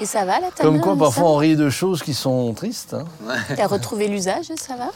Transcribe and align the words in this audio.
Et 0.00 0.06
ça 0.06 0.24
va 0.24 0.38
là, 0.40 0.48
ta 0.54 0.62
Comme 0.62 0.76
main, 0.76 0.82
quoi, 0.82 0.96
parfois, 0.96 1.30
on 1.30 1.36
rit 1.36 1.56
de 1.56 1.70
choses 1.70 2.02
qui 2.02 2.14
sont 2.14 2.52
tristes. 2.54 2.94
hein. 2.94 3.04
T'as 3.56 3.66
retrouvé 3.66 4.06
l'usage, 4.08 4.46
ça 4.56 4.76
va? 4.76 4.90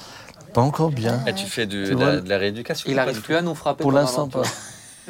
Pas 0.55 0.61
encore 0.61 0.91
bien. 0.91 1.25
Et 1.27 1.35
tu 1.35 1.47
fais 1.47 1.67
du- 1.67 1.85
Tu 1.89 1.95
de, 1.95 2.01
la, 2.01 2.21
de 2.21 2.29
la 2.29 2.39
rééducation 2.39 2.89
Il 2.91 2.99
arrive 2.99 3.20
plus 3.23 3.34
à 3.34 3.42
nous 3.42 3.54
frapper. 3.54 3.83
Pour 3.83 3.91
l'instant, 3.92 4.28
pas. 4.28 4.42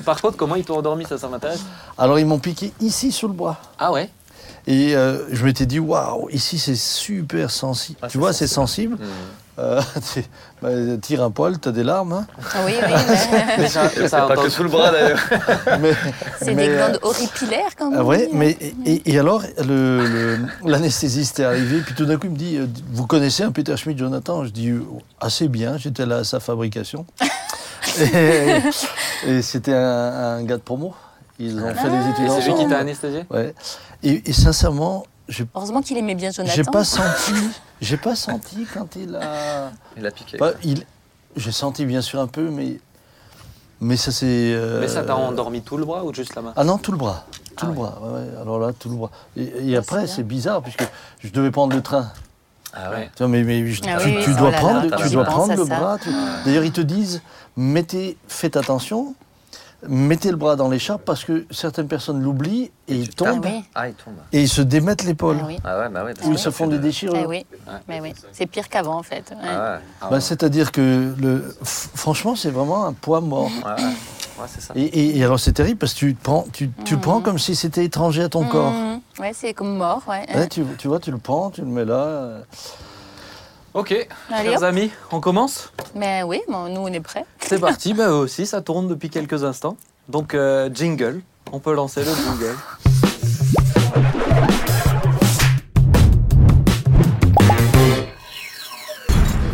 Par 0.05 0.21
contre, 0.23 0.37
comment 0.39 0.55
ils 0.55 0.65
t'ont 0.65 0.79
endormi, 0.79 1.05
ça, 1.05 1.19
ça 1.19 1.29
m'intéresse? 1.29 1.61
Alors, 1.99 2.19
ils 2.19 2.25
m'ont 2.25 2.39
piqué 2.39 2.73
ici 2.81 3.13
sous 3.13 3.27
le 3.29 3.35
bras. 3.35 3.59
Ah 3.79 3.93
ouais? 3.93 4.09
Et 4.67 4.95
euh, 4.95 5.19
je 5.33 5.45
m'étais 5.45 5.67
dit, 5.67 5.79
waouh, 5.81 6.29
ici 6.31 6.59
c'est 6.59 6.77
super 6.77 7.51
sensible. 7.51 7.99
Ah, 8.03 8.09
tu 8.09 8.19
vois, 8.19 8.33
c'est 8.33 8.47
sensible. 8.47 8.95
Mhm. 8.97 9.09
Euh, 9.59 9.83
bah, 10.63 10.69
tire 11.03 11.23
un 11.23 11.31
poil, 11.31 11.59
t'as 11.59 11.73
des 11.73 11.83
larmes. 11.85 12.13
hein. 12.15 12.27
Ah 12.55 12.59
Oui, 12.65 12.73
oui, 12.81 12.89
mais 12.89 13.57
Mais 13.59 13.69
ça, 13.69 13.91
C'est 13.93 14.09
ça 14.09 14.23
pas 14.23 14.37
que 14.37 14.49
sous 14.49 14.63
le 14.63 14.71
bras 14.71 14.91
d'ailleurs. 14.91 15.19
c'est 16.41 16.55
des 16.55 16.69
euh, 16.71 16.77
glandes 16.87 16.99
horripilaires 17.03 17.77
quand 17.77 17.91
même. 17.91 17.99
Ah 18.01 18.05
ouais, 18.05 18.31
mais 18.33 18.57
et, 18.87 19.03
et 19.13 19.19
alors 19.19 19.43
le- 19.59 20.07
le- 20.07 20.39
l'anesthésiste 20.65 21.41
est 21.41 21.45
arrivé, 21.45 21.81
puis 21.81 21.95
tout 21.95 22.07
d'un 22.07 22.17
coup 22.17 22.29
il 22.29 22.33
me 22.33 22.37
dit 22.39 22.57
euh, 22.57 22.67
Vous 22.93 23.07
connaissez 23.07 23.43
un 23.43 23.53
Peter 23.53 23.77
Schmidt, 23.77 23.99
Jonathan? 23.99 24.45
Je 24.45 24.51
dis 24.51 24.73
assez 25.21 25.49
bien, 25.49 25.77
j'étais 25.77 26.07
là 26.07 26.19
à 26.19 26.25
sa 26.25 26.41
fabrication. 26.41 27.05
et 27.99 28.59
et 29.27 29.43
c'était 29.43 29.75
un, 29.75 30.37
un 30.39 30.43
gars 30.45 30.57
de 30.57 30.63
promo. 30.63 30.95
Ils 31.39 31.59
ont 31.59 31.75
fait 31.75 31.89
les 31.91 32.09
études 32.11 32.25
Et 32.25 32.29
c'est 32.29 32.37
lui 32.39 32.45
qui 32.45 32.53
ensemble. 32.53 32.71
t'a 32.71 32.79
anesthésié? 32.79 33.25
Ouais. 33.31 33.55
Et, 34.03 34.29
et 34.29 34.33
sincèrement, 34.33 35.05
j'ai 35.29 35.47
Heureusement 35.55 35.81
qu'il 35.83 35.97
aimait 35.97 36.15
bien 36.15 36.31
Jonathan. 36.31 36.55
j'ai 36.55 36.63
pas 36.65 36.85
senti, 36.85 37.33
j'ai 37.81 37.97
pas 37.97 38.15
senti 38.15 38.67
quand 38.73 38.97
il 38.97 39.17
a. 39.17 39.71
Il 39.97 40.07
a 40.07 40.11
piqué. 40.11 40.37
Bah, 40.39 40.53
il, 40.63 40.85
j'ai 41.37 41.53
senti 41.53 41.85
bien 41.87 42.03
sûr 42.03 42.21
un 42.21 42.27
peu, 42.27 42.51
mais 42.51 42.79
mais 43.81 43.97
ça 43.97 44.13
c'est. 44.13 44.27
euh, 44.55 44.81
Mais 44.81 44.89
ça 44.89 45.03
t'a 45.03 45.17
endormi 45.17 45.63
tout 45.63 45.77
le 45.77 45.85
bras 45.85 46.05
ou 46.05 46.13
juste 46.15 46.35
la 46.37 46.43
main? 46.43 46.53
Ah 46.57 46.65
non, 46.65 46.79
tout 46.79 46.93
le 46.93 46.99
bras. 46.99 47.25
Tout 47.57 47.67
Ah 47.67 47.67
le 47.67 47.71
ouais. 47.73 47.77
bras, 47.79 47.99
ouais, 48.03 48.13
ouais. 48.13 48.41
alors 48.41 48.59
là, 48.61 48.73
tout 48.79 48.89
le 48.91 48.97
bras. 48.97 49.11
Et, 49.37 49.71
et 49.71 49.77
Ah, 49.77 49.81
après, 49.81 50.07
c'est 50.07 50.23
bizarre, 50.23 50.63
puisque 50.63 50.85
je 51.21 51.31
devais 51.31 51.51
prendre 51.51 51.75
le 51.75 51.83
train. 51.83 52.11
Ah 52.75 52.91
ouais. 52.91 53.11
Tu 53.15 53.19
vois, 53.23 53.29
mais, 53.29 53.43
mais 53.43 53.67
je- 53.67 53.83
Ah 53.87 53.99
tu, 54.01 54.07
oui, 54.09 54.19
tu 54.23 54.31
oui, 54.31 54.37
dois 54.37 54.49
oh 54.49 54.51
là 54.53 54.59
prendre, 54.59 54.87
là, 54.89 54.97
tu 54.97 55.11
dois 55.11 55.25
prendre 55.25 55.55
le 55.55 55.67
ça. 55.67 55.77
bras. 55.79 55.99
tu- 55.99 56.09
D'ailleurs, 56.45 56.65
ils 56.65 56.73
te 56.73 56.81
disent, 56.81 57.21
mettez, 57.57 58.17
faites 58.29 58.57
attention, 58.57 59.15
mettez 59.89 60.31
le 60.31 60.37
bras 60.37 60.57
dans 60.57 60.69
l'écharpe 60.69 61.03
parce 61.05 61.25
que 61.25 61.45
certaines 61.51 61.89
personnes 61.89 62.23
l'oublient 62.23 62.71
et 62.89 62.95
ils 62.95 63.09
Ah 63.11 63.15
tombent 63.17 63.45
oui, 63.45 63.65
Ah, 63.75 63.89
il 63.89 63.95
tombe. 63.95 64.15
et 64.33 64.43
ils 64.43 64.49
se 64.49 64.63
démettent 64.63 65.05
l'épaule. 65.05 65.39
ah 65.43 65.45
oui. 65.47 65.59
Ah 65.65 65.79
ouais, 65.81 65.89
bah 65.89 66.05
ouais. 66.05 66.15
Ils 66.27 66.39
se 66.39 66.51
font 66.51 66.67
des 66.67 66.79
déchirures. 66.79 67.27
Oui. 67.29 67.45
Mais 67.89 68.01
oui. 68.01 68.13
C'est 68.33 68.47
pire 68.47 68.69
qu'avant 68.69 68.99
en 68.99 69.03
fait. 69.03 69.31
ouais. 69.31 69.37
Ah 69.49 69.73
ouais. 69.75 69.79
Ah 70.01 70.09
Bah. 70.11 70.21
C'est-à-dire 70.21 70.73
que, 70.73 71.15
le, 71.21 71.55
franchement, 71.63 72.37
c'est 72.37 72.51
vraiment 72.51 72.87
un 72.87 72.93
poids 72.93 73.21
mort. 73.21 73.51
Ouais, 73.65 73.83
ouais. 73.83 73.89
Ouais, 74.41 74.47
c'est 74.49 74.63
ça. 74.63 74.73
Et, 74.77 74.83
et- 74.85 75.19
et 75.19 75.25
alors, 75.25 75.39
c'est 75.39 75.53
terrible 75.53 75.79
parce 75.79 75.93
que 75.95 75.99
tu, 75.99 76.15
te 76.15 76.23
prends, 76.23 76.47
tu, 76.53 76.71
tu 76.85 76.95
le 76.95 77.01
prends 77.01 77.21
comme 77.21 77.39
si 77.39 77.55
c'était 77.55 77.85
étranger 77.85 78.23
à 78.23 78.29
ton 78.29 78.45
corps. 78.45 78.73
Mmh. 78.73 79.01
Ouais, 79.21 79.33
c'est 79.35 79.53
comme 79.53 79.77
mort. 79.77 80.03
Ouais. 80.09 80.25
Ouais, 80.35 80.49
tu, 80.49 80.65
tu 80.79 80.89
vois, 80.89 81.01
tu 81.01 81.11
le 81.11 81.19
prends, 81.19 81.51
tu 81.51 81.61
le 81.61 81.67
mets 81.67 81.85
là. 81.85 82.39
Ok, 83.75 84.07
Allez, 84.31 84.51
chers 84.51 84.59
hop. 84.59 84.65
amis, 84.65 84.91
on 85.13 85.21
commence 85.21 85.73
Mais 85.95 86.23
oui, 86.23 86.43
bon, 86.49 86.69
nous 86.69 86.81
on 86.83 86.89
est 86.89 87.01
prêts. 87.01 87.25
C'est 87.41 87.59
parti, 87.59 87.95
bah 87.95 88.09
eux 88.09 88.13
aussi, 88.15 88.45
ça 88.47 88.61
tourne 88.61 88.87
depuis 88.87 89.09
quelques 89.09 89.45
instants. 89.45 89.77
Donc, 90.09 90.35
euh, 90.35 90.69
jingle, 90.73 91.23
on 91.53 91.59
peut 91.59 91.73
lancer 91.75 92.01
le 92.01 92.11
jingle. 92.15 92.55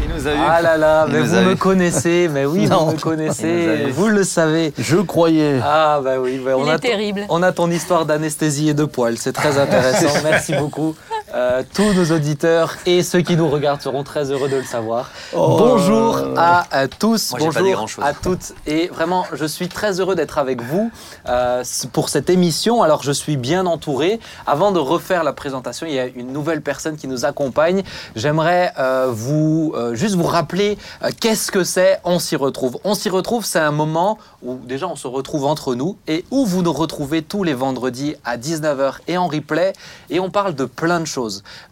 Il 0.03 0.15
nous 0.15 0.27
a 0.27 0.33
eu. 0.33 0.37
Ah 0.49 0.63
là 0.63 0.77
là, 0.77 1.05
Il 1.09 1.13
mais 1.15 1.21
nous 1.21 1.27
vous 1.27 1.35
a 1.35 1.41
me 1.43 1.53
eu. 1.53 1.57
connaissez, 1.57 2.29
mais 2.33 2.45
oui, 2.47 2.67
Non. 2.69 2.87
vous 2.87 2.87
me 2.87 2.91
Il 2.91 2.95
nous 2.95 2.99
a 2.99 3.03
connaissez, 3.03 3.85
eu. 3.89 3.91
vous 3.91 4.09
le 4.09 4.25
savez. 4.25 4.73
Je 4.79 4.97
croyais. 4.99 5.61
Ah 5.63 6.01
bah 6.03 6.19
oui, 6.21 6.41
bah, 6.45 6.53
on, 6.57 6.65
Il 6.65 6.71
a 6.71 6.75
est 6.75 6.79
terrible. 6.79 7.25
on 7.29 7.43
a 7.43 7.53
ton 7.53 7.71
histoire 7.71 8.07
d'anesthésie 8.07 8.69
et 8.69 8.75
de 8.75 8.85
poils, 8.85 9.19
c'est 9.19 9.33
très 9.33 9.59
intéressant, 9.59 10.13
merci 10.25 10.55
beaucoup. 10.55 10.95
Euh, 11.35 11.63
tous 11.75 11.93
nos 11.93 12.15
auditeurs 12.15 12.77
et 12.87 13.03
ceux 13.03 13.21
qui 13.21 13.37
nous 13.37 13.49
regardent 13.49 13.83
seront 13.83 14.03
très 14.03 14.31
heureux 14.31 14.49
de 14.49 14.57
le 14.57 14.65
savoir. 14.65 15.11
Oh 15.35 15.57
bonjour 15.59 16.19
à, 16.37 16.67
à 16.71 16.89
tous, 16.89 17.33
Moi, 17.39 17.51
bonjour 17.53 18.03
à 18.03 18.15
toutes 18.15 18.55
et 18.67 18.89
vraiment 18.89 19.27
je 19.33 19.45
suis 19.45 19.69
très 19.69 20.01
heureux 20.01 20.15
d'être 20.15 20.39
avec 20.39 20.63
vous 20.63 20.91
euh, 21.29 21.63
pour 21.93 22.09
cette 22.09 22.31
émission. 22.31 22.83
Alors 22.83 23.03
je 23.03 23.13
suis 23.13 23.37
bien 23.37 23.67
entouré. 23.67 24.21
Avant 24.47 24.73
de 24.73 24.79
refaire 24.79 25.23
la 25.23 25.33
présentation, 25.33 25.87
il 25.87 25.95
y 25.95 25.99
a 25.99 26.07
une 26.07 26.33
nouvelle 26.33 26.63
personne 26.63 26.97
qui 26.97 27.09
nous 27.09 27.25
accompagne. 27.25 27.83
J'aimerais 28.17 28.73
euh, 28.79 29.09
vous 29.11 29.75
euh, 29.77 29.95
juste 29.95 30.15
vous 30.15 30.25
rappeler 30.27 30.79
euh, 31.03 31.11
qu'est-ce 31.21 31.51
que 31.51 31.65
c'est 31.65 32.01
On 32.05 32.19
s'y 32.19 32.37
retrouve. 32.37 32.79
On 32.85 32.95
s'y 32.95 33.11
retrouve, 33.11 33.45
c'est 33.45 33.59
un 33.59 33.71
moment 33.71 34.19
où 34.43 34.55
déjà 34.55 34.87
on 34.89 34.97
se 34.97 35.07
retrouve 35.07 35.45
entre 35.45 35.75
nous 35.75 35.97
et 36.07 36.25
où 36.31 36.47
vous 36.47 36.63
nous 36.63 36.73
retrouvez 36.73 37.23
tous 37.23 37.45
les 37.45 37.55
vendredis 37.55 38.15
à 38.25 38.37
19h 38.39 38.95
et 39.09 39.19
en 39.19 39.29
replay 39.29 39.73
et 40.11 40.21
on 40.21 40.31
parle 40.31 40.55
de 40.55 40.65
plein 40.65 41.01
de 41.01 41.05
choses. 41.05 41.18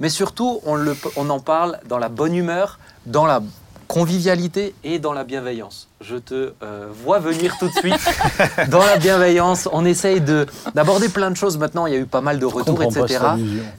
Mais 0.00 0.08
surtout, 0.08 0.60
on, 0.64 0.74
le, 0.74 0.96
on 1.16 1.30
en 1.30 1.40
parle 1.40 1.78
dans 1.88 1.98
la 1.98 2.08
bonne 2.08 2.34
humeur, 2.34 2.78
dans 3.06 3.26
la 3.26 3.40
convivialité 3.88 4.74
et 4.82 4.98
dans 4.98 5.12
la 5.12 5.22
bienveillance. 5.22 5.88
Je 6.00 6.16
te 6.16 6.52
euh, 6.62 6.88
vois 7.04 7.20
venir 7.20 7.56
tout 7.58 7.68
de 7.68 7.72
suite 7.72 7.94
dans 8.68 8.80
la 8.84 8.96
bienveillance. 8.96 9.68
On 9.72 9.84
essaye 9.84 10.20
de 10.20 10.46
d'aborder 10.74 11.08
plein 11.08 11.30
de 11.30 11.36
choses. 11.36 11.56
Maintenant, 11.56 11.86
il 11.86 11.92
y 11.94 11.96
a 11.96 12.00
eu 12.00 12.06
pas 12.06 12.20
mal 12.20 12.38
de 12.40 12.46
retours, 12.46 12.78
etc. 12.82 13.20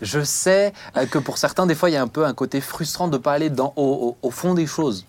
Je 0.01 0.23
sais 0.23 0.73
euh, 0.95 1.05
que 1.05 1.19
pour 1.19 1.37
certains, 1.37 1.65
des 1.65 1.75
fois, 1.75 1.89
il 1.89 1.93
y 1.93 1.97
a 1.97 2.01
un 2.01 2.07
peu 2.07 2.25
un 2.25 2.33
côté 2.33 2.61
frustrant 2.61 3.07
de 3.09 3.17
ne 3.17 3.21
pas 3.21 3.33
aller 3.33 3.49
dans, 3.49 3.73
au, 3.75 3.83
au- 3.83 4.27
au 4.27 4.31
fond 4.31 4.53
des 4.53 4.65
choses. 4.65 5.05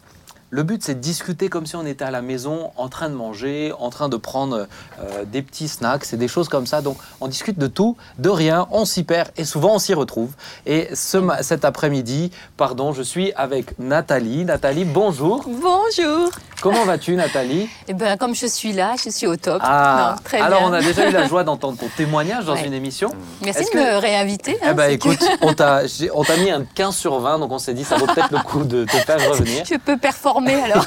Le 0.50 0.62
but, 0.62 0.82
c'est 0.82 0.94
de 0.94 1.00
discuter 1.00 1.50
comme 1.50 1.66
si 1.66 1.76
on 1.76 1.84
était 1.84 2.04
à 2.04 2.10
la 2.10 2.22
maison, 2.22 2.70
en 2.76 2.88
train 2.88 3.10
de 3.10 3.14
manger, 3.14 3.72
en 3.78 3.90
train 3.90 4.08
de 4.08 4.16
prendre 4.16 4.66
euh, 4.98 5.24
des 5.26 5.42
petits 5.42 5.68
snacks, 5.68 6.06
c'est 6.06 6.16
des 6.16 6.28
choses 6.28 6.48
comme 6.48 6.66
ça. 6.66 6.80
Donc, 6.80 6.96
on 7.20 7.28
discute 7.28 7.58
de 7.58 7.66
tout, 7.66 7.98
de 8.18 8.30
rien, 8.30 8.66
on 8.70 8.86
s'y 8.86 9.02
perd 9.02 9.28
et 9.36 9.44
souvent 9.44 9.74
on 9.74 9.78
s'y 9.78 9.92
retrouve. 9.92 10.30
Et 10.64 10.88
cet 10.94 11.64
après-midi, 11.66 12.30
pardon, 12.56 12.92
je 12.92 13.02
suis 13.02 13.32
avec 13.34 13.78
Nathalie. 13.78 14.46
Nathalie, 14.46 14.86
bonjour. 14.86 15.44
Bonjour. 15.46 16.30
Comment 16.60 16.84
vas-tu, 16.84 17.14
Nathalie 17.14 17.68
Et 17.86 17.94
ben 17.94 18.16
comme 18.16 18.34
je 18.34 18.46
suis 18.46 18.72
là, 18.72 18.94
je 19.02 19.10
suis 19.10 19.28
au 19.28 19.36
top. 19.36 19.60
Ah, 19.64 20.14
Non, 20.16 20.22
très 20.24 20.40
alors 20.40 20.60
bien. 20.60 20.68
on 20.70 20.72
a 20.72 20.80
déjà 20.82 21.08
eu 21.08 21.12
la 21.12 21.28
joie 21.28 21.44
d'entendre 21.44 21.78
ton 21.78 21.88
témoignage 21.96 22.46
dans 22.46 22.54
Ouais. 22.54 22.66
une 22.66 22.72
émission. 22.74 23.10
Merci 23.44 23.64
de 23.64 23.70
que- 23.70 23.78
me 23.78 23.98
réinviter. 23.98 24.58
Eh 24.60 24.66
hein, 24.66 24.74
c'est 24.76 24.98
que 24.98 25.08
écoute, 25.08 25.24
on 25.42 25.52
t'a 25.54 25.86
j'ai- 25.86 26.10
on 26.12 26.24
t'a 26.24 26.36
mis 26.36 26.50
un 26.50 26.64
15 26.74 26.96
sur 26.96 27.20
20, 27.20 27.38
donc 27.38 27.52
on 27.52 27.58
s'est 27.60 27.74
dit 27.74 27.84
ça 27.84 27.96
vaut 27.96 28.06
peut-être 28.06 28.32
le 28.32 28.38
coup 28.40 28.64
de 28.64 28.84
te 28.84 28.90
faire 28.96 29.18
revenir. 29.30 29.64
Je 29.70 29.76
peux 29.76 29.96
performer 29.96 30.54
alors. 30.62 30.84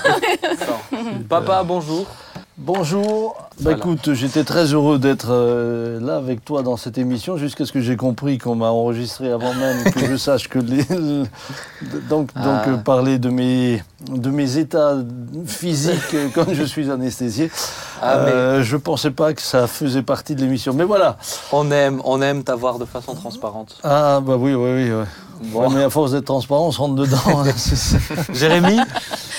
Papa, 1.29 1.63
bonjour. 1.63 2.05
Bonjour. 2.63 3.35
Bah 3.39 3.45
Voilà. 3.61 3.77
écoute, 3.79 4.13
j'étais 4.13 4.43
très 4.43 4.65
heureux 4.73 4.99
d'être 4.99 5.29
euh, 5.31 5.99
là 5.99 6.17
avec 6.17 6.45
toi 6.45 6.61
dans 6.61 6.77
cette 6.77 6.99
émission 6.99 7.35
jusqu'à 7.37 7.65
ce 7.65 7.71
que 7.71 7.81
j'ai 7.81 7.97
compris 7.97 8.37
qu'on 8.37 8.53
m'a 8.53 8.67
enregistré 8.69 9.31
avant 9.31 9.55
même 9.55 9.83
que 9.91 10.05
je 10.05 10.15
sache 10.17 10.47
que 10.47 10.59
les 10.59 10.83
donc 12.07 12.29
Ah. 12.35 12.43
donc 12.43 12.67
euh, 12.67 12.77
parler 12.77 13.17
de 13.17 13.29
mes 13.31 13.81
de 14.11 14.29
mes 14.29 14.57
états 14.57 14.95
physiques 15.47 16.13
euh, 16.13 16.27
quand 16.35 16.53
je 16.53 16.61
suis 16.63 16.91
anesthésié. 16.91 17.49
Ah, 17.99 18.21
mais- 18.25 18.31
euh, 18.31 18.63
je 18.63 18.77
pensais 18.77 19.09
pas 19.11 19.33
que 19.33 19.41
ça 19.41 19.65
faisait 19.65 20.03
partie 20.03 20.35
de 20.35 20.41
l'émission. 20.41 20.73
Mais 20.75 20.83
voilà. 20.83 21.17
On 21.51 21.71
aime, 21.71 21.99
on 22.05 22.21
aime 22.21 22.43
t'avoir 22.43 22.77
de 22.77 22.85
façon 22.85 23.15
transparente. 23.15 23.79
Ah 23.83 24.19
bah 24.21 24.35
oui 24.37 24.53
oui 24.53 24.69
oui. 24.83 24.91
ouais. 24.91 25.05
Bon. 25.45 25.61
Ouais, 25.61 25.67
mais 25.75 25.83
à 25.83 25.89
force 25.89 26.11
d'être 26.11 26.25
transparent, 26.25 26.67
on 26.67 26.71
se 26.71 26.77
rentre 26.79 26.93
dedans. 26.93 27.17
hein. 27.27 27.43
Jérémy, 28.33 28.77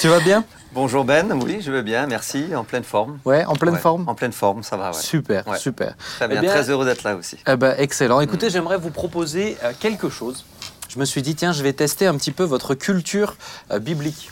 tu 0.00 0.08
vas 0.08 0.18
bien? 0.18 0.42
Bonjour 0.74 1.04
Ben, 1.04 1.30
oui, 1.32 1.60
je 1.60 1.70
vais 1.70 1.82
bien, 1.82 2.06
merci, 2.06 2.54
en 2.56 2.64
pleine 2.64 2.82
forme. 2.84 3.18
Ouais, 3.26 3.44
en 3.44 3.54
pleine 3.54 3.74
Ouais, 3.74 3.80
forme 3.80 4.08
En 4.08 4.14
pleine 4.14 4.32
forme, 4.32 4.62
ça 4.62 4.76
va, 4.78 4.88
ouais. 4.90 4.96
Super, 5.02 5.46
Ouais. 5.46 5.58
super. 5.58 5.94
Très 6.16 6.28
bien, 6.28 6.38
Eh 6.38 6.40
bien- 6.40 6.50
très 6.50 6.70
heureux 6.70 6.86
d'être 6.86 7.02
là 7.02 7.14
aussi. 7.14 7.36
Eh 7.46 7.56
ben, 7.56 7.74
excellent. 7.78 8.20
Écoutez, 8.20 8.48
j'aimerais 8.48 8.78
vous 8.78 8.90
proposer 8.90 9.58
euh, 9.64 9.72
quelque 9.78 10.08
chose. 10.08 10.44
Je 10.88 10.98
me 10.98 11.04
suis 11.04 11.20
dit, 11.20 11.34
tiens, 11.34 11.52
je 11.52 11.62
vais 11.62 11.74
tester 11.74 12.06
un 12.06 12.16
petit 12.16 12.32
peu 12.32 12.44
votre 12.44 12.74
culture 12.74 13.36
euh, 13.70 13.78
biblique. 13.80 14.30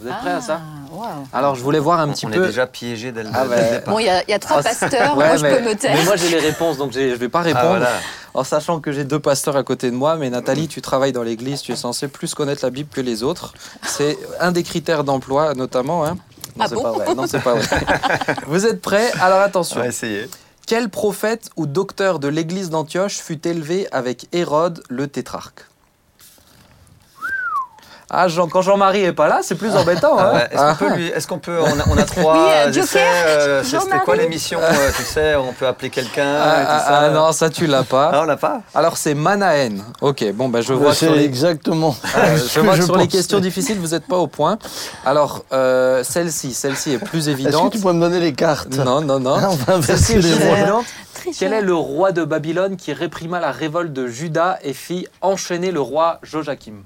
Vous 0.00 0.08
êtes 0.08 0.16
prêts 0.18 0.30
à 0.32 0.40
ça 0.40 0.60
Ah. 0.98 1.36
Alors, 1.36 1.54
je 1.54 1.62
voulais 1.62 1.78
voir 1.78 2.00
un 2.00 2.08
On- 2.08 2.12
petit 2.12 2.26
on 2.26 2.30
peu. 2.30 2.42
est 2.44 2.46
déjà 2.48 2.66
piégé 2.66 3.12
dès 3.12 3.22
le, 3.22 3.30
Ah, 3.34 3.42
dès 3.44 3.48
bah, 3.48 3.56
le 3.62 3.70
départ. 3.76 3.94
Bon, 3.94 3.98
il 4.00 4.06
y, 4.06 4.08
a- 4.08 4.22
il 4.22 4.30
y 4.30 4.34
a 4.34 4.38
trois 4.38 4.58
Ah, 4.60 4.62
pasteurs, 4.62 5.16
Ouais, 5.16 5.26
moi 5.26 5.36
je 5.36 5.42
mais, 5.42 5.56
peux 5.58 5.68
me 5.68 5.74
taire. 5.74 5.94
mais 5.96 6.04
moi, 6.04 6.16
j'ai 6.16 6.28
les 6.30 6.38
réponses, 6.38 6.76
donc 6.78 6.92
je 6.92 7.00
ne 7.00 7.14
vais 7.14 7.28
pas 7.28 7.40
Ah, 7.40 7.42
répondre. 7.42 7.68
voilà. 7.68 7.90
En 8.34 8.44
sachant 8.44 8.80
que 8.80 8.92
j'ai 8.92 9.04
deux 9.04 9.18
pasteurs 9.20 9.56
à 9.56 9.62
côté 9.62 9.90
de 9.90 9.96
moi, 9.96 10.16
mais 10.16 10.30
Nathalie, 10.30 10.68
tu 10.68 10.80
travailles 10.82 11.12
dans 11.12 11.22
l'église, 11.22 11.62
tu 11.62 11.72
es 11.72 11.76
censée 11.76 12.08
plus 12.08 12.34
connaître 12.34 12.64
la 12.64 12.70
Bible 12.70 12.88
que 12.92 13.00
les 13.00 13.22
autres. 13.22 13.52
C'est 13.82 14.16
un 14.40 14.52
des 14.52 14.62
critères 14.62 15.04
d'emploi, 15.04 15.54
notamment. 15.54 16.04
Hein. 16.04 16.16
Non, 16.56 16.64
Ah 16.64 16.66
c'est 16.68 16.74
bon 16.74 16.82
pas 16.82 16.92
vrai. 16.92 17.14
Non, 17.14 17.26
c'est 17.26 17.40
pas 17.42 17.54
vrai. 17.54 17.80
Vous 18.46 18.66
êtes 18.66 18.80
prêts? 18.80 19.10
Alors 19.20 19.40
attention. 19.40 19.76
On 19.78 19.82
va 19.82 19.88
essayer. 19.88 20.28
Quel 20.66 20.88
prophète 20.88 21.50
ou 21.56 21.66
docteur 21.66 22.18
de 22.18 22.28
l'église 22.28 22.70
d'Antioche 22.70 23.18
fut 23.18 23.46
élevé 23.46 23.86
avec 23.92 24.26
Hérode 24.32 24.82
le 24.88 25.06
tétrarque? 25.06 25.66
Ah, 28.08 28.28
Jean, 28.28 28.46
quand 28.46 28.62
Jean-Marie 28.62 29.02
est 29.02 29.12
pas 29.12 29.26
là, 29.26 29.40
c'est 29.42 29.56
plus 29.56 29.74
embêtant. 29.74 30.16
Ah 30.16 30.30
hein. 30.30 30.34
ouais, 30.34 30.48
Est-ce 30.52 30.62
qu'on 30.62 30.74
peut 30.76 30.94
lui, 30.96 31.06
est-ce 31.08 31.26
qu'on 31.26 31.38
peut, 31.40 31.58
on 31.60 31.80
a, 31.80 31.84
on 31.90 31.98
a 31.98 32.02
trois 32.04 32.34
Oui, 32.34 32.50
euh, 32.54 32.68
essais, 32.70 32.80
Joker, 32.80 33.02
euh, 33.26 33.62
c'est- 33.64 33.80
C'était 33.80 33.98
quoi 33.98 34.14
l'émission 34.14 34.60
euh, 34.62 34.90
Tu 34.96 35.02
sais, 35.02 35.34
on 35.34 35.52
peut 35.52 35.66
appeler 35.66 35.90
quelqu'un. 35.90 36.36
Ah, 36.40 36.54
ah, 36.68 36.78
ça. 36.78 36.98
ah, 37.00 37.10
non, 37.10 37.32
ça 37.32 37.50
tu 37.50 37.66
l'as 37.66 37.80
Ah, 37.80 37.82
pas. 37.82 38.20
on 38.22 38.24
l'a 38.24 38.36
pas. 38.36 38.60
Alors 38.76 38.96
c'est 38.96 39.14
Manahen. 39.14 39.82
Ok, 40.00 40.24
bon 40.34 40.48
ben 40.48 40.60
je 40.60 40.72
vois 40.72 40.94
C'est 40.94 41.06
sur 41.06 41.14
les, 41.16 41.24
exactement. 41.24 41.96
euh, 42.16 42.36
ce 42.36 42.48
je 42.48 42.60
vois 42.60 42.74
que 42.74 42.80
je 42.80 42.84
sur 42.84 42.96
les 42.96 43.08
questions 43.08 43.40
difficiles 43.40 43.78
vous 43.80 43.88
n'êtes 43.88 44.06
pas 44.06 44.18
au 44.18 44.28
point. 44.28 44.56
Alors 45.04 45.44
euh, 45.52 46.04
celle-ci, 46.04 46.54
celle-ci 46.54 46.92
est 46.92 46.98
plus 46.98 47.18
Est-ce 47.28 47.36
que 47.36 47.42
évidente. 47.42 47.72
tu 47.72 47.80
pourrais 47.80 47.94
me 47.94 48.00
donner 48.00 48.20
les 48.20 48.34
cartes? 48.34 48.68
Non, 48.76 49.00
non, 49.00 49.18
non. 49.18 49.36
On 49.50 49.56
va 49.56 49.82
Celle-ci 49.82 50.12
inverser 50.12 50.12
est 50.12 50.16
les 50.18 50.30
plus 50.36 50.52
évidente. 50.60 50.84
Quel 51.36 51.52
est 51.52 51.60
le 51.60 51.74
roi 51.74 52.12
de 52.12 52.22
Babylone 52.24 52.76
qui 52.76 52.92
réprima 52.92 53.40
la 53.40 53.50
révolte 53.50 53.92
de 53.92 54.06
Juda 54.06 54.60
et 54.62 54.72
fit 54.74 55.08
enchaîner 55.22 55.72
le 55.72 55.80
roi 55.80 56.20
Joachim? 56.22 56.84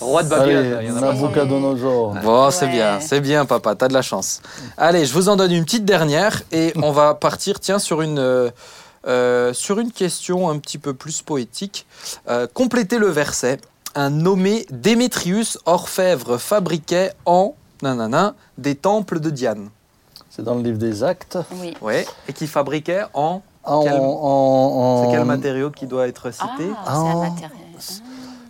Roi 0.00 0.22
de 0.22 0.28
Babylone. 0.28 0.72
Allez, 0.74 0.86
il 0.86 0.88
y 0.88 0.92
en 0.92 0.96
a 0.96 1.00
pas. 1.00 1.12
Nabucodonosor. 1.14 2.14
Bon, 2.22 2.50
c'est 2.50 2.66
Ouais. 2.66 2.72
bien, 2.72 3.00
c'est 3.00 3.20
bien, 3.20 3.44
papa, 3.46 3.74
t'as 3.74 3.88
de 3.88 3.92
la 3.94 4.02
chance. 4.02 4.40
Allez, 4.76 5.04
je 5.06 5.12
vous 5.12 5.28
en 5.28 5.36
donne 5.36 5.52
une 5.52 5.64
petite 5.64 5.84
dernière 5.84 6.42
et 6.52 6.72
on 6.82 6.92
va 6.92 7.14
partir, 7.14 7.58
tiens, 7.60 7.78
sur 7.78 8.02
une, 8.02 8.18
euh, 8.18 8.50
euh, 9.06 9.52
sur 9.52 9.78
une 9.80 9.90
question 9.92 10.48
un 10.50 10.58
petit 10.58 10.78
peu 10.78 10.94
plus 10.94 11.22
poétique. 11.22 11.86
Euh, 12.28 12.46
complétez 12.52 12.98
le 12.98 13.08
verset. 13.08 13.58
Un 13.94 14.10
nommé 14.10 14.66
Démétrius 14.70 15.58
orfèvre 15.66 16.36
fabriquait 16.38 17.12
en 17.26 17.54
nanana, 17.82 18.34
des 18.58 18.74
temples 18.76 19.18
de 19.18 19.30
Diane. 19.30 19.70
C'est 20.30 20.42
dans 20.44 20.54
le 20.54 20.62
livre 20.62 20.78
des 20.78 21.02
Actes. 21.02 21.38
Oui. 21.60 21.74
Ouais, 21.80 22.06
et 22.28 22.32
qui 22.32 22.46
fabriquait 22.46 23.02
en. 23.14 23.42
En, 23.64 23.82
Quel- 23.82 23.92
en- 23.94 23.98
en- 24.00 25.04
C'est 25.04 25.10
quel 25.16 25.24
matériau 25.26 25.70
qui 25.70 25.86
doit 25.86 26.06
être 26.08 26.28
Ah, 26.28 26.32
cité 26.32 26.70
c'est 26.86 26.90
un 26.90 27.22
Ah. 27.26 27.26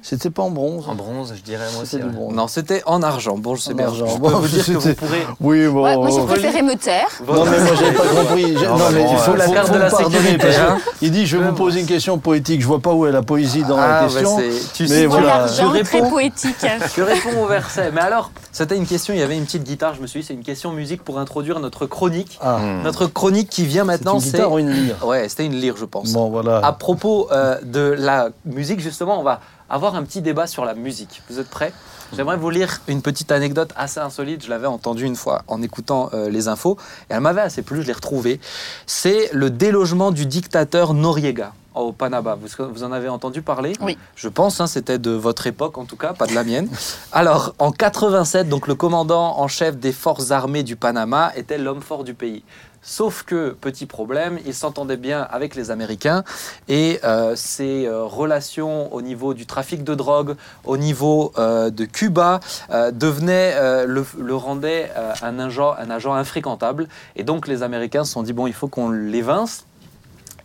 C'était 0.09 0.31
pas 0.31 0.43
en 0.43 0.51
bronze 0.51 0.87
En 0.89 0.95
bronze, 0.95 1.35
je 1.37 1.43
dirais 1.43 1.67
moi 1.75 1.83
aussi. 1.83 1.97
Du 1.97 2.03
ouais. 2.05 2.09
bronze. 2.09 2.35
Non, 2.35 2.49
c'était 2.49 2.83
en 2.87 3.03
argent. 3.03 3.37
Bon, 3.37 3.55
je 3.57 3.61
sais 3.63 3.73
En 3.73 3.77
bien. 3.77 3.87
argent. 3.89 4.07
Je 4.07 4.15
peux 4.15 4.19
Bon, 4.21 4.39
vous 4.39 4.49
dire 4.49 4.65
que 4.65 4.73
vous 4.73 4.81
c'était- 4.81 4.95
pourrez. 4.95 5.27
Oui, 5.41 5.67
bon. 5.69 5.85
Ouais, 5.85 5.97
moi, 5.97 6.09
j'ai 6.11 6.25
préféré 6.25 6.63
me 6.63 6.75
taire. 6.77 7.09
Non, 7.27 7.45
mais 7.45 7.59
moi, 7.61 7.73
j'ai 7.79 7.93
pas 7.93 8.03
compris. 8.23 8.53
Non, 8.53 8.79
Non, 8.79 8.85
mais 8.91 9.03
il 9.03 9.17
faut, 9.19 9.33
euh, 9.33 9.37
la 9.37 9.45
faut 9.45 9.73
de 9.75 9.79
la 9.79 9.91
sécurité, 9.91 10.37
parce 10.39 10.57
hein. 10.57 10.79
Il 11.03 11.11
dit, 11.11 11.27
je 11.27 11.37
vais 11.37 11.49
vous 11.51 11.55
poser 11.55 11.81
une 11.81 11.87
question 11.87 12.17
poétique. 12.19 12.63
Je 12.63 12.67
vois 12.67 12.81
pas 12.81 12.93
où 12.95 13.07
est 13.07 13.13
la 13.13 13.21
poésie 13.23 13.65
dans 13.65 13.77
la 13.77 13.99
Ah, 13.99 14.05
question. 14.05 14.37
bah, 14.39 14.43
c'est- 14.51 14.73
tu 14.73 14.83
Mais 14.85 14.89
sais, 14.89 15.07
voilà. 15.07 15.47
Je 15.47 15.61
l'argent, 15.63 15.83
très 15.85 15.99
réponds. 15.99 16.11
poétique. 16.11 16.65
hein. 16.65 16.79
Je 16.97 17.03
réponds 17.03 17.43
au 17.43 17.47
verset. 17.47 17.91
Mais 17.93 18.01
alors, 18.01 18.31
c'était 18.59 18.77
une 18.77 18.87
question, 18.87 19.15
il 19.15 19.21
y 19.21 19.23
avait 19.23 19.37
une 19.37 19.45
petite 19.45 19.63
guitare, 19.63 19.95
je 19.95 20.03
me 20.03 20.07
suis 20.07 20.21
dit, 20.21 20.27
c'est 20.27 20.35
une 20.35 20.43
question 20.43 20.73
musique 20.73 21.03
pour 21.05 21.19
introduire 21.19 21.61
notre 21.61 21.87
chronique. 21.87 22.39
Ah, 22.43 22.59
Hmm. 22.59 22.83
Notre 22.83 23.07
chronique 23.07 23.49
qui 23.49 23.65
vient 23.65 23.83
c'est 23.83 23.87
maintenant, 23.87 24.15
une 24.15 24.21
c'est... 24.21 24.33
guitare 24.33 24.53
ou 24.53 24.59
une 24.59 24.71
lyre? 24.71 25.07
Ouais, 25.07 25.29
c'était 25.29 25.47
une 25.47 25.55
lyre, 25.55 25.77
je 25.77 25.85
pense. 25.85 26.13
Bon, 26.13 26.29
voilà. 26.29 26.59
À 26.59 26.73
propos 26.73 27.29
euh, 27.31 27.57
de 27.63 27.81
la 27.81 28.31
musique, 28.45 28.81
justement, 28.81 29.21
on 29.21 29.23
va 29.23 29.41
avoir 29.71 29.95
un 29.95 30.03
petit 30.03 30.23
débat 30.23 30.47
sur 30.47 30.65
la 30.65 30.75
musique. 30.75 31.23
Vous 31.31 31.39
êtes 31.39 31.49
prêts? 31.49 31.73
J'aimerais 32.17 32.37
vous 32.37 32.51
lire 32.51 32.81
une 32.89 33.03
petite 33.03 33.31
anecdote 33.31 33.71
assez 33.77 34.01
insolite. 34.01 34.43
Je 34.43 34.51
l'avais 34.51 34.67
entendue 34.67 35.05
une 35.05 35.15
fois 35.15 35.43
en 35.47 35.63
écoutant 35.63 36.09
euh, 36.15 36.31
les 36.31 36.49
infos 36.49 36.79
et 37.11 37.15
elle 37.15 37.21
m'avait 37.21 37.43
assez 37.43 37.63
plu. 37.63 37.83
Je 37.83 37.87
l'ai 37.87 37.93
retrouvée. 37.93 38.41
C'est 38.87 39.29
le 39.33 39.51
délogement 39.51 40.11
du 40.11 40.25
dictateur 40.25 40.95
Noriega 40.95 41.53
au 41.81 41.93
Panama. 41.93 42.37
Vous, 42.41 42.49
vous 42.73 42.85
en 42.85 42.93
avez 42.93 43.09
entendu 43.09 43.43
parler 43.43 43.73
Oui. 43.81 43.97
Je 44.17 44.29
pense, 44.29 44.61
hein, 44.61 44.67
c'était 44.67 44.99
de 44.99 45.11
votre 45.11 45.47
époque 45.47 45.79
en 45.79 45.85
tout 45.85 45.97
cas, 45.97 46.13
pas 46.13 46.27
de 46.27 46.35
la 46.35 46.45
mienne. 46.45 46.69
Alors, 47.13 47.55
en 47.59 47.73
87, 47.73 48.49
donc 48.49 48.67
le 48.67 48.75
commandant 48.75 49.39
en 49.39 49.49
chef 49.49 49.77
des 49.77 49.93
forces 49.93 50.31
armées 50.31 50.63
du 50.63 50.77
Panama 50.77 51.33
était 51.37 51.59
l'homme 51.59 51.83
fort 51.83 52.05
du 52.05 52.15
pays. 52.15 52.43
Sauf 52.83 53.23
que, 53.25 53.51
petit 53.51 53.87
problème, 53.87 54.39
il 54.47 54.55
s'entendait 54.55 54.97
bien 54.97 55.27
avec 55.31 55.55
les 55.55 55.71
Américains 55.71 56.25
et 56.69 57.01
euh, 57.05 57.35
ses 57.37 57.87
euh, 57.87 58.05
relations 58.05 58.93
au 58.95 59.03
niveau 59.03 59.35
du 59.35 59.47
trafic 59.47 59.85
de 59.85 59.95
drogue, 59.95 60.37
au 60.65 60.77
niveau 60.77 61.33
euh, 61.39 61.71
de 61.71 61.85
Cuba, 61.85 62.41
euh, 62.71 62.91
devenaient, 62.91 63.87
le, 63.87 64.07
le 64.19 64.35
rendaient 64.35 64.91
un, 65.23 65.39
agent, 65.39 65.75
un 65.79 65.91
agent 65.91 66.15
infréquentable. 66.15 66.89
Et 67.17 67.25
donc 67.25 67.49
les 67.49 67.63
Américains 67.63 68.05
se 68.05 68.13
sont 68.13 68.23
dit, 68.23 68.33
bon, 68.33 68.47
il 68.47 68.55
faut 68.55 68.69
qu'on 68.69 68.91
l'évince. 68.91 69.67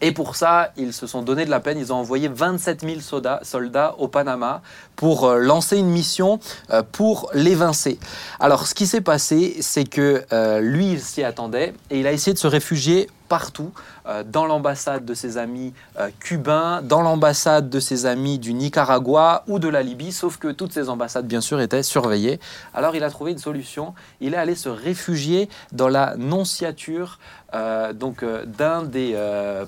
Et 0.06 0.12
pour 0.12 0.36
ça, 0.36 0.74
ils 0.76 0.92
se 0.92 1.08
sont 1.08 1.22
donné 1.22 1.46
de 1.46 1.50
la 1.50 1.62
peine. 1.62 1.78
Ils 1.80 1.94
ont 1.94 1.96
envoyé 1.96 2.28
27 2.28 2.82
000 2.82 3.00
soldats, 3.42 3.96
au 4.00 4.10
Panama 4.10 4.62
pour 4.98 5.24
euh, 5.24 5.38
lancer 5.38 5.78
une 5.78 5.90
mission 5.90 6.42
euh, 6.72 6.84
pour 6.84 7.32
l'évincer. 7.34 7.98
Alors, 8.42 8.68
ce 8.68 8.76
qui 8.76 8.86
s'est 8.86 9.00
passé, 9.00 9.56
c'est 9.62 9.86
que 9.86 10.26
euh, 10.34 10.60
lui, 10.60 10.92
il 10.92 11.00
s'y 11.00 11.24
attendait 11.24 11.74
et 11.90 12.02
il 12.02 12.06
a 12.06 12.12
essayé 12.12 12.34
de 12.34 12.38
se 12.38 12.48
réfugier 12.48 13.10
partout, 13.30 13.72
euh, 14.06 14.24
dans 14.24 14.46
l'ambassade 14.46 15.06
de 15.06 15.14
ses 15.14 15.38
amis 15.38 15.74
euh, 16.00 16.10
cubains, 16.20 16.82
dans 16.82 17.02
l'ambassade 17.02 17.70
de 17.70 17.80
ses 17.80 18.06
amis 18.06 18.40
du 18.40 18.54
Nicaragua 18.54 19.44
ou 19.48 19.60
de 19.60 19.68
la 19.68 19.82
Libye, 19.82 20.12
sauf 20.12 20.38
que 20.38 20.50
toutes 20.50 20.74
ces 20.74 20.90
ambassades, 20.90 21.28
bien 21.28 21.42
sûr, 21.42 21.62
étaient 21.62 21.84
surveillées. 21.84 22.40
Alors, 22.74 22.96
il 22.96 23.04
a 23.04 23.10
trouvé 23.10 23.32
une 23.32 23.40
solution. 23.40 23.94
Il 24.22 24.34
est 24.34 24.38
allé 24.38 24.56
se 24.56 24.70
réfugier 24.70 25.50
dans 25.72 25.90
la 25.90 26.16
nonciature 26.18 27.20
euh, 27.54 27.94
donc 27.94 28.26
d'un 28.46 28.84
des 28.84 29.18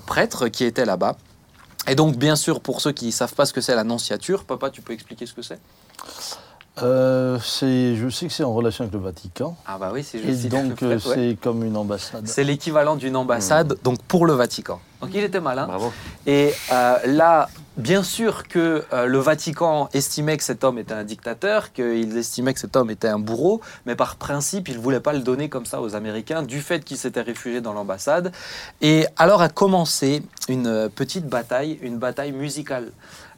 prêtres 0.06 0.48
qui 0.48 0.64
était 0.64 0.84
là-bas. 0.84 1.16
Et 1.88 1.94
donc, 1.94 2.16
bien 2.16 2.36
sûr, 2.36 2.60
pour 2.60 2.80
ceux 2.80 2.92
qui 2.92 3.06
ne 3.06 3.10
savent 3.10 3.34
pas 3.34 3.46
ce 3.46 3.52
que 3.52 3.60
c'est 3.60 3.74
la 3.74 3.84
nonciature, 3.84 4.44
papa, 4.44 4.70
tu 4.70 4.82
peux 4.82 4.92
expliquer 4.92 5.26
ce 5.26 5.34
que 5.34 5.42
c'est? 5.42 5.60
Euh, 6.82 7.38
c'est- 7.42 7.94
je 7.96 8.08
sais 8.10 8.26
que 8.26 8.32
c'est 8.32 8.44
en 8.44 8.52
relation 8.52 8.84
avec 8.84 8.92
le 8.94 9.00
Vatican. 9.00 9.56
Ah 9.66 9.78
bah 9.78 9.90
oui, 9.94 10.04
c'est 10.04 10.18
Et 10.18 10.22
juste 10.34 10.48
donc, 10.48 10.82
euh, 10.82 10.98
c'est 10.98 11.36
comme 11.40 11.64
une 11.64 11.76
ambassade. 11.76 12.26
C'est 12.28 12.44
l'équivalent 12.44 12.96
d'une 12.96 13.16
ambassade, 13.16 13.76
donc 13.82 14.02
pour 14.02 14.26
le 14.26 14.34
Vatican. 14.34 14.78
Donc 15.00 15.10
il 15.14 15.22
était 15.24 15.40
malin. 15.40 15.66
Bravo. 15.66 15.92
Et 16.26 16.52
euh, 16.72 16.96
là, 17.06 17.48
bien 17.76 18.02
sûr 18.02 18.46
que 18.48 18.84
euh, 18.92 19.06
le 19.06 19.18
Vatican 19.18 19.88
estimait 19.94 20.36
que 20.36 20.44
cet 20.44 20.64
homme 20.64 20.78
était 20.78 20.94
un 20.94 21.04
dictateur, 21.04 21.72
qu'ils 21.72 22.16
estimaient 22.16 22.52
que 22.54 22.60
cet 22.60 22.76
homme 22.76 22.90
était 22.90 23.08
un 23.08 23.18
bourreau, 23.18 23.60
mais 23.86 23.94
par 23.94 24.16
principe, 24.16 24.68
ils 24.68 24.76
ne 24.76 24.80
voulaient 24.82 25.00
pas 25.00 25.12
le 25.14 25.20
donner 25.20 25.48
comme 25.48 25.66
ça 25.66 25.80
aux 25.80 25.94
Américains, 25.94 26.42
du 26.42 26.60
fait 26.60 26.84
qu'il 26.84 26.96
s'était 26.98 27.20
réfugié 27.22 27.60
dans 27.62 27.72
l'ambassade. 27.72 28.32
Et 28.82 29.06
alors 29.16 29.40
a 29.42 29.48
commencé 29.48 30.22
une 30.48 30.88
petite 30.94 31.26
bataille, 31.26 31.78
une 31.82 31.96
bataille 31.98 32.32
musicale. 32.32 32.90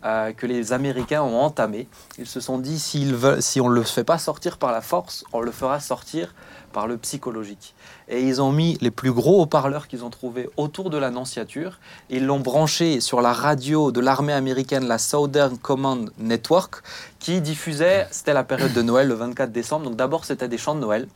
Euh, 0.04 0.32
que 0.32 0.46
les 0.46 0.72
Américains 0.72 1.22
ont 1.22 1.40
entamée. 1.40 1.88
Ils 2.18 2.26
se 2.26 2.40
sont 2.40 2.58
dit, 2.58 2.78
s'ils 2.78 3.14
veulent, 3.14 3.42
si 3.42 3.60
on 3.60 3.68
ne 3.68 3.74
le 3.74 3.82
fait 3.82 4.04
pas 4.04 4.18
sortir 4.18 4.58
par 4.58 4.72
la 4.72 4.80
force, 4.80 5.24
on 5.32 5.40
le 5.40 5.50
fera 5.50 5.80
sortir 5.80 6.34
par 6.72 6.86
le 6.86 6.96
psychologique. 6.98 7.74
Et 8.08 8.22
ils 8.22 8.40
ont 8.40 8.52
mis 8.52 8.78
les 8.80 8.90
plus 8.90 9.12
gros 9.12 9.42
haut-parleurs 9.42 9.88
qu'ils 9.88 10.04
ont 10.04 10.10
trouvés 10.10 10.48
autour 10.56 10.90
de 10.90 10.98
la 10.98 11.10
nonciature. 11.10 11.78
Ils 12.10 12.26
l'ont 12.26 12.40
branché 12.40 13.00
sur 13.00 13.20
la 13.20 13.32
radio 13.32 13.90
de 13.90 14.00
l'armée 14.00 14.32
américaine, 14.32 14.86
la 14.86 14.98
Southern 14.98 15.58
Command 15.58 16.10
Network, 16.18 16.82
qui 17.18 17.40
diffusait, 17.40 18.06
c'était 18.10 18.34
la 18.34 18.44
période 18.44 18.72
de 18.72 18.82
Noël, 18.82 19.08
le 19.08 19.14
24 19.14 19.50
décembre. 19.50 19.86
Donc 19.86 19.96
d'abord, 19.96 20.24
c'était 20.24 20.48
des 20.48 20.58
chants 20.58 20.74
de 20.74 20.80
Noël. 20.80 21.08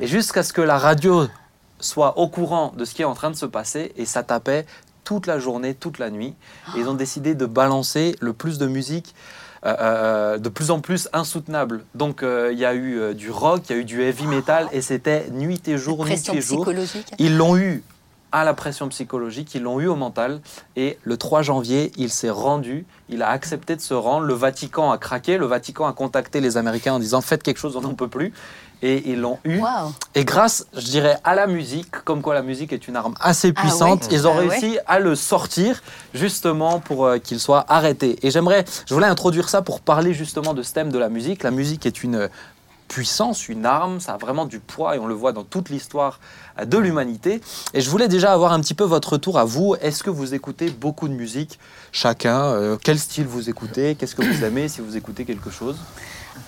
Et 0.00 0.06
jusqu'à 0.06 0.42
ce 0.42 0.52
que 0.52 0.62
la 0.62 0.78
radio 0.78 1.26
soit 1.80 2.16
au 2.18 2.28
courant 2.28 2.72
de 2.76 2.84
ce 2.84 2.94
qui 2.94 3.02
est 3.02 3.06
en 3.06 3.14
train 3.14 3.30
de 3.30 3.36
se 3.36 3.46
passer, 3.46 3.92
et 3.96 4.06
ça 4.06 4.22
tapait 4.22 4.64
toute 5.04 5.26
la 5.26 5.38
journée, 5.38 5.74
toute 5.74 5.98
la 5.98 6.10
nuit. 6.10 6.34
Et 6.76 6.80
ils 6.80 6.88
ont 6.88 6.94
décidé 6.94 7.34
de 7.34 7.46
balancer 7.46 8.16
le 8.20 8.32
plus 8.32 8.58
de 8.58 8.66
musique 8.66 9.14
euh, 9.66 9.74
euh, 9.80 10.38
de 10.38 10.50
plus 10.50 10.70
en 10.70 10.80
plus 10.80 11.08
insoutenable. 11.14 11.84
Donc 11.94 12.22
euh, 12.22 12.50
il 12.52 12.58
y 12.58 12.66
a 12.66 12.74
eu 12.74 12.98
euh, 12.98 13.14
du 13.14 13.30
rock, 13.30 13.62
il 13.68 13.72
y 13.72 13.78
a 13.78 13.80
eu 13.80 13.84
du 13.84 14.02
heavy 14.02 14.26
metal, 14.26 14.68
et 14.72 14.82
c'était 14.82 15.30
nuit 15.30 15.66
et 15.68 15.78
jour, 15.78 16.04
nuit 16.04 16.22
et 16.34 16.40
jour. 16.42 16.68
Ils 17.18 17.36
l'ont 17.38 17.56
eu 17.56 17.82
à 18.30 18.44
la 18.44 18.52
pression 18.52 18.88
psychologique, 18.88 19.54
ils 19.54 19.62
l'ont 19.62 19.80
eu 19.80 19.86
au 19.86 19.94
mental, 19.94 20.40
et 20.76 20.98
le 21.04 21.16
3 21.16 21.42
janvier, 21.42 21.92
il 21.96 22.10
s'est 22.10 22.30
rendu, 22.30 22.84
il 23.08 23.22
a 23.22 23.30
accepté 23.30 23.76
de 23.76 23.80
se 23.80 23.94
rendre, 23.94 24.26
le 24.26 24.34
Vatican 24.34 24.90
a 24.90 24.98
craqué, 24.98 25.38
le 25.38 25.46
Vatican 25.46 25.86
a 25.86 25.92
contacté 25.92 26.40
les 26.40 26.56
Américains 26.56 26.94
en 26.94 26.98
disant 26.98 27.20
faites 27.20 27.44
quelque 27.44 27.58
chose, 27.58 27.76
on 27.76 27.80
n'en 27.80 27.94
peut 27.94 28.08
plus, 28.08 28.34
et 28.86 29.10
ils 29.10 29.18
l'ont 29.20 29.38
eu. 29.44 29.60
Et 30.14 30.24
grâce, 30.26 30.66
je 30.74 30.84
dirais, 30.84 31.16
à 31.24 31.34
la 31.34 31.46
musique, 31.46 31.90
comme 32.04 32.20
quoi 32.20 32.34
la 32.34 32.42
musique 32.42 32.72
est 32.72 32.86
une 32.86 32.96
arme 32.96 33.14
assez 33.18 33.52
Ah 33.56 33.60
puissante, 33.62 34.08
ils 34.12 34.26
ont 34.28 34.34
Ah 34.36 34.42
ouais. 34.42 34.48
réussi 34.48 34.78
à 34.86 34.98
le 34.98 35.14
sortir 35.14 35.82
justement 36.12 36.80
pour 36.80 37.06
euh, 37.06 37.18
qu'il 37.18 37.40
soit 37.40 37.64
arrêté. 37.68 38.18
Et 38.22 38.30
j'aimerais, 38.30 38.64
je 38.86 38.92
voulais 38.92 39.06
introduire 39.06 39.48
ça 39.48 39.62
pour 39.62 39.80
parler 39.80 40.12
justement 40.12 40.52
de 40.52 40.62
ce 40.62 40.72
thème 40.74 40.90
de 40.92 40.98
la 40.98 41.08
musique. 41.08 41.42
La 41.42 41.50
musique 41.50 41.86
est 41.86 42.02
une 42.04 42.28
puissance, 42.86 43.48
une 43.48 43.64
arme, 43.64 43.98
ça 43.98 44.12
a 44.12 44.16
vraiment 44.18 44.44
du 44.44 44.60
poids 44.60 44.94
et 44.94 44.98
on 44.98 45.06
le 45.06 45.14
voit 45.14 45.32
dans 45.32 45.42
toute 45.44 45.70
l'histoire 45.70 46.20
euh, 46.60 46.66
de 46.66 46.76
l'humanité. 46.76 47.40
Et 47.72 47.80
je 47.80 47.88
voulais 47.88 48.08
déjà 48.08 48.34
avoir 48.34 48.52
un 48.52 48.60
petit 48.60 48.74
peu 48.74 48.84
votre 48.84 49.14
retour 49.14 49.38
à 49.38 49.46
vous. 49.46 49.74
Est-ce 49.80 50.02
que 50.02 50.10
vous 50.10 50.34
écoutez 50.34 50.68
beaucoup 50.68 51.08
de 51.08 51.14
musique 51.14 51.58
Chacun, 51.90 52.42
euh, 52.42 52.76
quel 52.82 52.98
style 52.98 53.26
vous 53.26 53.48
écoutez 53.48 53.94
Qu'est-ce 53.94 54.14
que 54.14 54.22
vous 54.22 54.44
aimez 54.44 54.68
si 54.68 54.82
vous 54.82 54.96
écoutez 54.98 55.24
quelque 55.24 55.50
chose? 55.50 55.76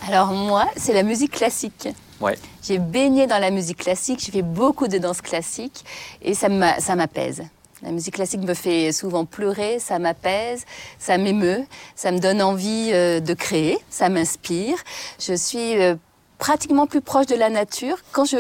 Alors 0.09 0.29
moi, 0.29 0.67
c'est 0.77 0.93
la 0.93 1.03
musique 1.03 1.33
classique. 1.33 1.89
Ouais. 2.21 2.39
J'ai 2.63 2.79
baigné 2.79 3.27
dans 3.27 3.39
la 3.39 3.51
musique 3.51 3.79
classique, 3.79 4.21
j'ai 4.25 4.33
fait 4.33 4.43
beaucoup 4.43 4.89
de 4.89 4.99
danse 4.99 5.21
classique 5.21 5.85
et 6.23 6.35
ça 6.35 6.49
m'a- 6.49 6.81
ça 6.81 6.95
m'apaise. 6.97 7.43
La 7.83 7.91
musique 7.91 8.15
classique 8.15 8.41
me 8.41 8.55
fait 8.55 8.91
souvent 8.93 9.27
pleurer, 9.27 9.79
ça 9.81 9.99
m'apaise, 9.99 10.65
ça 10.99 11.19
m'émeut, 11.19 11.67
ça 11.95 12.11
me 12.11 12.19
donne 12.19 12.41
envie 12.41 12.91
euh, 12.93 13.21
de 13.21 13.35
créer, 13.35 13.77
ça 13.91 14.09
m'inspire. 14.09 14.79
Je 15.21 15.35
suis 15.35 15.77
euh, 15.79 15.95
pratiquement 16.39 16.87
plus 16.87 17.03
proche 17.03 17.27
de 17.27 17.35
la 17.37 17.51
nature 17.51 17.99
quand 18.13 18.25
je 18.25 18.39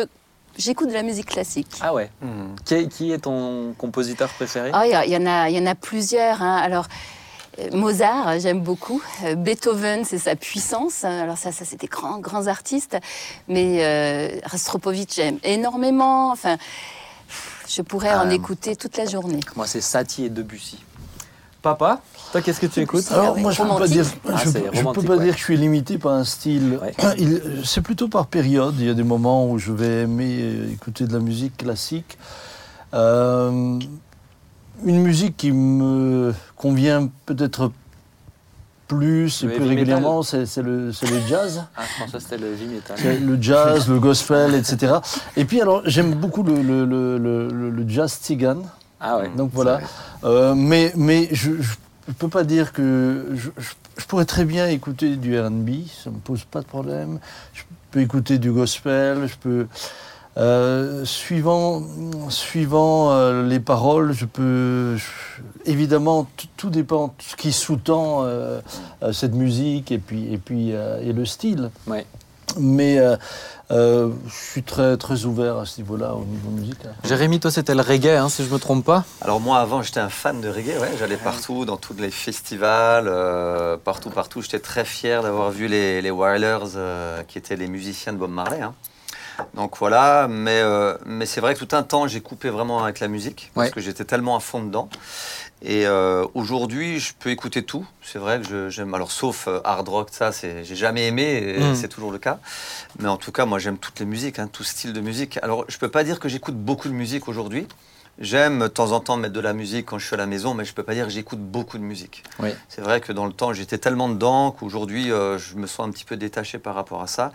j'écoute 0.56 0.88
de 0.88 0.94
la 0.94 1.02
musique 1.02 1.26
classique. 1.26 1.68
Ah 1.82 1.92
ouais. 1.92 2.10
Hmm. 2.22 2.54
Qui 2.64 2.74
est, 2.74 2.88
qui 2.88 3.12
est 3.12 3.18
ton 3.18 3.74
compositeur 3.76 4.30
préféré? 4.30 4.70
Ah, 4.72 4.86
il 4.86 4.90
y, 4.92 4.94
a- 4.94 5.04
il 5.04 5.12
y 5.12 5.16
en 5.18 5.26
a, 5.26 5.50
il 5.50 5.56
y 5.56 5.60
en 5.60 5.66
a 5.66 5.74
plusieurs. 5.74 6.40
hein. 6.40 6.56
Alors, 6.56 6.86
Euh, 6.86 6.88
Mozart, 7.72 8.38
j'aime 8.40 8.60
beaucoup. 8.60 9.02
Euh, 9.24 9.34
Beethoven, 9.34 10.04
c'est 10.04 10.18
sa 10.18 10.36
puissance. 10.36 11.04
Alors 11.04 11.38
ça, 11.38 11.52
ça 11.52 11.64
c'est 11.64 11.80
des 11.80 11.86
grands, 11.86 12.18
grands 12.18 12.46
artistes. 12.46 12.96
Mais 13.48 13.78
euh, 13.84 14.38
Rostropovitch, 14.50 15.16
j'aime 15.16 15.38
énormément. 15.42 16.30
Enfin, 16.32 16.56
je 17.68 17.82
pourrais 17.82 18.14
en 18.14 18.28
Ah. 18.28 18.34
écouter 18.34 18.76
toute 18.76 18.96
la 18.96 19.06
journée. 19.06 19.40
Moi, 19.56 19.66
c'est 19.66 19.80
Satie 19.80 20.24
et 20.26 20.30
Debussy. 20.30 20.78
Papa, 21.62 22.00
toi, 22.30 22.42
qu'est-ce 22.42 22.60
que 22.60 22.66
tu 22.66 22.80
écoutes 22.80 23.06
Ah 23.10 23.14
Alors 23.14 23.34
ouais, 23.34 23.40
moi, 23.40 23.50
je 23.50 23.60
ne 23.62 23.68
peux 23.68 23.78
pas 23.78 23.88
dire, 23.88 24.04
Ah, 24.28 24.36
je, 24.44 24.50
c'est 24.50 24.58
je 24.60 24.70
peux 24.70 24.76
romantique, 24.76 25.06
pas 25.06 25.16
ouais. 25.16 25.24
dire 25.24 25.32
que 25.34 25.38
je 25.40 25.44
suis 25.44 25.56
limité 25.56 25.98
par 25.98 26.12
un 26.12 26.24
style. 26.24 26.78
Ouais. 26.80 26.94
Il- 27.18 27.62
C'est 27.64 27.80
plutôt 27.80 28.06
par 28.06 28.26
période. 28.28 28.76
Il 28.78 28.86
y 28.86 28.90
a 28.90 28.94
des 28.94 29.02
moments 29.02 29.50
où 29.50 29.58
je 29.58 29.72
vais 29.72 30.02
aimer 30.02 30.38
euh, 30.42 30.72
écouter 30.72 31.06
de 31.06 31.12
la 31.12 31.18
musique 31.18 31.56
classique. 31.56 32.18
Euh, 32.94 33.80
une 34.84 35.02
musique 35.02 35.36
qui 35.36 35.52
me 35.52 36.34
convient 36.56 37.08
peut-être 37.26 37.72
plus 38.88 39.42
et 39.42 39.46
Le 39.46 39.52
plus 39.54 39.64
régulièrement, 39.64 40.22
c'est 40.22 40.44
le, 40.58 40.92
jazz. 41.28 41.64
Ah, 41.76 41.82
je 41.82 42.04
pensais 42.04 42.12
que 42.18 42.22
c'était 42.22 42.38
le 42.38 42.52
heavy 42.52 42.66
metal. 42.66 42.96
Le 43.26 43.42
jazz, 43.42 43.88
le 43.88 43.98
gospel, 43.98 44.54
etc. 44.54 44.94
Et 45.36 45.44
puis 45.44 45.60
alors, 45.60 45.82
j'aime 45.86 46.14
beaucoup 46.14 46.42
le, 46.44 46.62
le- 46.62 47.84
jazz 47.88 48.12
tzigane. 48.22 48.62
Ah 49.00 49.18
ouais. 49.18 49.30
Donc 49.36 49.50
voilà. 49.52 49.80
Euh, 50.24 50.54
mais 50.54 50.92
mais 50.96 51.28
je 51.32 51.50
ne 51.50 52.12
peux 52.18 52.28
pas 52.28 52.44
dire 52.44 52.72
que. 52.72 53.26
Je, 53.34 53.50
je- 53.58 53.74
je 53.98 54.04
pourrais 54.04 54.26
très 54.26 54.44
bien 54.44 54.66
écouter 54.68 55.16
du 55.16 55.38
RB, 55.40 55.70
ça 56.02 56.10
ne 56.10 56.16
me 56.16 56.20
pose 56.20 56.44
pas 56.44 56.60
de 56.60 56.66
problème. 56.66 57.18
Je 57.54 57.62
peux 57.90 58.00
écouter 58.00 58.38
du 58.38 58.52
gospel, 58.52 59.26
je 59.26 59.34
peux. 59.36 59.66
Euh, 60.36 61.04
suivant 61.04 61.82
suivant 62.28 63.10
euh, 63.12 63.46
les 63.46 63.60
paroles, 63.60 64.12
je 64.12 64.24
peux. 64.26 64.96
je- 64.96 65.02
évidemment, 65.70 66.26
tout 66.56 66.70
dépend 66.70 67.08
de 67.08 67.12
ce 67.18 67.36
qui 67.36 67.52
sous-tend 67.52 68.24
euh, 68.24 68.60
euh, 69.02 69.12
cette 69.12 69.34
musique 69.34 69.90
et 69.92 69.98
puis, 69.98 70.32
et, 70.32 70.38
puis, 70.38 70.72
euh, 70.74 71.00
et 71.02 71.12
le 71.12 71.24
style. 71.24 71.70
Ouais. 71.86 72.06
Mais 72.58 72.98
euh, 73.00 73.16
euh, 73.72 74.10
je 74.28 74.32
suis 74.52 74.62
très, 74.62 74.96
très 74.96 75.24
ouvert 75.24 75.56
à 75.58 75.66
ce 75.66 75.80
niveau-là, 75.80 76.14
au 76.14 76.24
niveau 76.24 76.48
musical. 76.50 76.94
Jérémy, 77.04 77.40
toi, 77.40 77.50
c'était 77.50 77.74
le 77.74 77.82
reggae, 77.82 78.06
hein, 78.16 78.28
si 78.28 78.44
je 78.44 78.50
me 78.50 78.58
trompe 78.58 78.84
pas. 78.84 79.04
Alors 79.20 79.40
moi 79.40 79.58
avant 79.58 79.82
j'étais 79.82 79.98
un 80.00 80.08
fan 80.08 80.40
de 80.40 80.48
reggae, 80.48 80.78
ouais, 80.80 80.92
j'allais 80.98 81.16
partout 81.16 81.64
dans 81.64 81.76
tous 81.76 81.94
les 81.98 82.10
festivals, 82.12 83.08
euh, 83.08 83.76
partout 83.76 84.10
partout. 84.10 84.42
J'étais 84.42 84.60
très 84.60 84.84
fier 84.84 85.22
d'avoir 85.22 85.50
vu 85.50 85.66
les, 85.66 86.00
les 86.00 86.10
Wailers 86.12 86.76
euh, 86.76 87.22
qui 87.24 87.36
étaient 87.38 87.56
les 87.56 87.66
musiciens 87.68 88.12
de 88.12 88.18
Bob 88.18 88.30
Marley. 88.30 88.60
hein. 88.62 88.74
Donc 89.54 89.76
voilà, 89.78 90.28
mais, 90.28 90.60
euh, 90.62 90.96
mais 91.06 91.26
c'est 91.26 91.40
vrai 91.40 91.54
que 91.54 91.64
tout 91.64 91.74
un 91.76 91.82
temps 91.82 92.06
j'ai 92.08 92.20
coupé 92.20 92.48
vraiment 92.50 92.82
avec 92.82 93.00
la 93.00 93.08
musique 93.08 93.50
parce 93.54 93.68
Ouais. 93.68 93.72
que 93.72 93.80
j'étais 93.80 94.04
tellement 94.04 94.36
à 94.36 94.40
fond 94.40 94.62
dedans. 94.62 94.88
Et 95.62 95.86
euh, 95.86 96.24
aujourd'hui 96.34 97.00
je 97.00 97.12
peux 97.18 97.30
écouter 97.30 97.62
tout. 97.64 97.86
C'est 98.02 98.18
vrai 98.18 98.40
que 98.40 98.68
j'aime, 98.68 98.94
alors 98.94 99.10
sauf 99.10 99.48
euh, 99.48 99.60
hard 99.64 99.88
rock, 99.88 100.08
ça 100.12 100.32
c'est, 100.32 100.64
j'ai 100.64 100.76
jamais 100.76 101.06
aimé 101.06 101.56
Mm. 101.58 101.74
c'est 101.74 101.88
toujours 101.88 102.12
le 102.12 102.18
cas. 102.18 102.38
Mais 102.98 103.08
en 103.08 103.16
tout 103.16 103.32
cas 103.32 103.46
moi 103.46 103.58
j'aime 103.58 103.78
toutes 103.78 103.98
les 104.00 104.06
musiques, 104.06 104.38
hein, 104.38 104.48
tout 104.52 104.64
style 104.64 104.92
de 104.92 105.00
musique. 105.00 105.38
Alors 105.42 105.64
je 105.68 105.78
peux 105.78 105.88
pas 105.90 106.04
dire 106.04 106.20
que 106.20 106.28
j'écoute 106.28 106.56
beaucoup 106.56 106.88
de 106.88 106.94
musique 106.94 107.28
aujourd'hui. 107.28 107.66
J'aime 108.18 108.60
de 108.60 108.68
temps 108.68 108.92
en 108.92 109.00
temps 109.00 109.18
mettre 109.18 109.34
de 109.34 109.40
la 109.40 109.52
musique 109.52 109.86
quand 109.86 109.98
je 109.98 110.06
suis 110.06 110.14
à 110.14 110.16
la 110.16 110.24
maison, 110.26 110.54
mais 110.54 110.64
je 110.64 110.72
peux 110.72 110.82
pas 110.82 110.94
dire 110.94 111.04
que 111.04 111.12
j'écoute 111.12 111.38
beaucoup 111.38 111.76
de 111.76 111.82
musique. 111.82 112.24
Oui. 112.38 112.48
C'est 112.68 112.80
vrai 112.80 113.02
que 113.02 113.12
dans 113.12 113.26
le 113.26 113.32
temps, 113.32 113.52
j'étais 113.52 113.76
tellement 113.76 114.08
dedans 114.08 114.52
qu'aujourd'hui, 114.52 115.12
euh, 115.12 115.36
je 115.36 115.56
me 115.56 115.66
sens 115.66 115.86
un 115.86 115.90
petit 115.90 116.06
peu 116.06 116.16
détaché 116.16 116.58
par 116.58 116.74
rapport 116.74 117.02
à 117.02 117.08
ça. 117.08 117.30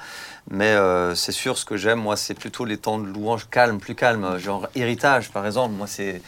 Mais 0.50 0.72
euh, 0.72 1.14
c'est 1.14 1.32
sûr, 1.32 1.60
ce 1.60 1.66
que 1.66 1.78
j'aime, 1.78 2.00
moi, 2.00 2.18
c'est 2.18 2.34
plutôt 2.34 2.66
les 2.66 2.78
temps 2.78 2.98
de 2.98 3.06
louange 3.06 3.48
calmes, 3.50 3.80
plus 3.80 3.94
calmes. 3.94 4.40
Genre 4.40 4.68
Héritage, 4.74 5.30
par 5.30 5.46
exemple, 5.46 5.76
moi, 5.76 5.86
c'est 5.86 6.22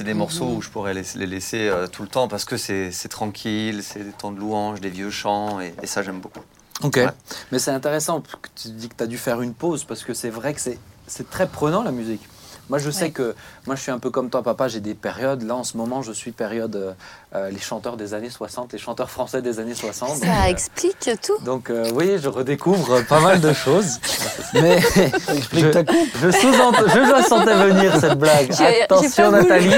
des 0.00 0.14
morceaux 0.14 0.56
où 0.56 0.60
je 0.60 0.70
pourrais 0.70 0.92
les, 0.92 1.04
les 1.14 1.26
laisser 1.26 1.68
euh, 1.68 1.86
tout 1.86 2.02
le 2.02 2.08
temps 2.08 2.26
parce 2.26 2.44
que 2.44 2.56
c'est 2.56 2.90
tranquille, 3.08 3.82
c'est 3.84 4.02
des 4.02 4.12
temps 4.12 4.32
de 4.32 4.40
louange, 4.40 4.80
des 4.80 4.90
vieux 4.90 5.10
chants, 5.10 5.60
et, 5.60 5.72
et 5.82 5.86
ça, 5.86 6.02
j'aime 6.02 6.18
beaucoup. 6.18 6.42
Ok. 6.82 6.96
Ouais. 6.96 7.06
Mais 7.52 7.60
c'est 7.60 7.70
intéressant 7.70 8.20
que 8.22 8.48
tu 8.56 8.70
dis 8.70 8.88
que 8.88 8.96
tu 8.96 9.04
as 9.04 9.06
dû 9.06 9.18
faire 9.18 9.40
une 9.40 9.54
pause 9.54 9.84
parce 9.84 10.02
que 10.02 10.14
c'est 10.14 10.30
vrai 10.30 10.52
que 10.52 10.60
c'est 10.60 11.30
très 11.30 11.46
prenant 11.46 11.82
la 11.84 11.92
musique. 11.92 12.22
Moi, 12.70 12.78
je 12.78 12.90
sais 12.90 13.06
Ouais. 13.06 13.10
que 13.10 13.34
moi, 13.66 13.74
je 13.74 13.82
suis 13.82 13.90
un 13.90 13.98
peu 13.98 14.10
comme 14.10 14.30
toi, 14.30 14.42
papa. 14.42 14.68
J'ai 14.68 14.80
des 14.80 14.94
périodes. 14.94 15.42
Là, 15.42 15.56
en 15.56 15.64
ce 15.64 15.76
moment, 15.76 16.02
je 16.02 16.12
suis 16.12 16.30
période 16.30 16.76
euh, 16.76 16.92
les 17.32 17.60
chanteurs 17.60 17.96
des 17.96 18.12
années 18.14 18.28
60, 18.30 18.72
les 18.72 18.78
chanteurs 18.78 19.08
français 19.10 19.40
des 19.40 19.60
années 19.60 19.74
60. 19.74 20.08
donc, 20.08 20.18
Ça 20.18 20.26
euh, 20.26 20.48
explique 20.48 21.10
tout. 21.22 21.38
donc, 21.44 21.70
euh, 21.70 21.84
vous 21.88 21.94
voyez, 21.94 22.18
je 22.18 22.28
redécouvre 22.28 23.04
pas 23.06 23.20
mal 23.20 23.40
de 23.40 23.52
choses. 23.52 24.00
Mais 24.54 24.78
explique 24.78 25.64
je, 25.66 25.68
ta 25.70 25.84
coupe. 25.84 26.08
je, 26.20 27.10
la 27.12 27.22
sentais 27.22 27.54
venir 27.54 27.96
cette 28.00 28.18
blague. 28.18 28.50
Attention. 28.82 29.30
Nathalie, 29.30 29.74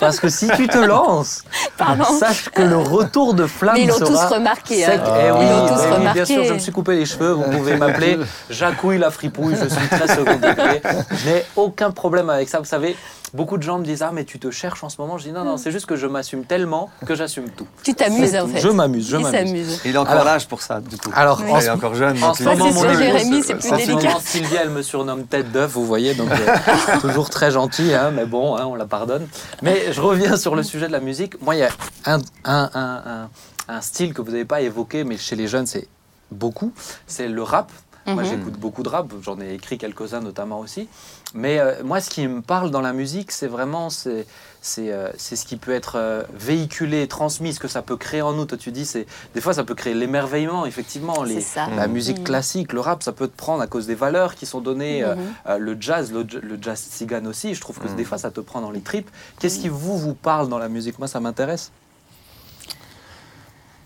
parce 0.00 0.18
que 0.18 0.28
si 0.28 0.48
tu 0.56 0.66
te 0.66 0.78
lances, 0.78 1.44
Pardon. 1.78 2.04
sache 2.18 2.48
que 2.48 2.62
le 2.62 2.76
retour 2.76 3.34
de 3.34 3.46
flamme 3.46 3.76
Mais 3.76 3.82
ils 3.84 3.88
l'ont 3.88 3.98
tous 4.00 4.24
remarqué. 4.24 4.82
sec. 4.82 5.00
hein. 5.04 5.14
Eh 5.28 5.30
oui, 5.30 5.38
Ils 5.42 5.48
l'ont 5.50 5.68
tous 5.68 5.74
eh 5.74 5.82
oui, 5.84 5.88
bien 5.88 5.98
remarqué. 5.98 6.24
sûr, 6.24 6.44
je 6.44 6.52
me 6.54 6.58
suis 6.58 6.72
coupé 6.72 6.96
les 6.96 7.06
cheveux. 7.06 7.30
Vous 7.32 7.44
pouvez 7.44 7.76
m'appeler 7.76 8.18
Jacouille 8.50 8.98
la 8.98 9.10
fripouille. 9.12 9.54
Je 9.60 9.68
suis 9.68 9.88
très 9.88 10.08
second 10.08 10.36
degré. 10.36 10.82
Je 11.12 11.30
n'ai 11.30 11.44
aucun 11.54 11.92
problème 11.92 12.30
avec 12.30 12.48
ça. 12.48 12.58
Vous 12.58 12.64
savez, 12.64 12.96
beaucoup 13.36 13.56
de 13.58 13.62
gens 13.62 13.78
me 13.78 13.84
disent 13.84 14.02
Ah, 14.02 14.10
mais 14.12 14.24
tu 14.24 14.38
te 14.38 14.50
cherches 14.50 14.82
en 14.82 14.88
ce 14.88 15.00
moment. 15.00 15.18
Je 15.18 15.24
dis 15.24 15.32
Non, 15.32 15.44
non, 15.44 15.56
c'est 15.56 15.70
juste 15.70 15.86
que 15.86 15.94
je 15.96 16.06
m'assume 16.06 16.44
tellement 16.44 16.90
que 17.06 17.14
j'assume 17.14 17.48
tout. 17.50 17.66
Tu 17.84 17.94
t'amuses 17.94 18.34
en 18.34 18.48
fait. 18.48 18.60
Je 18.60 18.68
m'amuse, 18.68 19.08
je 19.08 19.16
Il 19.18 19.22
m'amuse. 19.22 19.80
il 19.84 19.96
a 19.96 20.02
encore 20.02 20.24
l'âge 20.24 20.48
pour 20.48 20.62
ça, 20.62 20.80
du 20.80 20.96
coup. 20.96 21.10
Alors, 21.14 21.40
Oui. 21.44 21.50
en 21.50 21.60
il 21.60 21.64
est 21.66 21.70
encore 21.70 21.94
jeune. 21.94 22.22
en 22.22 22.34
ce 22.34 22.42
moment, 22.42 22.72
c'est 22.72 22.86
mon 22.88 22.94
Jérémy, 22.94 23.42
c'est 23.42 23.54
plus 23.54 23.70
délicat. 23.70 24.16
Sylvia, 24.20 24.62
elle 24.62 24.70
me 24.70 24.82
surnomme 24.82 25.26
tête 25.26 25.52
d'œuf, 25.52 25.72
vous 25.72 25.86
voyez, 25.86 26.14
donc 26.14 26.30
euh, 26.32 26.98
toujours 27.00 27.30
très 27.30 27.50
gentil, 27.50 27.94
hein, 27.94 28.10
mais 28.12 28.26
bon, 28.26 28.56
hein, 28.56 28.64
on 28.66 28.74
la 28.74 28.86
pardonne. 28.86 29.28
Mais 29.62 29.92
je 29.92 30.00
reviens 30.00 30.36
sur 30.36 30.54
le 30.56 30.62
sujet 30.62 30.86
de 30.88 30.92
la 30.92 31.00
musique. 31.00 31.40
Moi, 31.42 31.54
il 31.54 31.58
y 31.58 31.62
a 31.64 31.70
un, 32.06 32.18
un- 32.44 32.70
un- 32.74 33.02
un- 33.06 33.28
un 33.68 33.80
style 33.80 34.14
que 34.14 34.22
vous 34.22 34.30
n'avez 34.30 34.44
pas 34.44 34.60
évoqué, 34.62 35.04
mais 35.04 35.16
chez 35.18 35.36
les 35.36 35.46
jeunes, 35.48 35.66
c'est 35.66 35.88
beaucoup, 36.30 36.72
c'est 37.06 37.28
le 37.28 37.42
rap. 37.42 37.70
Moi, 38.08 38.22
Mhm. 38.22 38.28
j'écoute 38.28 38.54
beaucoup 38.60 38.84
de 38.84 38.88
rap, 38.88 39.08
j'en 39.22 39.40
ai 39.40 39.52
écrit 39.54 39.78
quelques-uns 39.78 40.20
notamment 40.20 40.60
aussi. 40.60 40.88
Mais 41.36 41.58
euh, 41.58 41.74
moi, 41.84 42.00
ce 42.00 42.08
qui 42.08 42.26
me 42.26 42.40
parle 42.40 42.70
dans 42.70 42.80
la 42.80 42.92
musique, 42.94 43.30
c'est 43.30 43.46
vraiment 43.46 43.90
c'est 43.90 44.26
c'est 44.62 44.90
euh, 44.90 45.10
c'est 45.18 45.36
ce 45.36 45.44
qui 45.44 45.56
peut 45.56 45.72
être 45.72 45.96
euh, 45.96 46.22
véhiculé, 46.32 47.06
transmis, 47.06 47.52
ce 47.52 47.60
que 47.60 47.68
ça 47.68 47.82
peut 47.82 47.96
créer 47.98 48.22
en 48.22 48.32
nous. 48.32 48.46
Toi, 48.46 48.56
tu 48.58 48.72
dis, 48.72 48.86
c'est 48.86 49.06
des 49.34 49.40
fois, 49.42 49.52
ça 49.52 49.62
peut 49.62 49.74
créer 49.74 49.92
l'émerveillement, 49.94 50.64
effectivement. 50.66 51.24
C'est 51.26 51.34
Les, 51.34 51.40
ça. 51.42 51.68
la 51.76 51.88
musique 51.88 52.18
Mhm. 52.20 52.24
classique, 52.24 52.72
le 52.72 52.80
rap, 52.80 53.02
ça 53.02 53.12
peut 53.12 53.28
te 53.28 53.36
prendre 53.36 53.62
à 53.62 53.66
cause 53.66 53.86
des 53.86 53.94
valeurs 53.94 54.34
qui 54.34 54.46
sont 54.46 54.60
données. 54.60 55.04
euh, 55.04 55.14
Mhm. 55.14 55.22
euh, 55.48 55.58
le 55.58 55.76
jazz, 55.78 56.10
le, 56.12 56.26
le 56.40 56.58
jazz 56.60 56.80
cigane 56.80 57.26
aussi, 57.26 57.54
je 57.54 57.60
trouve 57.60 57.78
que 57.78 57.86
Mhm. 57.86 57.96
des 57.96 58.04
fois 58.04 58.18
ça 58.18 58.30
te 58.30 58.40
prend 58.40 58.60
dans 58.62 58.70
les 58.70 58.80
tripes. 58.80 59.10
Qu'est-ce 59.38 59.58
qui 59.58 59.68
vous 59.68 59.98
vous 59.98 60.14
parle 60.14 60.48
dans 60.48 60.58
la 60.58 60.68
musique? 60.70 60.98
Moi, 60.98 61.06
ça 61.06 61.20
m'intéresse. 61.20 61.70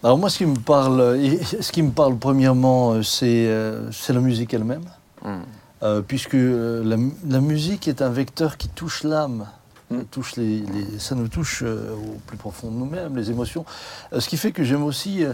Alors 0.03 0.17
moi, 0.17 0.31
ce 0.31 0.39
qui 0.39 0.47
me 0.47 0.57
parle, 0.57 1.19
ce 1.61 1.73
qui 1.73 1.83
me 1.83 1.91
parle 1.91 2.17
premièrement, 2.17 3.03
c'est 3.03 3.51
c'est 3.93 4.13
la 4.15 4.21
musique 4.21 4.55
elle-même, 4.55 4.85
puisque 6.07 6.35
euh, 6.35 6.83
la, 6.85 6.97
mu- 6.97 7.15
la 7.27 7.41
musique 7.41 7.89
est 7.89 8.03
un 8.03 8.11
vecteur 8.11 8.57
qui 8.57 8.69
touche 8.69 9.03
l'âme, 9.05 9.47
Mm. 9.91 10.03
touche 10.11 10.37
les, 10.37 10.61
les- 10.61 10.99
ça 10.99 11.15
nous 11.17 11.27
touche 11.27 11.63
euh, 11.67 11.93
au 11.95 12.17
plus 12.27 12.37
profond 12.37 12.69
de 12.71 12.77
nous-mêmes, 12.77 13.17
les 13.17 13.31
émotions. 13.31 13.65
Euh, 14.13 14.21
ce 14.21 14.29
qui 14.29 14.37
fait 14.37 14.53
que 14.53 14.63
j'aime 14.63 14.85
aussi 14.85 15.25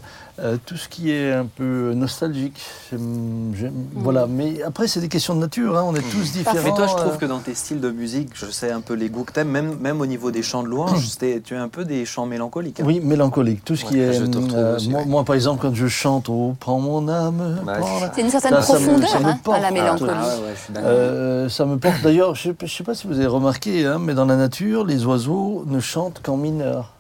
euh, 0.41 0.57
tout 0.65 0.77
ce 0.77 0.89
qui 0.89 1.11
est 1.11 1.31
un 1.33 1.45
peu 1.45 1.93
nostalgique. 1.95 2.61
J'aime- 2.91 3.73
Voilà. 3.95 4.27
Mais 4.27 4.63
après, 4.63 4.89
c'est 4.89 5.01
des 5.01 5.09
questions 5.09 5.35
de 5.35 5.41
nature. 5.41 5.77
hein, 5.77 5.85
On 5.87 5.95
est 5.95 6.01
tous 6.11 6.33
différents. 6.33 6.57
Mais 6.65 6.75
toi, 6.75 6.87
je 6.87 6.95
trouve 6.95 7.19
que 7.19 7.27
dans 7.27 7.39
tes 7.41 7.55
styles 7.55 7.81
de 7.81 7.91
musique, 7.91 8.31
je 8.35 8.47
sais 8.47 8.71
un 8.71 8.81
peu 8.81 8.95
les 8.95 9.09
goûts 9.11 9.25
que 9.25 9.33
t'aimes, 9.33 9.49
même, 9.51 9.77
même 9.79 10.01
au 10.01 10.07
niveau 10.07 10.31
des 10.31 10.43
chants 10.43 10.63
de 10.63 10.69
louange, 10.69 11.05
tu 11.19 11.27
es 11.27 11.57
un 11.57 11.69
peu 11.69 11.85
des 11.85 12.05
chants 12.07 12.27
mélancoliques. 12.27 12.81
hein. 12.81 12.85
Oui, 12.87 13.01
mélancolique. 13.01 13.65
Tout 13.65 13.77
ce 13.77 13.85
qui 13.85 14.01
est. 14.01 14.21
euh, 14.21 14.77
aussi, 14.77 14.89
moi, 14.89 15.01
ouais. 15.01 15.07
moi, 15.07 15.25
par 15.25 15.35
exemple, 15.35 15.61
quand 15.63 15.75
je 15.75 15.87
chante 15.87 16.29
Oh, 16.31 16.55
prends 16.59 16.81
mon 16.81 17.09
âme. 17.09 17.61
La- 17.67 17.81
C'est 18.15 18.23
une 18.23 18.31
certaine 18.31 18.53
Ça, 18.55 18.63
ça 18.63 18.73
me- 18.79 18.85
profondeur 18.85 19.09
ça 19.11 19.21
me 19.21 19.25
hein, 19.27 19.39
porte. 19.43 19.59
à 19.59 19.61
la 19.61 19.69
Ah, 19.69 19.71
mélancolie. 19.71 20.11
Ah 20.15 20.37
ouais. 20.39 20.81
Euh, 20.83 21.49
ça 21.51 21.65
me 21.67 21.77
porte. 21.77 22.01
D'ailleurs, 22.03 22.35
je 22.35 22.51
ne 22.59 22.67
sais 22.69 22.85
pas 22.85 22.95
si 22.95 23.07
vous 23.07 23.15
avez 23.19 23.27
remarqué, 23.27 23.85
hein, 23.87 23.99
mais 24.01 24.15
dans 24.15 24.25
la 24.25 24.35
nature, 24.37 24.46
les 24.87 25.05
oiseaux 25.07 25.65
ne 25.67 25.81
chantent 25.81 26.21
qu'en 26.23 26.37
mineur. 26.37 26.93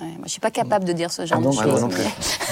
Ouais, 0.00 0.06
moi, 0.06 0.22
je 0.26 0.30
suis 0.30 0.40
pas 0.40 0.52
capable 0.52 0.84
de 0.84 0.92
dire 0.92 1.10
ce 1.10 1.26
genre 1.26 1.40
Ah, 1.40 1.44
de 1.44 1.48
Ouais, 1.56 1.66
moi 1.66 1.80
choses. 1.80 1.98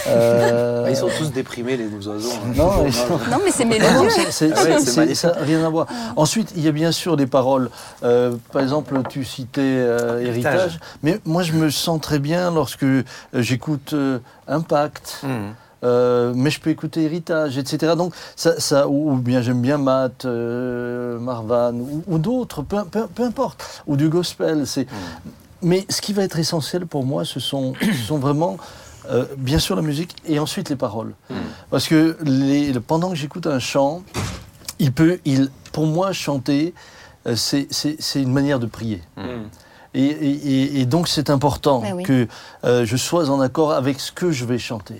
Euh, 0.08 0.82
Ah, 0.86 0.90
ils 0.90 0.96
sont 0.96 1.08
tous 1.16 1.30
déprimés, 1.30 1.76
les 1.76 1.86
oiseaux. 1.94 2.28
hein. 2.32 2.52
Non, 2.56 2.84
ils 2.86 2.92
sont- 2.92 3.06
Non, 3.30 3.38
mais 3.44 3.52
c'est 3.52 3.64
mélodieux. 3.64 4.10
c'est- 4.10 4.32
c'est- 4.32 4.52
Ah 4.52 4.64
ouais, 4.64 4.72
c'est- 4.72 4.78
c'est 4.80 4.90
c'est- 4.90 4.96
magnifique. 4.96 5.16
ça 5.20 5.28
n'a 5.32 5.40
rien 5.42 5.64
à 5.64 5.68
voir. 5.68 5.86
Ensuite, 6.16 6.52
il 6.56 6.64
y 6.64 6.68
a 6.68 6.72
bien 6.72 6.90
sûr 6.90 7.16
des 7.16 7.26
paroles. 7.28 7.70
Euh, 8.02 8.34
par 8.52 8.62
exemple, 8.62 9.00
tu 9.08 9.24
citais 9.24 9.60
euh, 9.62 10.20
héritage. 10.20 10.54
Héritage. 10.54 10.80
mais 11.04 11.20
moi, 11.24 11.42
je 11.44 11.52
me 11.52 11.70
sens 11.70 12.00
très 12.00 12.18
bien 12.18 12.50
lorsque 12.50 12.84
j'écoute 13.32 13.92
euh, 13.92 14.18
Impact. 14.48 15.20
Hmm. 15.22 15.50
Euh, 15.86 16.32
mais 16.34 16.50
je 16.50 16.58
peux 16.60 16.70
écouter 16.70 17.02
Héritage, 17.04 17.58
etc. 17.58 17.94
Donc, 17.96 18.12
ça, 18.34 18.58
ça, 18.60 18.88
ou, 18.88 19.12
ou 19.12 19.16
bien 19.16 19.40
j'aime 19.40 19.62
bien 19.62 19.78
Matt, 19.78 20.24
euh, 20.24 21.18
Marvan, 21.20 21.74
ou, 21.74 22.02
ou 22.08 22.18
d'autres, 22.18 22.62
peu, 22.62 22.84
peu- 22.84 23.06
peu 23.06 23.22
importe, 23.22 23.82
ou 23.86 23.96
du 23.96 24.08
gospel. 24.08 24.66
C'est... 24.66 24.86
Mais 25.62 25.86
ce 25.88 26.00
qui 26.02 26.12
va 26.12 26.22
être 26.24 26.38
essentiel 26.38 26.86
pour 26.86 27.04
moi, 27.04 27.24
ce 27.24 27.38
sont, 27.40 27.72
ce 27.80 27.92
sont 27.92 28.18
vraiment, 28.18 28.56
euh, 29.10 29.24
bien 29.38 29.58
sûr, 29.60 29.76
la 29.76 29.82
musique 29.82 30.14
et 30.26 30.38
ensuite 30.40 30.68
les 30.70 30.76
paroles. 30.76 31.14
Parce 31.70 31.86
que 31.88 32.16
les, 32.24 32.72
pendant 32.80 33.10
que 33.10 33.16
j'écoute 33.16 33.46
un 33.46 33.58
chant, 33.60 34.02
il 34.80 34.92
peut, 34.92 35.20
il, 35.24 35.50
pour 35.72 35.86
moi, 35.86 36.12
chanter, 36.12 36.74
euh, 37.26 37.36
c'est, 37.36 37.68
c'est- 37.70 37.96
c'est 38.00 38.20
une 38.22 38.32
manière 38.32 38.58
de 38.58 38.66
prier. 38.66 39.02
Mm. 39.16 39.22
Et, 39.94 40.04
et- 40.04 40.80
et 40.80 40.84
donc 40.84 41.08
c'est 41.08 41.30
important 41.30 41.80
Ben 41.80 41.94
oui. 41.94 42.02
que 42.02 42.28
euh, 42.64 42.84
je 42.84 42.96
sois 42.98 43.30
en 43.30 43.40
accord 43.40 43.72
avec 43.72 43.98
ce 43.98 44.12
que 44.12 44.30
je 44.30 44.44
vais 44.44 44.58
chanter. 44.58 44.96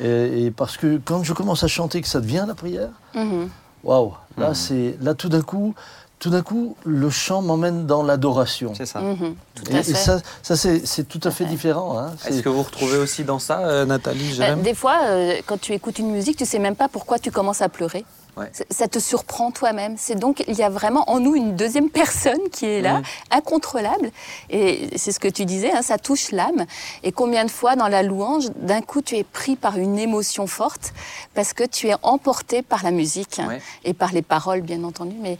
Et, 0.00 0.46
et 0.46 0.50
parce 0.50 0.76
que 0.76 1.00
quand 1.04 1.22
je 1.24 1.32
commence 1.32 1.64
à 1.64 1.68
chanter, 1.68 2.00
que 2.02 2.08
ça 2.08 2.20
devient 2.20 2.44
la 2.46 2.54
prière, 2.54 2.90
Mhm. 3.14 3.48
waouh, 3.84 4.12
là 4.36 4.48
Mhm. 4.50 4.54
c'est 4.54 4.96
là 5.00 5.14
tout 5.14 5.28
d'un 5.28 5.42
coup, 5.42 5.74
tout 6.18 6.30
d'un 6.30 6.42
coup, 6.42 6.76
le 6.84 7.10
chant 7.10 7.42
m'emmène 7.42 7.86
dans 7.86 8.02
l'adoration. 8.02 8.72
C'est 8.76 8.86
ça. 8.86 9.00
Mhm. 9.00 9.34
Tout 9.54 9.70
Et, 9.70 9.74
à 9.76 9.80
et 9.80 9.82
fait. 9.82 9.94
ça, 9.94 10.18
ça 10.42 10.56
c'est 10.56 10.86
c'est 10.86 11.04
tout 11.04 11.20
à 11.24 11.30
fait 11.30 11.44
différent. 11.44 11.98
hein. 11.98 12.12
Est-ce 12.26 12.42
que 12.42 12.48
vous 12.48 12.62
retrouvez 12.62 12.96
aussi 12.98 13.22
dans 13.24 13.38
ça, 13.38 13.60
euh, 13.60 13.84
Nathalie 13.84 14.36
Bah, 14.38 14.54
des 14.54 14.74
fois, 14.74 14.98
euh, 15.04 15.34
quand 15.46 15.60
tu 15.60 15.72
écoutes 15.72 15.98
une 15.98 16.10
musique, 16.10 16.36
tu 16.38 16.46
sais 16.46 16.58
même 16.58 16.76
pas 16.76 16.88
pourquoi 16.88 17.18
tu 17.18 17.30
commences 17.30 17.62
à 17.62 17.68
pleurer. 17.68 18.04
Ouais. 18.36 18.50
Ça- 18.70 18.86
te 18.86 18.98
surprend 18.98 19.50
toi-même. 19.50 19.96
C'est 19.96 20.14
donc 20.14 20.44
il 20.46 20.54
y 20.54 20.62
a 20.62 20.68
vraiment 20.68 21.08
en 21.10 21.20
nous 21.20 21.34
une 21.34 21.56
deuxième 21.56 21.88
personne 21.90 22.38
qui 22.52 22.66
est 22.66 22.82
là, 22.82 23.00
incontrôlable. 23.30 24.10
Et 24.50 24.90
c'est 24.96 25.10
ce 25.10 25.18
que 25.18 25.28
tu 25.28 25.44
disais, 25.46 25.72
hein, 25.72 25.82
ça 25.82 25.96
touche 25.98 26.32
l'âme. 26.32 26.66
Et 27.02 27.12
combien 27.12 27.44
de 27.44 27.50
fois 27.50 27.76
dans 27.76 27.88
la 27.88 28.02
louange, 28.02 28.50
d'un 28.56 28.82
coup, 28.82 29.00
tu 29.00 29.16
es 29.16 29.24
pris 29.24 29.56
par 29.56 29.78
une 29.78 29.98
émotion 29.98 30.46
forte 30.46 30.92
parce 31.34 31.52
que 31.54 31.64
tu 31.64 31.88
es 31.88 31.94
emporté 32.02 32.62
par 32.62 32.84
la 32.84 32.90
musique 32.90 33.38
hein, 33.38 33.48
et 33.84 33.94
par 33.94 34.12
les 34.12 34.22
paroles, 34.22 34.60
bien 34.60 34.84
entendu. 34.84 35.16
Mais 35.20 35.38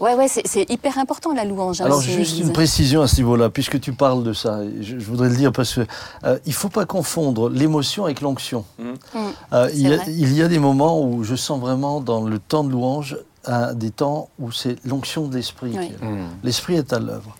ouais, 0.00 0.14
ouais, 0.14 0.28
c'est 0.28 0.70
hyper 0.70 0.98
important 0.98 1.32
la 1.32 1.44
louange. 1.44 1.80
hein, 1.80 1.86
Alors 1.86 2.00
juste 2.00 2.38
une 2.38 2.52
précision 2.52 3.02
à 3.02 3.08
ce 3.08 3.16
niveau-là, 3.16 3.50
puisque 3.50 3.80
tu 3.80 3.92
parles 3.92 4.22
de 4.24 4.32
ça, 4.32 4.60
je, 4.80 4.98
je 4.98 5.04
voudrais 5.04 5.28
le 5.28 5.36
dire 5.36 5.52
parce 5.52 5.74
que 5.74 5.86
euh, 6.24 6.38
il 6.46 6.52
faut 6.52 6.68
pas 6.68 6.86
confondre 6.86 7.48
l'émotion 7.48 8.04
avec 8.04 8.20
l'onction. 8.20 8.64
Mhm. 8.78 8.86
Mm. 8.92 9.18
Euh, 9.52 9.70
il, 9.74 9.80
y 9.88 9.92
a, 9.92 9.96
vrai. 9.96 10.04
il 10.08 10.32
y 10.32 10.42
a 10.42 10.48
des 10.48 10.58
moments 10.58 11.00
où 11.02 11.24
je 11.24 11.34
sens 11.34 11.60
vraiment 11.60 12.00
dans 12.00 12.22
le 12.22 12.38
temps 12.38 12.64
de 12.64 12.70
louange 12.70 13.16
euh, 13.48 13.74
des 13.74 13.90
temps 13.90 14.28
où 14.40 14.50
c'est 14.50 14.76
l'onction 14.84 15.28
de 15.28 15.36
l'esprit. 15.36 15.72
Oui. 15.78 15.92
Hmm. 16.02 16.26
L'esprit 16.42 16.74
est 16.74 16.92
à 16.92 16.98
l'œuvre. 16.98 17.36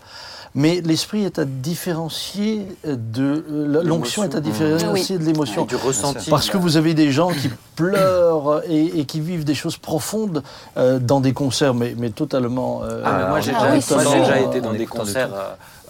Mais 0.58 0.80
l'esprit 0.82 1.22
est 1.24 1.38
à 1.38 1.44
différencier 1.44 2.66
de 2.84 3.44
euh, 3.50 3.82
l'onction 3.84 4.24
est 4.24 4.34
à 4.34 4.40
différencier 4.40 5.18
de 5.18 5.24
l'émotion. 5.24 5.64
Et 5.64 5.66
du 5.68 5.76
ressenti. 5.76 6.30
Parce 6.30 6.48
que 6.48 6.56
vous 6.56 6.76
avez 6.78 6.94
des 6.94 7.12
gens 7.12 7.28
qui 7.30 7.50
pleurent 7.76 8.62
et, 8.68 9.00
et 9.00 9.04
qui 9.04 9.20
vivent 9.20 9.44
des 9.44 9.54
choses 9.54 9.76
profondes 9.76 10.42
euh, 10.78 10.98
dans 10.98 11.20
des 11.20 11.34
concerts, 11.34 11.74
mais, 11.74 11.94
mais 11.98 12.08
totalement. 12.10 12.80
euh, 12.82 13.02
Ah, 13.04 13.18
mais 13.18 13.28
moi 13.28 13.40
j'ai 13.40 13.52
Ah 13.54 13.70
déjà, 13.70 14.38
oui, 14.40 14.44
été 14.48 14.60
dans 14.62 14.72
des 14.72 14.86
de 14.86 14.90
concerts 14.90 15.30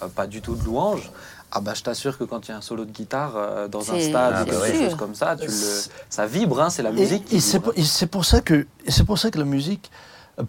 euh, 0.03 0.07
pas 0.15 0.27
du 0.27 0.41
tout 0.41 0.55
de 0.55 0.63
louange. 0.65 1.09
Ah 1.49 1.61
bah 1.61 1.71
je 1.73 1.81
t'assure 1.81 2.17
que 2.17 2.25
quand 2.25 2.45
il 2.47 2.51
y 2.51 2.53
a 2.53 2.57
un 2.57 2.61
solo 2.61 2.83
de 2.83 2.91
guitare 2.91 3.31
euh, 3.37 3.67
dans 3.69 3.89
un 3.93 3.99
stade 4.01 4.41
ou 4.49 4.51
quelque 4.51 4.83
chose 4.89 4.95
comme 4.95 5.15
ça, 5.15 5.37
tu 5.39 5.45
le, 5.47 5.51
C'est- 5.53 5.89
ça 6.09 6.25
vibre, 6.25 6.59
hein, 6.61 6.69
c'est 6.69 6.83
la 6.83 6.91
musique. 6.91 7.23
et 7.33 7.39
c'est 7.39 8.07
pour, 8.07 8.25
ça 8.25 8.41
que 8.41 8.67
c'est 8.89 9.05
pour 9.05 9.17
ça 9.17 9.31
que 9.31 9.39
la 9.39 9.45
musique, 9.45 9.89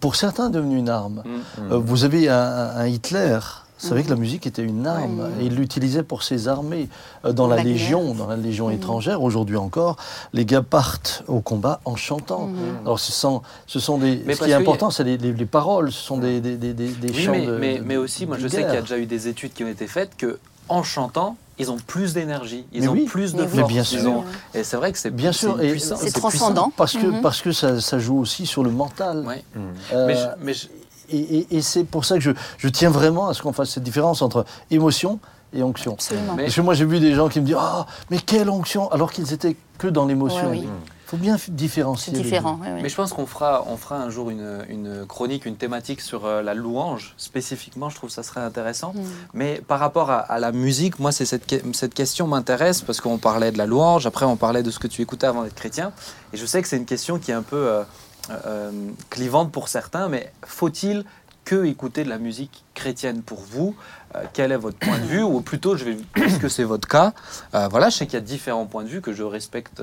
pour 0.01 0.17
certains, 0.17 0.47
est 0.49 0.51
devenue 0.51 0.77
une 0.77 0.89
arme. 0.89 1.23
Mm. 1.25 1.71
Euh, 1.71 1.77
vous 1.77 2.03
avez 2.03 2.27
un, 2.27 2.35
un 2.75 2.85
Hitler. 2.85 3.39
Savait 3.87 4.03
que 4.03 4.09
la 4.09 4.15
musique 4.15 4.45
était 4.47 4.61
une 4.63 4.85
arme 4.87 5.19
Ouais. 5.21 5.43
et 5.43 5.45
il 5.45 5.55
l'utilisait 5.55 6.03
pour 6.03 6.23
ses 6.23 6.47
armées 6.47 6.89
euh, 7.25 7.31
dans 7.31 7.47
la. 7.47 7.63
Légion, 7.63 8.13
dans 8.13 8.27
la 8.27 8.35
Légion 8.37 8.67
Mhm. 8.67 8.75
étrangère. 8.75 9.21
Aujourd'hui 9.23 9.57
encore, 9.57 9.97
les 10.33 10.45
gars 10.45 10.61
partent 10.61 11.23
au 11.27 11.39
combat 11.41 11.79
en 11.85 11.95
chantant. 11.95 12.47
Mhm. 12.47 12.57
Alors 12.85 12.99
ce 12.99 13.11
sont, 13.11 13.41
ce 13.67 13.79
sont 13.79 13.97
des. 13.97 14.21
Mais 14.25 14.35
ce 14.35 14.43
qui 14.43 14.51
est 14.51 14.53
important, 14.53 14.89
c'est 14.91 15.03
les, 15.03 15.17
les- 15.17 15.33
les 15.33 15.45
paroles. 15.45 15.91
Ce 15.91 16.01
sont 16.03 16.17
des, 16.17 16.39
des, 16.41 16.57
des, 16.57 16.73
des- 16.73 16.89
des 16.89 17.09
Oui, 17.09 17.23
chants 17.23 17.31
mais, 17.31 17.45
de. 17.45 17.57
mais, 17.57 17.77
de- 17.79 17.83
mais 17.83 17.97
aussi, 17.97 18.25
moi 18.25 18.37
je 18.39 18.47
sais 18.47 18.63
qu'il 18.63 18.73
y 18.73 18.77
a 18.77 18.81
déjà 18.81 18.97
eu 18.97 19.05
des 19.05 19.27
études 19.27 19.53
qui 19.53 19.63
ont 19.63 19.67
été 19.69 19.87
faites 19.87 20.15
que 20.17 20.39
en 20.67 20.83
chantant, 20.83 21.35
ils 21.57 21.71
ont 21.71 21.77
plus 21.77 22.13
d'énergie, 22.13 22.65
ils 22.71 22.81
Mais 22.81 22.87
ont 22.87 22.91
oui. 22.93 23.05
plus 23.05 23.33
de 23.33 23.41
oui. 23.41 23.47
force. 23.47 23.55
Mais 23.57 23.63
bien 23.67 23.83
sûr. 23.83 24.09
ont- 24.11 24.23
Et 24.53 24.63
c'est 24.63 24.77
vrai 24.77 24.91
que 24.91 24.97
c'est 24.97 25.09
Bien 25.13 25.31
sûr, 25.31 25.57
c'est 25.59 25.67
et 25.67 25.71
puissant, 25.71 25.95
C'est 25.97 26.03
puissant. 26.03 26.19
transcendant. 26.19 26.71
Parce 26.77 26.93
que, 26.93 27.05
Mhm. 27.07 27.21
parce 27.21 27.41
que 27.41 27.51
ça, 27.51 27.81
ça 27.81 27.99
joue 27.99 28.17
aussi 28.19 28.45
sur 28.45 28.63
le 28.63 28.69
mental. 28.71 29.25
Ouais. 29.27 29.43
Hmm. 29.55 29.59
Euh, 29.93 30.07
Mais, 30.07 30.15
je- 30.15 30.43
mais 30.45 30.53
je- 30.53 30.67
Et, 31.11 31.17
et- 31.17 31.57
et 31.57 31.61
c'est 31.61 31.83
pour 31.83 32.05
ça 32.05 32.15
que 32.15 32.21
je, 32.21 32.31
je 32.57 32.67
tiens 32.69 32.89
vraiment 32.89 33.27
à 33.29 33.33
ce 33.33 33.41
qu'on 33.41 33.53
fasse 33.53 33.71
cette 33.71 33.83
différence 33.83 34.21
entre 34.21 34.45
émotion 34.71 35.19
et 35.53 35.63
onction. 35.63 35.93
Absolument. 35.93 36.35
Parce 36.35 36.53
que 36.55 36.61
moi, 36.61 36.73
j'ai 36.75 36.85
vu 36.85 36.99
des 36.99 37.13
gens 37.15 37.27
qui 37.29 37.39
me 37.41 37.45
disent 37.45 37.57
Ah, 37.59 37.85
mais 38.11 38.19
quelle 38.19 38.49
onction 38.49 38.89
Alors 38.91 39.11
qu'ils 39.11 39.33
étaient 39.33 39.55
que 39.77 39.87
dans 39.87 40.05
l'émotion. 40.05 40.51
Ouais, 40.51 40.59
Il 40.59 40.67
faut 41.07 41.17
bien 41.17 41.37
différencier. 41.47 42.13
C'est 42.13 42.19
les 42.19 42.23
différent. 42.23 42.59
Mais 42.83 42.87
je 42.87 42.95
pense 42.95 43.13
qu'on 43.13 43.25
fera, 43.25 43.63
on 43.67 43.77
fera 43.77 43.95
un 43.97 44.11
jour 44.11 44.29
une, 44.29 44.59
une 44.69 45.07
chronique, 45.07 45.47
une 45.47 45.55
thématique 45.55 46.01
sur 46.01 46.25
euh, 46.27 46.43
la 46.43 46.53
louange 46.53 47.15
spécifiquement. 47.17 47.89
Je 47.89 47.95
trouve 47.95 48.09
que 48.09 48.13
ça 48.13 48.21
serait 48.21 48.41
intéressant. 48.41 48.91
Mm. 48.93 49.01
Mais 49.33 49.61
par 49.67 49.79
rapport 49.79 50.11
à, 50.11 50.17
à 50.19 50.37
la 50.37 50.51
musique, 50.51 50.99
moi, 50.99 51.11
c'est 51.11 51.25
cette, 51.25 51.47
que- 51.47 51.73
cette 51.73 51.95
question 51.95 52.27
m'intéresse 52.27 52.81
parce 52.81 53.01
qu'on 53.01 53.17
parlait 53.17 53.51
de 53.51 53.57
la 53.57 53.65
louange. 53.65 54.05
Après, 54.05 54.25
on 54.25 54.35
parlait 54.35 54.61
de 54.61 54.69
ce 54.69 54.77
que 54.77 54.87
tu 54.87 55.01
écoutais 55.01 55.25
avant 55.25 55.41
d'être 55.43 55.55
chrétien. 55.55 55.93
Et 56.33 56.37
je 56.37 56.45
sais 56.45 56.61
que 56.61 56.67
c'est 56.67 56.77
une 56.77 56.85
question 56.85 57.17
qui 57.17 57.31
est 57.31 57.35
un 57.35 57.41
peu 57.41 57.55
euh, 57.57 57.81
euh, 58.29 58.71
clivante 59.09 59.51
pour 59.51 59.67
certains. 59.67 60.09
Mais 60.09 60.31
faut-il 60.45 61.05
que 61.45 61.65
écouter 61.65 62.03
de 62.03 62.09
la 62.09 62.19
musique 62.19 62.63
chrétienne 62.73 63.21
pour 63.23 63.39
vous? 63.39 63.75
Euh, 64.15 64.23
Quel 64.33 64.51
est 64.51 64.57
votre 64.57 64.77
point 64.77 64.97
de 64.97 65.05
vue? 65.05 65.23
Ou 65.23 65.41
plutôt, 65.41 65.75
je 65.75 65.85
vais, 65.85 65.97
puisque 66.13 66.49
c'est 66.49 66.63
votre 66.63 66.87
cas, 66.87 67.13
euh, 67.55 67.67
voilà, 67.67 67.89
je 67.89 67.97
sais 67.97 68.05
qu'il 68.05 68.15
y 68.15 68.17
a 68.17 68.25
différents 68.25 68.65
points 68.65 68.83
de 68.83 68.89
vue 68.89 69.01
que 69.01 69.13
je 69.13 69.23
respecte, 69.23 69.81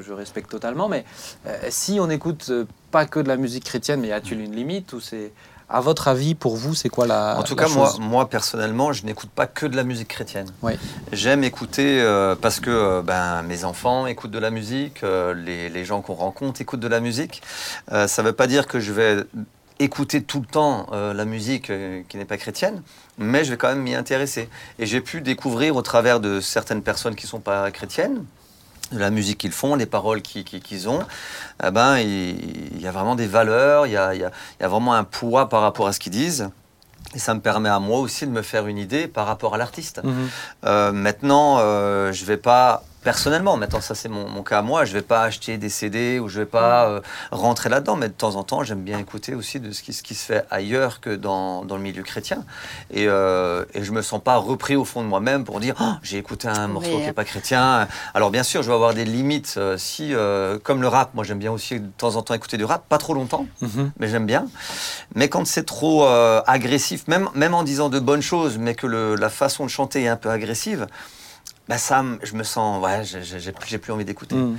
je 0.00 0.12
respecte 0.12 0.50
totalement. 0.50 0.88
Mais 0.88 1.04
si 1.70 1.98
on 2.00 2.06
n'écoute 2.06 2.50
pas 2.90 3.04
que 3.06 3.20
de 3.20 3.28
la 3.28 3.36
musique 3.36 3.64
chrétienne, 3.64 4.00
mais 4.00 4.08
y 4.08 4.12
a-t-il 4.12 4.40
une 4.40 4.54
limite? 4.54 4.92
Ou 4.92 5.00
c'est 5.00 5.32
à 5.70 5.80
votre 5.80 6.08
avis, 6.08 6.34
pour 6.34 6.56
vous, 6.56 6.74
c'est 6.74 6.88
quoi 6.88 7.06
la 7.06 7.38
En 7.38 7.42
tout 7.42 7.54
la 7.54 7.64
cas, 7.64 7.70
moi, 7.70 7.86
chose 7.88 8.00
moi, 8.00 8.28
personnellement, 8.28 8.92
je 8.92 9.04
n'écoute 9.04 9.30
pas 9.30 9.46
que 9.46 9.66
de 9.66 9.76
la 9.76 9.84
musique 9.84 10.08
chrétienne. 10.08 10.48
Oui. 10.62 10.72
J'aime 11.12 11.44
écouter 11.44 12.00
euh, 12.00 12.34
parce 12.34 12.58
que 12.58 12.70
euh, 12.70 13.02
ben, 13.02 13.42
mes 13.42 13.64
enfants 13.64 14.06
écoutent 14.06 14.30
de 14.30 14.38
la 14.38 14.50
musique, 14.50 15.02
euh, 15.02 15.34
les, 15.34 15.68
les 15.68 15.84
gens 15.84 16.00
qu'on 16.00 16.14
rencontre 16.14 16.60
écoutent 16.62 16.80
de 16.80 16.88
la 16.88 17.00
musique. 17.00 17.42
Ça 17.90 18.22
ne 18.22 18.26
veut 18.26 18.32
pas 18.32 18.46
dire 18.46 18.66
que 18.66 18.80
je 18.80 18.92
vais 18.92 19.24
écouter 19.78 20.22
tout 20.22 20.40
le 20.40 20.46
temps 20.46 20.88
la 20.92 21.24
musique 21.24 21.70
qui 22.08 22.16
n'est 22.16 22.24
pas 22.24 22.36
chrétienne, 22.36 22.82
mais 23.16 23.44
je 23.44 23.50
vais 23.50 23.56
quand 23.56 23.68
même 23.68 23.82
m'y 23.82 23.94
intéresser. 23.94 24.48
Et 24.78 24.86
j'ai 24.86 25.00
pu 25.00 25.20
découvrir 25.20 25.76
au 25.76 25.82
travers 25.82 26.20
de 26.20 26.40
certaines 26.40 26.82
personnes 26.82 27.14
qui 27.14 27.26
ne 27.26 27.30
sont 27.30 27.40
pas 27.40 27.70
chrétiennes, 27.70 28.24
de 28.92 28.98
la 28.98 29.10
musique 29.10 29.38
qu'ils 29.38 29.52
font, 29.52 29.74
les 29.74 29.86
paroles 29.86 30.22
qu'ils 30.22 30.88
ont, 30.88 31.00
eh 31.62 31.70
ben, 31.70 31.98
il, 31.98 32.80
y 32.80 32.86
a 32.86 32.90
vraiment 32.90 33.16
des 33.16 33.26
valeurs, 33.26 33.86
il 33.86 33.92
y 33.92 33.96
a, 33.96 34.14
il 34.14 34.20
y 34.20 34.64
vraiment 34.64 34.94
un 34.94 35.04
poids 35.04 35.48
par 35.48 35.60
rapport 35.62 35.86
à 35.86 35.92
ce 35.92 36.00
qu'ils 36.00 36.12
disent. 36.12 36.50
Et 37.14 37.18
ça 37.18 37.34
me 37.34 37.40
permet 37.40 37.70
à 37.70 37.78
moi 37.78 38.00
aussi 38.00 38.26
de 38.26 38.30
me 38.30 38.42
faire 38.42 38.66
une 38.66 38.76
idée 38.76 39.08
par 39.08 39.26
rapport 39.26 39.54
à 39.54 39.58
l'artiste. 39.58 40.02
Mhm. 40.04 40.28
Euh, 40.64 40.92
maintenant, 40.92 41.56
euh, 41.58 42.12
je 42.12 42.24
vais 42.24 42.36
pas 42.36 42.82
personnellement, 43.12 43.56
maintenant 43.56 43.80
ça 43.80 43.94
c'est 43.94 44.10
mon, 44.10 44.28
mon 44.28 44.42
cas 44.42 44.58
à 44.58 44.62
moi, 44.62 44.84
je 44.84 44.92
vais 44.92 45.00
pas 45.00 45.22
acheter 45.22 45.56
des 45.56 45.70
CD 45.70 46.18
ou 46.18 46.28
je 46.28 46.40
vais 46.40 46.44
pas 46.44 46.88
euh, 46.90 47.00
rentrer 47.30 47.70
là-dedans, 47.70 47.96
mais 47.96 48.08
de 48.08 48.12
temps 48.12 48.36
en 48.36 48.42
temps 48.44 48.62
j'aime 48.64 48.82
bien 48.82 48.98
écouter 48.98 49.34
aussi 49.34 49.60
de 49.60 49.72
ce 49.72 49.82
qui, 49.82 49.94
ce 49.94 50.02
qui 50.02 50.14
se 50.14 50.26
fait 50.26 50.44
ailleurs 50.50 51.00
que 51.00 51.16
dans, 51.16 51.64
dans 51.64 51.76
le 51.76 51.82
milieu 51.82 52.02
chrétien. 52.02 52.44
Et, 52.90 53.06
euh, 53.08 53.64
et 53.72 53.82
je 53.82 53.92
me 53.92 54.02
sens 54.02 54.20
pas 54.22 54.36
repris 54.36 54.76
au 54.76 54.84
fond 54.84 55.00
de 55.02 55.06
moi-même 55.06 55.46
pour 55.46 55.58
dire 55.58 55.74
Oh, 55.80 55.92
j'ai 56.02 56.18
écouté 56.18 56.48
un 56.48 56.68
morceau 56.68 56.96
Oui. 56.96 57.02
qui 57.04 57.08
est 57.08 57.14
pas 57.14 57.24
chrétien. 57.24 57.88
Alors 58.12 58.30
bien 58.30 58.42
sûr, 58.42 58.62
je 58.62 58.68
vais 58.68 58.74
avoir 58.74 58.92
des 58.92 59.06
limites 59.06 59.54
euh, 59.56 59.78
si, 59.78 60.12
comme 60.62 60.82
le 60.82 60.88
rap, 60.88 61.14
moi 61.14 61.24
j'aime 61.24 61.38
bien 61.38 61.50
aussi 61.52 61.80
de 61.80 61.86
temps 61.96 62.16
en 62.16 62.20
temps 62.22 62.34
écouter 62.34 62.58
du 62.58 62.66
rap, 62.66 62.84
pas 62.90 62.98
trop 62.98 63.14
longtemps 63.14 63.46
Mhm. 63.62 63.90
mais 63.98 64.08
j'aime 64.08 64.26
bien. 64.26 64.44
Mais 65.14 65.30
quand 65.30 65.46
c'est 65.46 65.64
trop 65.64 66.04
agressif, 66.46 67.08
même, 67.08 67.30
même 67.34 67.54
en 67.54 67.62
disant 67.62 67.88
de 67.88 68.00
bonnes 68.00 68.20
choses, 68.20 68.58
mais 68.58 68.74
que 68.74 68.86
le- 68.86 69.14
la 69.14 69.30
façon 69.30 69.64
de 69.64 69.70
chanter 69.70 70.02
est 70.02 70.08
un 70.08 70.16
peu 70.16 70.28
agressive, 70.28 70.86
bah 71.68 71.78
ça, 71.78 72.02
je 72.22 72.34
me 72.34 72.42
sens, 72.44 72.82
ouais, 72.82 73.02
j'ai- 73.04 73.52
plus, 73.52 73.92
envie 73.92 74.04
d'écouter. 74.04 74.34
Mhm. 74.34 74.56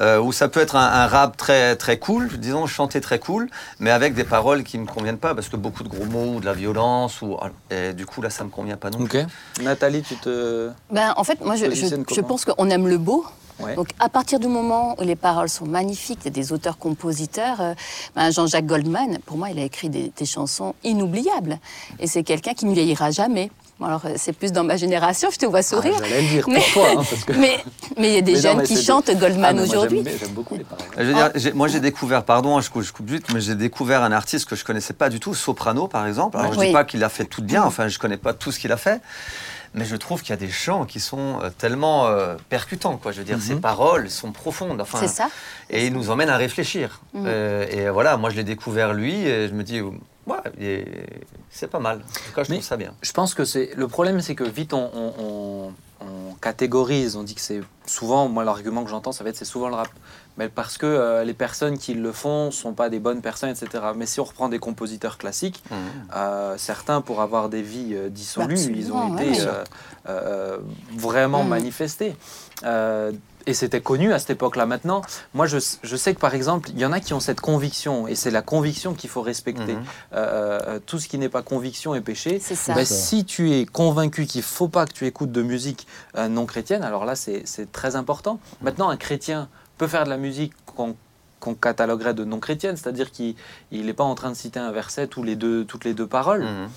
Euh, 0.00 0.20
ou 0.20 0.32
ça 0.32 0.48
peut 0.48 0.60
être 0.60 0.76
un, 0.76 0.86
un 0.86 1.06
rap 1.06 1.36
très, 1.36 1.76
très 1.76 1.98
cool, 1.98 2.28
disons 2.38 2.66
chanter 2.66 3.00
très 3.00 3.18
cool, 3.18 3.48
mais 3.80 3.90
avec 3.90 4.14
des 4.14 4.24
paroles 4.24 4.62
qui 4.62 4.78
me 4.78 4.86
conviennent 4.86 5.18
pas, 5.18 5.34
parce 5.34 5.48
que 5.48 5.56
beaucoup 5.56 5.82
de 5.82 5.88
gros 5.88 6.04
mots, 6.04 6.36
ou 6.36 6.40
de 6.40 6.46
la 6.46 6.52
violence, 6.54 7.20
ou 7.22 7.36
et 7.70 7.92
du 7.92 8.06
coup 8.06 8.22
là, 8.22 8.30
ça 8.30 8.44
me 8.44 8.50
convient 8.50 8.76
pas 8.76 8.90
non 8.90 9.04
plus. 9.04 9.20
Ok. 9.22 9.26
Nathalie, 9.62 10.02
tu 10.02 10.16
te. 10.16 10.70
Ben, 10.90 11.12
en 11.16 11.24
fait, 11.24 11.40
moi, 11.44 11.56
je, 11.56 11.70
je, 11.70 11.86
je 12.14 12.20
pense 12.20 12.44
qu'on 12.44 12.70
aime 12.70 12.86
le 12.88 12.98
beau. 12.98 13.24
Ouais. 13.60 13.74
Donc, 13.74 13.88
à 14.00 14.08
partir 14.08 14.40
du 14.40 14.48
moment 14.48 14.96
où 14.98 15.02
les 15.02 15.14
paroles 15.14 15.48
sont 15.48 15.66
magnifiques, 15.66 16.20
il 16.22 16.24
y 16.24 16.28
a 16.28 16.30
des 16.32 16.52
auteurs-compositeurs. 16.52 17.60
euh, 17.60 17.74
ben, 18.16 18.30
Jean-Jacques 18.30 18.66
Goldman, 18.66 19.18
pour 19.26 19.36
moi, 19.36 19.50
il 19.50 19.58
a 19.58 19.62
écrit 19.62 19.88
des, 19.88 20.10
des 20.16 20.24
chansons 20.24 20.74
inoubliables. 20.84 21.58
Et 22.00 22.06
c'est 22.06 22.22
quelqu'un 22.24 22.54
qui 22.54 22.66
ne 22.66 22.74
vieillira 22.74 23.10
jamais. 23.10 23.50
Bon, 23.80 23.86
Alors, 23.86 24.02
euh, 24.04 24.12
c'est 24.16 24.32
plus 24.32 24.52
dans 24.52 24.64
ma 24.64 24.76
génération, 24.76 25.28
je 25.32 25.38
te 25.38 25.46
vois 25.46 25.62
sourire. 25.62 25.94
Ah, 25.96 26.02
J'allais 26.04 26.22
le 26.22 26.28
dire 26.28 26.44
Mais- 26.48 26.56
pour 26.60 26.72
toi, 26.72 26.88
hein, 26.90 26.94
parce 27.08 27.24
que. 27.24 27.32
mais 27.38 27.58
mais 27.98 28.08
il 28.10 28.14
y 28.14 28.18
a 28.18 28.20
des 28.20 28.32
Mais 28.34 28.40
jeunes 28.40 28.62
qui 28.62 28.80
chantent 28.80 29.08
Ah, 29.08 29.14
Goldman 29.14 29.56
moi, 29.56 29.64
aujourd'hui. 29.64 30.04
j'aime- 30.04 30.30
beaucoup 30.30 30.56
les 30.56 30.64
paroles. 30.64 30.84
Je 30.96 31.02
veux 31.04 31.14
dire, 31.14 31.30
j'ai- 31.34 31.52
moi 31.52 31.68
j'ai 31.68 31.80
découvert, 31.80 32.22
pardon, 32.24 32.58
hein, 32.58 32.60
je, 32.60 32.70
coupe, 32.70 32.82
je 32.82 32.92
coupe 32.92 33.08
vite, 33.10 33.32
mais 33.32 33.40
j'ai 33.40 33.54
découvert 33.54 34.02
un 34.02 34.12
artiste 34.12 34.48
que 34.48 34.56
je 34.56 34.64
connaissais 34.64 34.92
pas 34.92 35.08
du 35.08 35.18
tout, 35.20 35.34
Soprano 35.34 35.88
par 35.88 36.06
exemple. 36.06 36.36
Alors 36.36 36.52
je 36.52 36.58
Oui. 36.58 36.66
dis 36.68 36.72
pas 36.72 36.84
qu'il 36.84 37.02
a 37.02 37.08
fait 37.08 37.24
tout 37.24 37.42
bien, 37.42 37.62
enfin 37.64 37.88
je 37.88 37.98
connais 37.98 38.16
pas 38.18 38.34
tout 38.34 38.52
ce 38.52 38.60
qu'il 38.60 38.70
a 38.72 38.76
fait, 38.76 39.00
mais 39.74 39.84
je 39.84 39.96
trouve 39.96 40.20
qu'il 40.20 40.30
y 40.30 40.34
a 40.34 40.36
des 40.36 40.50
chants 40.50 40.84
qui 40.84 41.00
sont 41.00 41.40
euh, 41.42 41.48
tellement 41.50 42.06
euh, 42.06 42.36
percutants, 42.50 42.98
quoi. 42.98 43.10
Je 43.10 43.18
veux 43.18 43.24
dire, 43.24 43.36
Mhm. 43.38 43.42
ces 43.42 43.54
paroles 43.56 44.10
sont 44.10 44.30
profondes, 44.32 44.80
enfin, 44.80 44.98
C'est 45.00 45.08
ça 45.08 45.28
et 45.70 45.86
ils 45.86 45.92
nous 45.92 46.10
emmènent 46.10 46.28
à 46.30 46.36
réfléchir. 46.36 47.00
Euh, 47.16 47.66
et 47.70 47.88
voilà, 47.90 48.16
moi 48.18 48.30
je 48.30 48.36
l'ai 48.36 48.44
découvert 48.44 48.92
lui, 48.92 49.14
et 49.26 49.48
je 49.48 49.54
me 49.54 49.62
dis, 49.64 49.80
ouais, 50.26 51.06
c'est 51.50 51.68
pas 51.68 51.78
mal. 51.80 51.98
En 51.98 52.00
tout 52.28 52.34
cas, 52.34 52.44
je 52.44 52.50
Mais- 52.50 52.56
trouve 52.56 52.66
ça 52.68 52.76
bien. 52.76 52.94
Je 53.02 53.12
pense 53.12 53.34
que 53.34 53.44
c'est 53.44 53.70
le 53.76 53.88
problème, 53.88 54.20
c'est 54.20 54.34
que 54.34 54.44
vite 54.44 54.72
on, 54.72 54.90
on- 54.94 55.14
on- 55.18 55.72
on 56.04 56.34
catégorise, 56.40 57.14
on 57.14 57.22
dit 57.22 57.34
que 57.36 57.40
c'est 57.40 57.60
souvent, 57.86 58.28
moi, 58.28 58.42
l'argument 58.44 58.82
que 58.82 58.90
j'entends, 58.90 59.12
ça 59.12 59.22
va 59.22 59.30
être 59.30 59.36
c'est 59.36 59.44
souvent 59.44 59.68
le 59.68 59.74
rap. 59.76 59.88
Mais 60.38 60.48
parce 60.48 60.78
que 60.78 60.86
euh, 60.86 61.22
les 61.24 61.34
personnes 61.34 61.76
qui 61.78 61.94
le 61.94 62.10
font 62.10 62.50
sont 62.50 62.72
pas 62.72 62.88
des 62.88 62.98
bonnes 62.98 63.20
personnes, 63.20 63.50
etc. 63.50 63.84
Mais 63.94 64.06
si 64.06 64.18
on 64.18 64.24
reprend 64.24 64.48
des 64.48 64.58
compositeurs 64.58 65.18
classiques, 65.18 65.62
Mhm. 65.70 65.76
euh, 66.16 66.54
certains, 66.56 67.02
pour 67.02 67.20
avoir 67.20 67.48
des 67.48 67.62
vies 67.62 67.94
euh, 67.94 68.08
dissolues, 68.08 68.54
Bah, 68.56 68.72
ils 68.74 68.92
ont 68.92 69.16
été 69.16 69.30
ouais, 69.30 69.46
euh, 69.46 69.64
euh, 70.08 70.58
vraiment 70.96 71.42
Mhm. 71.44 71.50
manifestés. 71.50 72.16
Et 73.46 73.54
c'était 73.54 73.80
connu 73.80 74.12
à 74.12 74.18
cette 74.18 74.30
époque-là. 74.30 74.66
Maintenant, 74.66 75.02
moi, 75.34 75.46
je, 75.46 75.58
je 75.82 75.96
sais 75.96 76.14
que 76.14 76.20
par 76.20 76.34
exemple, 76.34 76.70
il 76.70 76.78
y 76.78 76.84
en 76.84 76.92
a 76.92 77.00
qui 77.00 77.14
ont 77.14 77.20
cette 77.20 77.40
conviction, 77.40 78.06
et 78.06 78.14
c'est 78.14 78.30
la 78.30 78.42
conviction 78.42 78.94
qu'il 78.94 79.10
faut 79.10 79.22
respecter. 79.22 79.74
Mhm. 79.74 79.84
Euh, 80.14 80.60
euh, 80.66 80.78
tout 80.84 80.98
ce 80.98 81.08
qui 81.08 81.18
n'est 81.18 81.28
pas 81.28 81.42
conviction 81.42 81.94
est 81.94 82.00
péché. 82.00 82.38
Ça. 82.38 82.74
Ben, 82.74 82.84
si 82.84 83.24
tu 83.24 83.52
es 83.52 83.64
convaincu 83.66 84.26
qu'il 84.26 84.42
faut 84.42 84.68
pas 84.68 84.86
que 84.86 84.92
tu 84.92 85.06
écoutes 85.06 85.32
de 85.32 85.42
musique 85.42 85.86
euh, 86.16 86.28
non 86.28 86.46
chrétienne, 86.46 86.82
alors 86.82 87.04
là, 87.04 87.14
c'est 87.16 87.44
très 87.72 87.96
important. 87.96 88.38
Maintenant, 88.60 88.88
un 88.90 88.96
chrétien 88.96 89.48
peut 89.78 89.88
faire 89.88 90.04
de 90.04 90.10
la 90.10 90.16
musique 90.18 90.52
qu'on 90.66 90.96
qu'on 91.40 91.54
cataloguerait 91.56 92.14
de 92.14 92.24
non 92.24 92.38
chrétienne, 92.38 92.76
c'est-à-dire 92.76 93.10
qu'il 93.10 93.34
n'est 93.72 93.92
pas 93.92 94.04
en 94.04 94.14
train 94.14 94.30
de 94.30 94.36
citer 94.36 94.60
un 94.60 94.70
verset 94.70 95.08
tous 95.08 95.24
les 95.24 95.34
deux, 95.34 95.64
toutes 95.64 95.84
les 95.84 95.92
deux 95.92 96.06
paroles, 96.06 96.44
Mhm. 96.44 96.68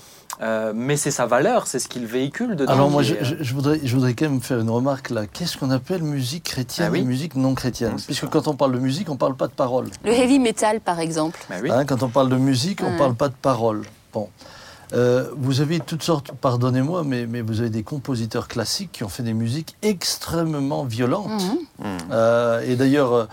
Euh, 0.42 0.72
mais 0.74 0.96
c'est 0.98 1.10
sa 1.10 1.24
valeur, 1.26 1.66
c'est 1.66 1.78
ce 1.78 1.88
qu'il 1.88 2.04
véhicule 2.06 2.56
dedans. 2.56 2.72
Alors 2.72 2.90
moi, 2.90 3.02
je, 3.02 3.14
euh, 3.14 3.18
je- 3.22 3.36
je 3.40 3.54
voudrais, 3.54 3.80
je 3.82 3.94
voudrais 3.94 4.12
quand 4.14 4.28
même 4.28 4.42
faire 4.42 4.60
une 4.60 4.68
remarque 4.70 5.08
là. 5.10 5.26
Qu'est-ce 5.26 5.56
qu'on 5.56 5.70
appelle 5.70 6.02
musique 6.02 6.44
chrétienne 6.44 6.88
Ah 6.88 6.92
oui. 6.92 6.98
et 7.00 7.04
musique 7.04 7.34
non 7.36 7.54
chrétienne 7.54 7.92
Non, 7.92 7.98
c'est 7.98 8.06
Puisque 8.06 8.24
ça. 8.24 8.30
quand 8.30 8.46
on 8.48 8.54
parle 8.54 8.72
de 8.72 8.78
musique, 8.78 9.08
on 9.08 9.16
parle 9.16 9.34
pas 9.36 9.46
de 9.46 9.52
parole. 9.54 9.86
Le 10.04 10.12
heavy 10.12 10.38
metal, 10.38 10.80
par 10.80 11.00
exemple. 11.00 11.38
ben 11.48 11.60
oui. 11.62 11.70
Hein, 11.70 11.84
quand 11.86 12.02
on 12.02 12.08
parle 12.08 12.28
de 12.28 12.36
musique, 12.36 12.80
on 12.82 12.90
Ouais. 12.92 12.98
parle 12.98 13.14
pas 13.14 13.28
de 13.28 13.34
parole. 13.40 13.82
Bon. 14.12 14.28
Euh, 14.92 15.30
vous 15.36 15.60
avez 15.62 15.80
toutes 15.80 16.04
sortes, 16.04 16.30
pardonnez-moi, 16.40 17.02
mais, 17.04 17.26
mais 17.26 17.40
vous 17.40 17.58
avez 17.60 17.70
des 17.70 17.82
compositeurs 17.82 18.46
classiques 18.46 18.92
qui 18.92 19.02
ont 19.04 19.08
fait 19.08 19.24
des 19.24 19.32
musiques 19.32 19.74
extrêmement 19.82 20.84
violentes. 20.84 21.42
Mhm. 21.80 21.86
Euh, 22.12 22.60
et 22.64 22.76
d'ailleurs, 22.76 23.12
euh, 23.12 23.24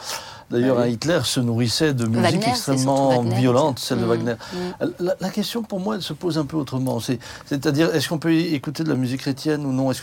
d'ailleurs, 0.51 0.77
Ah 0.79 0.83
oui. 0.83 0.87
un 0.89 0.91
Hitler 0.91 1.19
se 1.23 1.39
nourrissait 1.39 1.93
de 1.93 2.05
musique 2.05 2.21
Wagner, 2.23 2.49
extrêmement 2.49 3.21
violente, 3.23 3.79
celle 3.79 3.99
de 3.99 4.03
Mhm. 4.03 4.09
Wagner. 4.09 4.33
Mhm. 4.81 4.91
La, 4.99 5.15
la 5.19 5.29
question 5.29 5.63
pour 5.63 5.79
moi, 5.79 5.95
elle 5.95 6.01
se 6.01 6.13
pose 6.13 6.37
un 6.37 6.45
peu 6.45 6.57
autrement. 6.57 6.99
C'est- 6.99 7.19
C'est-à-dire, 7.45 7.93
est-ce 7.95 8.09
qu'on 8.09 8.17
peut 8.19 8.33
écouter 8.33 8.83
de 8.83 8.89
la 8.89 8.95
musique 8.95 9.21
chrétienne 9.21 9.65
ou 9.65 9.71
non? 9.71 9.91
Est-ce 9.91 10.01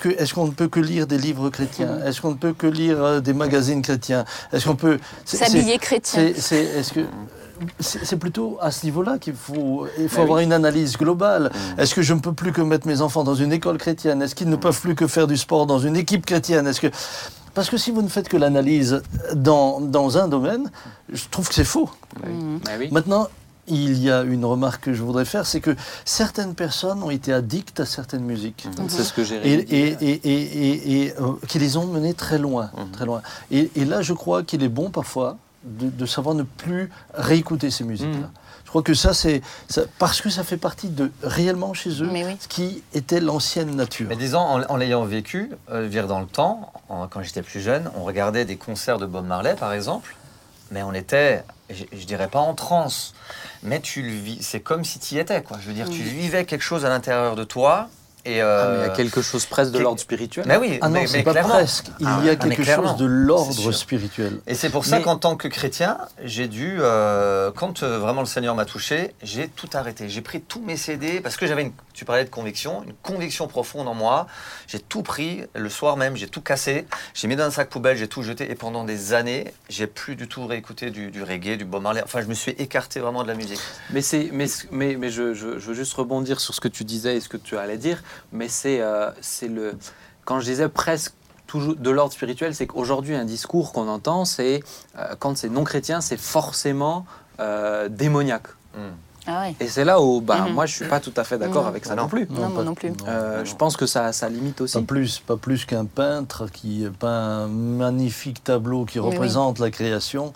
que- 0.00 0.32
qu'on 0.34 0.46
ne 0.46 0.52
peut 0.52 0.68
que 0.68 0.80
lire 0.80 1.06
des 1.06 1.18
livres 1.18 1.50
chrétiens? 1.50 1.96
Mhm. 1.98 2.06
Est-ce 2.06 2.20
qu'on 2.20 2.30
ne 2.30 2.36
peut 2.36 2.52
que 2.52 2.66
lire 2.66 3.02
euh, 3.02 3.20
des 3.20 3.32
magazines 3.34 3.82
chrétiens? 3.82 4.24
Est-ce 4.52 4.66
qu'on 4.66 4.76
peut 4.76 4.98
S'habiller 5.24 5.72
c'est- 5.72 5.78
chrétien. 5.78 6.32
que 6.94 7.00
c'est 7.78 8.16
plutôt 8.16 8.58
à 8.60 8.70
ce 8.72 8.84
niveau-là 8.84 9.18
qu'il 9.18 9.34
faut, 9.34 9.86
il 9.98 10.08
faut 10.08 10.16
Ben 10.16 10.22
avoir 10.22 10.38
oui. 10.38 10.44
une 10.44 10.52
analyse 10.52 10.96
globale. 10.96 11.52
Est-ce 11.78 11.94
que 11.94 12.02
je 12.02 12.12
ne 12.14 12.18
peux 12.20 12.32
plus 12.32 12.50
que 12.52 12.60
mettre 12.60 12.86
mes 12.88 13.00
enfants 13.02 13.22
dans 13.24 13.34
une 13.36 13.52
école 13.52 13.78
chrétienne? 13.78 14.20
Est-ce 14.22 14.34
qu'ils 14.34 14.48
ne 14.48 14.56
peuvent 14.56 14.80
plus 14.80 14.94
que 14.96 15.06
faire 15.06 15.26
du 15.28 15.36
sport 15.36 15.66
dans 15.66 15.78
une 15.78 15.96
équipe 15.96 16.26
chrétienne? 16.26 16.66
Est-ce 16.66 16.80
que 16.80 16.88
parce 17.54 17.70
que 17.70 17.76
si 17.76 17.90
vous 17.90 18.02
ne 18.02 18.08
faites 18.08 18.28
que 18.28 18.36
l'analyse 18.36 19.02
dans, 19.34 19.80
dans 19.80 20.18
un 20.18 20.28
domaine, 20.28 20.70
je 21.12 21.24
trouve 21.30 21.48
que 21.48 21.54
c'est 21.54 21.64
faux. 21.64 21.90
Ben 22.22 22.60
oui. 22.78 22.88
Maintenant, 22.90 23.28
il 23.68 24.02
y 24.02 24.10
a 24.10 24.22
une 24.22 24.44
remarque 24.44 24.84
que 24.84 24.92
je 24.94 25.02
voudrais 25.02 25.24
faire, 25.24 25.46
c'est 25.46 25.60
que 25.60 25.76
certaines 26.04 26.54
personnes 26.54 27.02
ont 27.02 27.10
été 27.10 27.32
addictes 27.32 27.78
à 27.80 27.86
certaines 27.86 28.24
musiques. 28.24 28.66
C'est 28.88 29.04
ce 29.04 29.12
que 29.12 29.22
j'ai 29.22 29.36
Et, 29.36 29.40
réalisé. 29.56 29.76
et, 30.00 30.10
et, 30.10 30.20
et, 30.24 30.68
et- 30.68 31.02
et, 31.04 31.14
euh, 31.20 31.32
qui 31.46 31.58
les 31.60 31.76
ont 31.76 31.86
menés 31.86 32.14
très 32.14 32.38
loin, 32.38 32.70
Mhm. 32.76 32.90
très 32.90 33.06
loin. 33.06 33.22
Et, 33.52 33.70
et 33.76 33.84
là, 33.84 34.02
je 34.02 34.12
crois 34.14 34.42
qu'il 34.42 34.62
est 34.64 34.68
bon 34.68 34.90
parfois 34.90 35.36
de, 35.64 35.88
de 35.88 36.06
savoir 36.06 36.34
ne 36.34 36.42
plus 36.42 36.90
réécouter 37.14 37.70
ces 37.70 37.84
musiques-là. 37.84 38.30
Je 38.72 38.78
crois 38.78 38.82
que 38.84 38.94
ça, 38.94 39.12
c'est 39.12 39.42
parce 39.98 40.22
que 40.22 40.30
ça 40.30 40.44
fait 40.44 40.56
partie 40.56 40.88
de 40.88 41.12
réellement 41.22 41.74
chez 41.74 41.90
eux 42.02 42.08
oui. 42.10 42.24
ce 42.40 42.48
qui 42.48 42.82
était 42.94 43.20
l'ancienne 43.20 43.76
nature. 43.76 44.06
Mais 44.08 44.16
disons, 44.16 44.38
en, 44.40 44.62
en 44.62 44.76
l'ayant 44.78 45.04
vécu, 45.04 45.50
euh, 45.70 45.90
dire 45.90 46.06
dans 46.06 46.20
le 46.20 46.26
temps, 46.26 46.72
en- 46.88 47.06
quand 47.06 47.22
j'étais 47.22 47.42
plus 47.42 47.60
jeune, 47.60 47.90
on 47.96 48.04
regardait 48.04 48.46
des 48.46 48.56
concerts 48.56 48.96
de 48.96 49.04
Bob 49.04 49.26
Marley, 49.26 49.56
par 49.56 49.74
exemple, 49.74 50.16
mais 50.70 50.82
on 50.82 50.94
était, 50.94 51.44
je, 51.68 51.84
je 51.92 52.06
dirais 52.06 52.28
pas 52.28 52.38
en 52.38 52.54
transe, 52.54 53.12
mais 53.62 53.78
tu 53.80 54.00
le 54.00 54.08
vis, 54.08 54.38
c'est 54.42 54.60
comme 54.60 54.86
si 54.86 54.98
tu 54.98 55.16
y 55.16 55.18
étais, 55.18 55.42
quoi. 55.42 55.58
Je 55.60 55.66
veux 55.68 55.74
dire, 55.74 55.90
tu 55.90 56.00
vivais 56.02 56.46
quelque 56.46 56.62
chose 56.64 56.86
à 56.86 56.88
l'intérieur 56.88 57.36
de 57.36 57.44
toi, 57.44 57.90
et... 58.24 58.40
Ah, 58.40 58.44
euh, 58.44 58.72
mais 58.78 58.84
il 58.84 58.88
y 58.88 58.90
a 58.90 58.94
quelque 58.94 59.22
chose 59.22 59.46
presque 59.46 59.72
de 59.72 59.78
l'ordre 59.78 60.00
spirituel. 60.00 60.44
Mais 60.48 60.56
oui, 60.56 60.78
Ah 60.80 60.88
non, 60.88 61.00
c'est 61.06 61.22
pas 61.22 61.32
clairement. 61.32 61.54
presque. 61.54 61.86
Il 62.00 62.06
Ah 62.06 62.20
y 62.24 62.28
a 62.28 62.32
mais 62.32 62.36
quelque 62.38 62.64
chose 62.64 62.96
de 62.96 63.06
l'ordre 63.06 63.72
spirituel. 63.72 64.40
Et 64.46 64.54
c'est 64.54 64.70
pour 64.70 64.84
ça 64.84 64.96
Mais- 64.98 65.02
qu'en 65.02 65.16
tant 65.16 65.36
que 65.36 65.48
chrétien, 65.48 65.98
j'ai 66.24 66.48
dû, 66.48 66.76
euh, 66.80 67.50
quand 67.54 67.82
euh, 67.82 67.98
vraiment 67.98 68.20
le 68.20 68.26
Seigneur 68.26 68.54
m'a 68.54 68.64
touché, 68.64 69.14
j'ai 69.22 69.48
tout 69.48 69.68
arrêté. 69.74 70.08
J'ai 70.08 70.20
pris 70.20 70.40
tous 70.40 70.60
mes 70.60 70.76
CD 70.76 71.20
parce 71.20 71.36
que 71.36 71.46
j'avais, 71.46 71.62
une, 71.62 71.72
tu 71.94 72.04
parlais 72.04 72.24
de 72.24 72.30
conviction, 72.30 72.82
une 72.84 72.94
conviction 73.02 73.46
profonde 73.48 73.88
en 73.88 73.94
moi. 73.94 74.26
J'ai 74.68 74.78
tout 74.80 75.02
pris 75.02 75.42
le 75.54 75.68
soir 75.68 75.96
même, 75.96 76.16
j'ai 76.16 76.28
tout 76.28 76.40
cassé, 76.40 76.86
j'ai 77.14 77.28
mis 77.28 77.36
dans 77.36 77.44
un 77.44 77.50
sac 77.50 77.68
poubelle, 77.70 77.96
j'ai 77.96 78.08
tout 78.08 78.22
jeté 78.22 78.50
et 78.50 78.54
pendant 78.54 78.84
des 78.84 79.12
années, 79.14 79.52
j'ai 79.68 79.86
plus 79.86 80.16
du 80.16 80.28
tout 80.28 80.46
réécouté 80.46 80.90
du, 80.90 81.10
du 81.10 81.22
reggae, 81.22 81.56
du 81.56 81.64
Bob 81.64 81.82
Marley. 81.82 82.02
Enfin, 82.04 82.20
je 82.22 82.26
me 82.26 82.34
suis 82.34 82.52
écarté 82.52 83.00
vraiment 83.00 83.22
de 83.22 83.28
la 83.28 83.34
musique. 83.34 83.60
Mais, 83.90 84.00
c'est, 84.02 84.30
mais, 84.32 84.46
mais, 84.70 84.96
mais 84.96 85.10
je, 85.10 85.34
je- 85.34 85.58
je 85.58 85.66
veux 85.66 85.74
juste 85.74 85.94
rebondir 85.94 86.40
sur 86.40 86.54
ce 86.54 86.60
que 86.60 86.68
tu 86.68 86.84
disais 86.84 87.16
et 87.16 87.20
ce 87.20 87.28
que 87.28 87.36
tu 87.36 87.56
allais 87.58 87.76
dire. 87.78 88.02
Mais 88.32 88.48
c'est, 88.48 88.80
euh, 88.80 89.10
c'est 89.20 89.48
le. 89.48 89.74
Quand 90.24 90.40
je 90.40 90.44
disais 90.46 90.68
presque 90.68 91.12
toujours 91.46 91.74
de 91.76 91.90
l'ordre 91.90 92.12
spirituel, 92.12 92.54
c'est 92.54 92.66
qu'aujourd'hui, 92.66 93.14
un 93.14 93.24
discours 93.24 93.72
qu'on 93.72 93.88
entend, 93.88 94.24
c'est 94.24 94.62
euh, 94.98 95.14
quand 95.18 95.36
c'est 95.36 95.48
non 95.48 95.64
chrétien, 95.64 96.00
c'est 96.00 96.16
forcément 96.20 97.04
euh, 97.40 97.88
démoniaque. 97.88 98.46
Hmm. 98.74 98.90
Ah 99.26 99.42
ouais. 99.42 99.54
Et 99.60 99.68
c'est 99.68 99.84
là 99.84 100.00
où 100.00 100.20
bah, 100.20 100.46
Mhm. 100.48 100.54
moi, 100.54 100.66
je 100.66 100.74
suis 100.74 100.88
pas 100.88 100.98
tout 100.98 101.12
à 101.16 101.22
fait 101.22 101.38
d'accord 101.38 101.62
Mhm. 101.62 101.68
avec 101.68 101.84
ça 101.84 101.94
Non. 101.94 102.02
non 102.04 102.08
plus. 102.08 102.26
Non, 102.28 102.48
moi 102.48 102.58
pas- 102.58 102.64
non 102.64 102.74
plus. 102.74 102.92
Euh, 103.06 103.38
Non. 103.38 103.44
je 103.44 103.54
pense 103.54 103.76
que 103.76 103.86
ça, 103.86 104.12
ça 104.12 104.28
limite 104.28 104.60
aussi. 104.60 104.74
Pas 104.76 104.82
plus, 104.82 105.20
pas 105.20 105.36
plus 105.36 105.64
qu'un 105.64 105.84
peintre 105.84 106.48
qui 106.50 106.86
peint 106.98 107.44
un 107.44 107.46
magnifique 107.46 108.42
tableau 108.42 108.84
qui 108.84 108.98
Oui, 108.98 109.06
oui. 109.08 109.12
représente 109.14 109.58
la 109.60 109.70
création. 109.70 110.32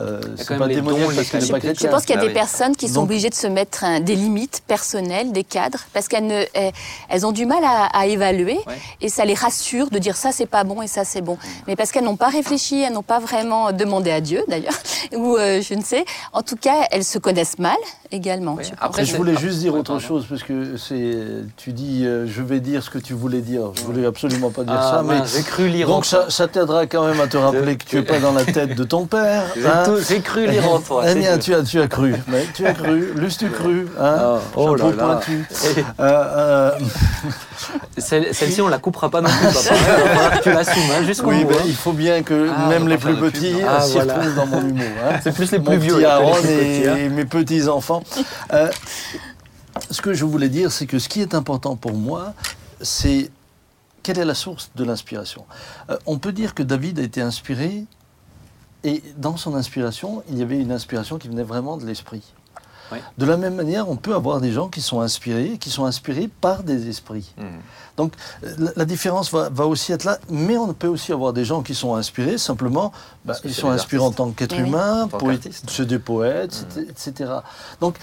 Euh, 0.00 0.20
c'est 0.36 0.58
pas 0.58 0.66
démoniaque 0.66 1.14
parce 1.14 1.28
qu'il 1.28 1.38
n'est 1.38 1.46
pas 1.46 1.60
qualités. 1.60 1.84
Je 1.86 1.88
pense 1.88 2.04
qu'il 2.04 2.14
y 2.16 2.18
a 2.18 2.20
Bah 2.20 2.22
des 2.22 2.28
oui. 2.28 2.34
personnes 2.34 2.74
qui 2.74 2.88
sont 2.88 2.94
Donc- 2.94 3.04
obligées 3.04 3.30
de 3.30 3.34
se 3.34 3.46
mettre 3.46 3.84
un- 3.84 4.00
des 4.00 4.16
limites 4.16 4.62
personnelles, 4.66 5.30
des 5.30 5.44
cadres, 5.44 5.78
parce 5.92 6.08
qu'elles 6.08 6.26
ne, 6.26 6.42
elles, 6.52 6.72
elles 7.08 7.24
ont 7.24 7.30
du 7.30 7.46
mal 7.46 7.62
à, 7.62 7.84
à 7.96 8.06
évaluer 8.06 8.58
Ouais. 8.66 8.74
et 9.00 9.08
ça 9.08 9.24
les 9.24 9.34
rassure 9.34 9.90
de 9.90 9.98
dire 9.98 10.16
ça 10.16 10.32
c'est 10.32 10.46
pas 10.46 10.64
bon 10.64 10.82
et 10.82 10.88
ça 10.88 11.04
c'est 11.04 11.20
bon. 11.20 11.38
Mais 11.68 11.76
parce 11.76 11.92
qu'elles 11.92 12.02
n'ont 12.04 12.16
pas 12.16 12.28
réfléchi, 12.28 12.82
elles 12.82 12.92
n'ont 12.92 13.02
pas 13.02 13.20
vraiment 13.20 13.70
demandé 13.70 14.10
à 14.10 14.20
Dieu 14.20 14.42
d'ailleurs, 14.48 14.74
ou 15.16 15.36
euh, 15.36 15.60
je 15.62 15.74
ne 15.74 15.82
sais. 15.82 16.04
En 16.32 16.42
tout 16.42 16.56
cas, 16.56 16.86
elles 16.90 17.04
se 17.04 17.18
connaissent 17.18 17.60
mal 17.60 17.76
également. 18.10 18.54
Oui. 18.54 18.64
je. 18.64 18.72
Après, 18.72 18.86
Après, 18.86 19.04
je 19.04 19.16
voulais 19.16 19.34
ah, 19.36 19.40
juste 19.40 19.58
dire 19.60 19.74
autre 19.76 20.00
chose 20.00 20.26
parce 20.28 20.42
que 20.42 20.76
c'est, 20.76 21.14
tu 21.56 21.72
dis, 21.72 22.04
euh, 22.04 22.26
je 22.26 22.42
vais 22.42 22.58
dire 22.60 22.82
ce 22.82 22.90
que 22.90 22.98
tu 22.98 23.12
voulais 23.14 23.40
dire. 23.42 23.70
Je 23.76 23.82
voulais 23.82 24.06
absolument 24.06 24.50
pas 24.50 24.64
dire 24.64 24.74
Ah, 24.76 24.90
ça, 24.96 25.02
mais 25.04 25.18
j'ai 25.26 25.42
cru 25.42 25.68
lire 25.68 25.86
donc 25.86 26.04
ça, 26.04 26.30
ça 26.30 26.48
t'aidera 26.48 26.86
quand 26.86 27.06
même 27.06 27.20
à 27.20 27.28
te 27.28 27.36
rappeler 27.36 27.76
que 27.76 27.84
tu 27.84 27.98
es 27.98 28.02
pas 28.02 28.18
dans 28.18 28.32
la 28.32 28.44
tête 28.44 28.74
de 28.74 28.84
ton 28.84 29.06
père. 29.06 29.44
J'ai 29.54 29.62
hein. 29.88 29.96
J'ai 30.08 30.20
cru 30.20 30.46
lire 30.46 30.70
en 30.70 30.80
toi. 30.80 31.04
Eh 31.08 31.14
bien, 31.14 31.34
tout. 31.38 31.44
tu 31.44 31.54
as, 31.54 31.62
tu 31.62 31.80
as 31.80 31.88
cru, 31.88 32.14
mais 32.28 32.46
tu 32.54 32.66
as 32.66 32.72
cru, 32.74 33.12
lustre 33.14 33.46
cru, 33.52 33.86
hein, 34.00 34.38
oh 34.56 34.76
chapeau 34.76 34.90
là 34.92 35.06
là. 35.06 35.20
Et 35.28 35.80
Euh, 36.00 36.02
euh, 36.02 36.70
celle- 37.98 38.34
Celle-ci, 38.34 38.60
on 38.60 38.68
la 38.68 38.78
coupera 38.78 39.10
pas 39.10 39.20
non 39.20 39.28
plus. 39.30 39.48
que 40.38 40.42
tu 40.42 40.50
l'assumes 40.52 40.82
hein, 40.92 41.04
jusqu'au 41.04 41.28
oui, 41.30 41.44
bout. 41.44 41.50
ben, 41.50 41.56
hein. 41.58 41.64
il 41.66 41.74
faut 41.74 41.92
bien 41.92 42.22
que 42.22 42.48
Ah, 42.54 42.68
même 42.68 42.88
les 42.88 42.98
plus 42.98 43.16
petits 43.16 43.52
non 43.54 43.66
Ah, 43.68 43.80
s'y 43.80 43.92
voilà. 43.92 44.14
retrouvent 44.14 44.34
dans 44.34 44.46
mon 44.46 44.60
humour. 44.68 44.84
hein. 45.08 45.18
C'est 45.22 45.32
plus 45.34 45.50
les 45.52 45.58
Mon 45.58 45.64
plus 45.66 45.78
vieux. 45.78 45.94
petit 45.96 46.04
Aaron 46.04 46.34
hein. 46.36 46.96
et, 46.96 47.08
mes 47.08 47.24
petits 47.24 47.68
enfants. 47.68 48.02
Euh, 48.52 48.68
ce 49.90 50.00
que 50.00 50.12
je 50.14 50.24
voulais 50.24 50.48
dire, 50.48 50.70
c'est 50.72 50.86
que 50.86 50.98
ce 50.98 51.08
qui 51.08 51.20
est 51.20 51.34
important 51.34 51.76
pour 51.76 51.94
moi, 51.94 52.34
c'est 52.80 53.30
quelle 54.02 54.18
est 54.18 54.24
la 54.24 54.34
source 54.34 54.70
de 54.76 54.84
l'inspiration. 54.84 55.44
Euh, 55.90 55.96
on 56.06 56.18
peut 56.18 56.32
dire 56.32 56.54
que 56.54 56.62
David 56.62 56.98
a 56.98 57.02
été 57.02 57.22
inspiré, 57.22 57.84
et 58.84 59.02
dans 59.16 59.36
son 59.36 59.54
inspiration, 59.54 60.22
il 60.30 60.38
y 60.38 60.42
avait 60.42 60.58
une 60.60 60.70
inspiration 60.72 61.18
qui 61.18 61.28
venait 61.28 61.42
vraiment 61.42 61.76
de 61.76 61.84
l'esprit. 61.86 62.22
Oui. 62.92 62.98
De 63.16 63.24
la 63.24 63.38
même 63.38 63.54
manière, 63.54 63.88
on 63.88 63.96
peut 63.96 64.14
avoir 64.14 64.42
des 64.42 64.52
gens 64.52 64.68
qui 64.68 64.82
sont 64.82 65.00
inspirés, 65.00 65.56
qui 65.58 65.70
sont 65.70 65.86
inspirés 65.86 66.28
par 66.40 66.62
des 66.62 66.88
esprits. 66.90 67.32
Hmm. 67.38 67.58
Donc 67.96 68.12
la, 68.42 68.72
la 68.76 68.84
différence 68.84 69.32
va, 69.32 69.48
va 69.48 69.66
aussi 69.66 69.90
être 69.92 70.04
là, 70.04 70.18
mais 70.28 70.58
on 70.58 70.72
peut 70.74 70.86
aussi 70.88 71.10
avoir 71.10 71.32
des 71.32 71.46
gens 71.46 71.62
qui 71.62 71.74
sont 71.74 71.94
inspirés 71.94 72.36
simplement, 72.36 72.92
bah, 73.24 73.34
ils 73.42 73.54
sont 73.54 73.70
inspirés 73.70 74.02
en 74.02 74.08
artistes. 74.08 74.18
tant 74.18 74.30
qu'être 74.32 74.52
Oui, 74.56 74.62
oui. 74.64 74.68
humain, 74.68 75.04
En 75.04 75.08
tant 75.08 75.16
pour 75.18 75.32
être- 75.32 75.40
qu'artistes. 75.44 75.64
c'est 75.70 75.86
des 75.86 75.98
poètes, 75.98 76.66
Mm. 76.76 76.80
etc. 76.90 77.30
Donc 77.80 77.96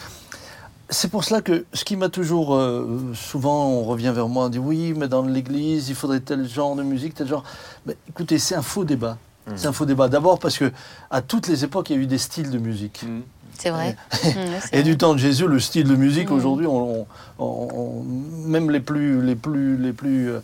c'est 0.89 1.09
pour 1.09 1.23
cela 1.23 1.41
que 1.41 1.63
ce 1.73 1.85
qui 1.85 1.95
m'a 1.95 2.09
toujours, 2.09 2.55
euh, 2.55 3.11
souvent 3.13 3.67
on 3.67 3.83
revient 3.83 4.11
vers 4.15 4.27
moi, 4.27 4.45
on 4.45 4.49
dit 4.49 4.57
oui, 4.59 4.93
mais 4.97 5.07
dans 5.07 5.21
l'église 5.21 5.89
il 5.89 5.95
faudrait 5.95 6.21
tel 6.21 6.49
genre 6.49 6.75
de 6.75 6.81
musique, 6.83 7.13
tel 7.13 7.27
genre. 7.27 7.43
Mais 7.85 7.95
écoutez, 8.09 8.39
c'est 8.39 8.55
un 8.55 8.61
faux 8.63 8.83
débat. 8.83 9.17
Mm. 9.51 9.57
C'est 9.57 9.67
un 9.67 9.71
faux 9.73 9.85
débat. 9.85 10.07
D'abord 10.09 10.39
parce 10.39 10.57
que 10.57 10.71
à 11.09 11.21
toutes 11.21 11.47
les 11.47 11.63
époques 11.63 11.89
il 11.89 11.95
y 11.95 11.99
a 11.99 12.01
eu 12.01 12.07
des 12.07 12.17
styles 12.17 12.49
de 12.51 12.57
musique. 12.57 13.03
Mhm. 13.03 13.21
C'est 13.57 13.69
vrai. 13.69 13.95
Mmh, 14.11 14.17
c'est 14.23 14.29
Et 14.73 14.77
vrai. 14.77 14.83
du 14.83 14.97
temps 14.97 15.13
de 15.13 15.19
Jésus, 15.19 15.45
le 15.47 15.59
style 15.59 15.87
de 15.87 15.95
musique 15.95 16.29
Mm. 16.31 16.33
aujourd'hui, 16.33 16.65
on, 16.67 17.05
on- 17.37 17.45
on- 17.45 18.03
même 18.47 18.71
les 18.71 18.79
plus, 18.79 19.21
les 19.21 19.35
plus, 19.35 19.77
les 19.77 19.93
plus, 19.93 20.29
euh, 20.31 20.39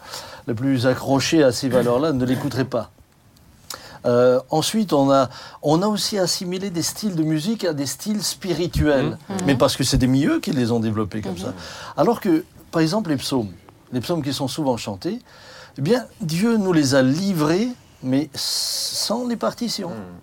les 0.48 0.54
plus 0.54 0.86
accrochés 0.86 1.42
à 1.44 1.52
ces 1.52 1.68
valeurs-là 1.68 2.12
ne 2.14 2.26
l'écouteraient 2.26 2.66
pas. 2.66 2.92
Euh, 4.06 4.40
ensuite, 4.52 4.94
on 4.94 5.10
a, 5.12 5.30
on 5.64 5.82
a 5.82 5.88
aussi 5.88 6.20
assimilé 6.20 6.70
des 6.70 6.84
styles 6.84 7.16
de 7.16 7.24
musique 7.24 7.66
à 7.66 7.74
des 7.74 7.88
styles 7.88 8.22
spirituels, 8.24 9.18
mais 9.46 9.56
parce 9.56 9.76
que 9.76 9.84
c'est 9.84 9.98
des 9.98 10.08
milieux 10.08 10.40
qui 10.40 10.52
les 10.52 10.72
ont 10.72 10.80
développés 10.80 11.22
comme 11.22 11.38
ça. 11.38 11.54
Alors 11.98 12.22
que, 12.22 12.46
par 12.72 12.82
exemple, 12.84 13.10
les 13.10 13.18
psaumes, 13.18 13.50
les 13.92 14.00
psaumes 14.00 14.22
qui 14.24 14.34
sont 14.34 14.48
souvent 14.48 14.78
chantés, 14.78 15.20
Eh 15.80 15.82
bien, 15.82 16.06
Dieu 16.22 16.58
nous 16.58 16.74
les 16.74 16.96
a 16.96 17.02
livrés, 17.04 17.68
mais 18.04 18.30
sans 18.34 19.28
les 19.28 19.36
partitions. 19.36 19.90
Hmm. 19.90 20.20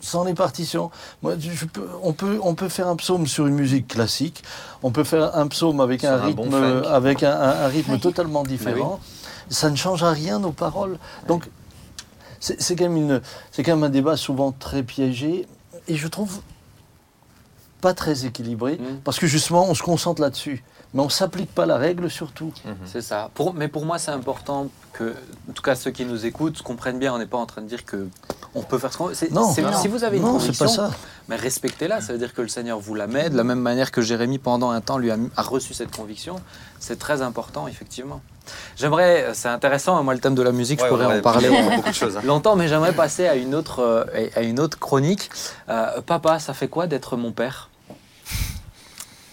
Sans 0.00 0.24
les 0.24 0.34
partitions. 0.34 0.90
Moi, 1.22 1.34
je 1.38 1.64
peux- 1.64 1.88
on, 2.02 2.12
peut, 2.12 2.38
on 2.42 2.54
peut 2.54 2.68
faire 2.68 2.88
un 2.88 2.96
psaume 2.96 3.26
sur 3.26 3.46
une 3.46 3.54
musique 3.54 3.88
classique, 3.88 4.42
on 4.82 4.90
peut 4.90 5.04
faire 5.04 5.34
un 5.36 5.46
psaume 5.48 5.80
avec 5.80 6.00
Sur 6.00 6.10
un 6.10 6.14
un 6.18 6.22
rythme, 6.24 6.48
bon 6.50 6.82
avec 6.84 7.22
un, 7.22 7.32
un- 7.32 7.64
un 7.64 7.68
rythme 7.68 7.92
Oui. 7.92 8.00
totalement 8.00 8.42
différent. 8.42 9.00
Ça 9.48 9.70
ne 9.70 9.76
change 9.76 10.02
à 10.02 10.10
rien 10.10 10.38
nos 10.38 10.52
paroles. 10.52 10.98
Donc, 11.26 11.48
c'est 12.40 12.76
quand, 12.76 12.84
même 12.84 12.96
une- 12.98 13.22
c'est 13.50 13.62
quand 13.62 13.74
même 13.76 13.84
un 13.84 13.88
débat 13.88 14.18
souvent 14.18 14.52
très 14.52 14.82
piégé 14.82 15.46
et 15.88 15.96
je 15.96 16.08
trouve 16.08 16.40
pas 17.80 17.94
très 17.94 18.26
équilibré 18.26 18.76
Mm. 18.78 18.96
parce 19.04 19.18
que 19.18 19.26
justement, 19.26 19.66
on 19.68 19.74
se 19.74 19.82
concentre 19.82 20.20
là-dessus. 20.20 20.62
Mais 20.94 21.00
on 21.02 21.06
ne 21.06 21.10
s'applique 21.10 21.52
pas 21.52 21.66
la 21.66 21.76
règle 21.76 22.08
surtout. 22.08 22.52
C'est 22.86 23.02
ça. 23.02 23.28
Pour, 23.34 23.52
mais 23.52 23.66
pour 23.68 23.84
moi, 23.84 23.98
c'est 23.98 24.12
important 24.12 24.68
que, 24.92 25.12
en 25.50 25.52
tout 25.52 25.62
cas, 25.62 25.74
ceux 25.74 25.90
qui 25.90 26.04
nous 26.04 26.24
écoutent 26.24 26.62
comprennent 26.62 27.00
bien. 27.00 27.12
On 27.12 27.18
n'est 27.18 27.26
pas 27.26 27.36
en 27.36 27.46
train 27.46 27.62
de 27.62 27.66
dire 27.66 27.84
que 27.84 28.06
on 28.54 28.62
peut 28.62 28.78
faire 28.78 28.92
ce 28.92 28.98
qu'on 28.98 29.06
veut. 29.06 29.14
Non. 29.32 29.52
Si 29.52 29.88
vous 29.88 30.04
avez 30.04 30.18
une 30.18 30.22
non, 30.22 30.38
c'est 30.38 30.46
conviction, 30.46 30.66
pas 30.66 30.70
ça. 30.72 30.90
mais 31.28 31.34
respectez-la. 31.34 32.00
Ça 32.00 32.12
veut 32.12 32.18
dire 32.20 32.32
que 32.32 32.42
le 32.42 32.46
Seigneur 32.48 32.78
vous 32.78 32.94
la 32.94 33.08
met 33.08 33.28
de 33.28 33.36
la 33.36 33.42
même 33.42 33.58
manière 33.58 33.90
que 33.90 34.02
Jérémie, 34.02 34.38
pendant 34.38 34.70
un 34.70 34.80
temps, 34.80 34.96
lui 34.98 35.10
a, 35.10 35.16
a 35.36 35.42
reçu 35.42 35.74
cette 35.74 35.94
conviction. 35.94 36.36
C'est 36.78 36.98
très 37.00 37.22
important, 37.22 37.66
effectivement. 37.66 38.20
J'aimerais, 38.76 39.30
c'est 39.34 39.48
intéressant, 39.48 40.00
moi, 40.04 40.14
le 40.14 40.20
thème 40.20 40.36
de 40.36 40.42
la 40.42 40.52
musique, 40.52 40.80
Ouais, 40.80 40.86
je 40.86 40.90
pourrais 40.94 41.06
en 41.18 41.20
parler. 41.22 41.48
beaucoup 41.76 41.88
de 41.88 41.94
choses. 41.94 42.16
hein. 42.16 42.20
Longtemps, 42.24 42.54
mais 42.54 42.68
j'aimerais 42.68 42.92
passer 42.92 43.26
à 43.26 43.34
une 43.34 43.56
autre, 43.56 43.80
euh, 43.80 44.04
à 44.36 44.42
une 44.42 44.60
autre 44.60 44.78
chronique. 44.78 45.28
Euh, 45.68 46.00
papa, 46.02 46.38
ça 46.38 46.54
fait 46.54 46.68
quoi 46.68 46.86
d'être 46.86 47.16
mon 47.16 47.32
père? 47.32 47.68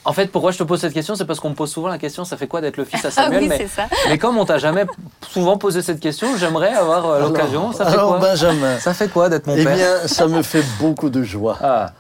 En 0.04 0.14
fait, 0.14 0.28
pourquoi 0.32 0.52
je 0.52 0.58
te 0.58 0.64
pose 0.64 0.80
cette 0.82 0.94
question 0.94 1.14
C'est 1.16 1.26
parce 1.26 1.40
qu'on 1.40 1.50
me 1.52 1.56
pose 1.56 1.72
souvent 1.72 1.88
la 1.88 2.00
question 2.00 2.26
ça 2.26 2.36
fait 2.36 2.48
quoi 2.48 2.60
d'être 2.60 2.78
le 2.78 2.86
fils 2.86 3.06
à 3.06 3.10
Ah 3.10 3.12
Samuel 3.12 3.44
oui, 3.44 3.48
mais, 3.50 3.58
c'est 3.58 3.68
ça. 3.68 3.84
mais 4.10 4.18
comme 4.18 4.38
on 4.38 4.46
t'a 4.46 4.58
jamais 4.58 4.86
souvent 5.30 5.58
posé 5.58 5.82
cette 5.84 6.00
question, 6.00 6.36
j'aimerais 6.38 6.74
avoir 6.74 7.06
euh, 7.06 7.20
l'occasion. 7.22 7.72
Ça 7.72 7.86
fait 7.86 7.94
alors, 7.94 8.18
quoi 8.18 8.20
Benjamin, 8.20 8.80
Ça 8.80 8.94
fait 8.96 9.10
quoi 9.10 9.30
d'être 9.30 9.46
mon 9.48 9.56
eh 9.56 9.64
père 9.64 9.76
bien, 9.76 10.08
ça 10.08 10.28
me 10.28 10.42
fait 10.42 10.64
beaucoup 10.80 11.10
de 11.12 11.22
joie. 11.22 11.58
Ah, 11.62 11.92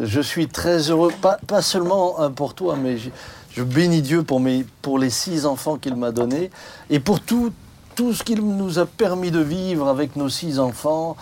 Je 0.00 0.20
suis 0.20 0.46
très 0.48 0.90
heureux, 0.90 1.10
pas, 1.22 1.38
pas 1.46 1.62
seulement 1.62 2.20
euh, 2.20 2.28
pour 2.28 2.52
toi, 2.54 2.76
mais 2.80 2.98
je, 2.98 3.08
je 3.52 3.62
bénis 3.62 4.02
Dieu 4.02 4.22
pour, 4.22 4.40
mes, 4.40 4.66
pour 4.82 4.98
les 4.98 5.10
six 5.10 5.46
enfants 5.46 5.76
qu'il 5.78 5.96
m'a 5.96 6.10
donnés 6.10 6.50
et 6.90 7.00
pour 7.00 7.20
tout, 7.20 7.50
tout 7.96 8.12
ce 8.12 8.22
qu'il 8.24 8.42
nous 8.42 8.78
a 8.78 8.84
permis 8.84 9.30
de 9.30 9.40
vivre 9.40 9.88
avec 9.88 10.16
nos 10.16 10.28
six 10.28 10.58
enfants, 10.58 11.16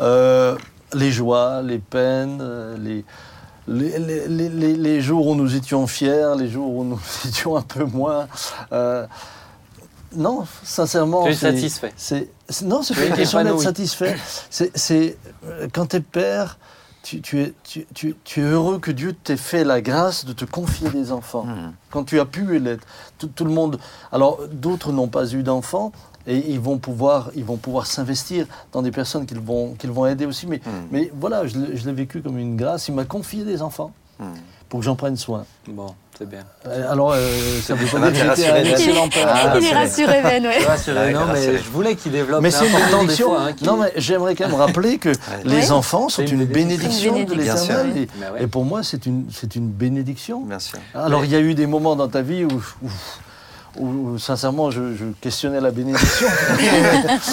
euh, 0.00 0.56
les 0.92 1.12
joies, 1.12 1.62
les 1.62 1.78
peines, 1.78 2.40
euh, 2.42 2.76
les, 2.78 3.04
les, 3.68 3.98
les- 3.98 4.28
les- 4.28 4.48
les- 4.48 4.76
les 4.76 5.00
jours 5.00 5.26
où 5.26 5.34
nous 5.34 5.54
étions 5.54 5.86
fiers, 5.86 6.34
les 6.38 6.48
jours 6.48 6.74
où 6.74 6.84
nous 6.84 7.00
étions 7.26 7.56
un 7.56 7.62
peu 7.62 7.84
moins. 7.84 8.26
euh, 8.72 9.06
non, 10.16 10.46
sincèrement. 10.64 11.24
tu 11.24 11.30
es 11.30 11.34
c'est- 11.34 11.52
satisfait. 11.52 11.92
c'est, 11.96 12.30
c'est- 12.48 12.64
non, 12.64 12.82
c'est 12.82 12.94
Tu 12.94 13.00
pas 13.00 13.06
es 13.06 13.08
une 13.10 13.14
question 13.16 13.44
d'être 13.44 13.60
satisfait. 13.60 14.16
C'est, 14.48 14.70
c'est, 14.76 15.18
euh, 15.46 15.68
quand 15.72 15.86
tu 15.90 15.96
es 15.96 16.00
père, 16.00 16.58
tu, 17.02 17.20
tu 17.20 17.40
es, 17.42 17.54
tu, 17.62 17.86
tu- 17.94 18.16
tu 18.24 18.40
es 18.40 18.44
heureux 18.44 18.78
que 18.78 18.90
Dieu 18.90 19.12
t'ait 19.12 19.36
fait 19.36 19.64
la 19.64 19.80
grâce 19.82 20.24
de 20.24 20.32
te 20.32 20.44
confier 20.46 20.88
des 20.90 21.12
enfants. 21.12 21.44
Hmm. 21.44 21.72
Quand 21.90 22.04
tu 22.04 22.18
as 22.20 22.24
pu 22.24 22.58
l'être. 22.58 22.86
Tout, 23.18 23.28
tout 23.28 23.44
le 23.44 23.50
monde. 23.52 23.78
Alors, 24.12 24.40
d'autres 24.50 24.92
n'ont 24.92 25.08
pas 25.08 25.26
eu 25.32 25.42
d'enfants. 25.42 25.92
Et 26.30 26.44
ils 26.50 26.60
vont 26.60 26.76
pouvoir, 26.78 27.30
ils 27.34 27.44
vont 27.44 27.56
pouvoir 27.56 27.86
s'investir 27.86 28.46
dans 28.72 28.82
des 28.82 28.90
personnes 28.92 29.24
qu'ils 29.26 29.40
vont, 29.40 29.74
qu'ils 29.78 29.90
vont 29.90 30.04
aider 30.06 30.26
aussi. 30.26 30.46
Mais, 30.46 30.58
Hmm. 30.58 30.86
mais 30.92 31.10
voilà, 31.18 31.46
je 31.46 31.58
l'ai, 31.58 31.76
je 31.76 31.86
l'ai 31.86 31.92
vécu 31.92 32.20
comme 32.20 32.38
une 32.38 32.54
grâce. 32.56 32.86
Il 32.88 32.94
m'a 32.94 33.04
confié 33.06 33.44
des 33.44 33.62
enfants 33.62 33.92
Hmm. 34.20 34.34
pour 34.68 34.80
que 34.80 34.84
j'en 34.84 34.94
prenne 34.96 35.16
soin. 35.16 35.44
Bon, 35.68 35.94
c'est 36.18 36.28
bien. 36.28 36.40
Euh, 36.66 36.90
Alors, 36.92 37.12
euh, 37.12 37.60
ça 37.62 37.74
veut 37.74 37.86
pas 37.86 38.10
dire 38.10 38.28
que 38.34 38.36
j'étais 38.36 38.70
excellent 38.72 39.08
père. 39.08 39.26
Ah, 39.30 39.54
Il 39.58 39.64
est 39.66 39.72
rassuré, 39.72 40.20
Ben, 40.22 40.44
Ouais, 40.44 41.12
non, 41.14 41.20
mais 41.32 41.56
je 41.56 41.70
voulais 41.70 41.94
qu'il 41.94 42.12
développe. 42.12 42.42
Mais 42.42 42.50
c'est 42.50 42.66
une 42.66 42.72
bénédiction. 42.74 43.28
fois, 43.28 43.42
hein, 43.44 43.52
Non, 43.62 43.76
mais 43.78 43.92
j'aimerais 43.96 44.34
quand 44.34 44.48
même 44.48 44.56
rappeler 44.66 44.98
que 44.98 45.12
les 45.44 45.54
Ouais. 45.54 45.70
enfants 45.70 46.08
sont 46.10 46.22
C'est 46.26 46.30
une 46.32 46.40
une 46.40 46.46
bénédiction. 46.46 47.12
de 47.16 47.24
bénédiction, 47.24 47.54
l'éternel. 47.62 47.92
oui. 47.94 48.08
Et, 48.20 48.32
ouais. 48.32 48.42
et 48.42 48.46
pour 48.48 48.64
moi, 48.64 48.82
c'est 48.82 49.06
une, 49.06 49.26
c'est 49.32 49.54
une 49.56 49.68
bénédiction. 49.70 50.42
Bien 50.42 50.58
sûr. 50.58 50.78
Alors, 50.94 51.24
il 51.24 51.30
y 51.30 51.36
a 51.36 51.40
eu 51.40 51.54
des 51.54 51.66
moments 51.66 51.94
dans 51.96 52.08
ta 52.08 52.20
vie 52.22 52.44
où, 52.44 52.48
où- 52.82 52.90
où, 53.78 54.18
sincèrement, 54.18 54.70
je, 54.70 54.94
je 54.94 55.04
questionnais 55.20 55.60
la 55.60 55.70
bénédiction. 55.70 56.28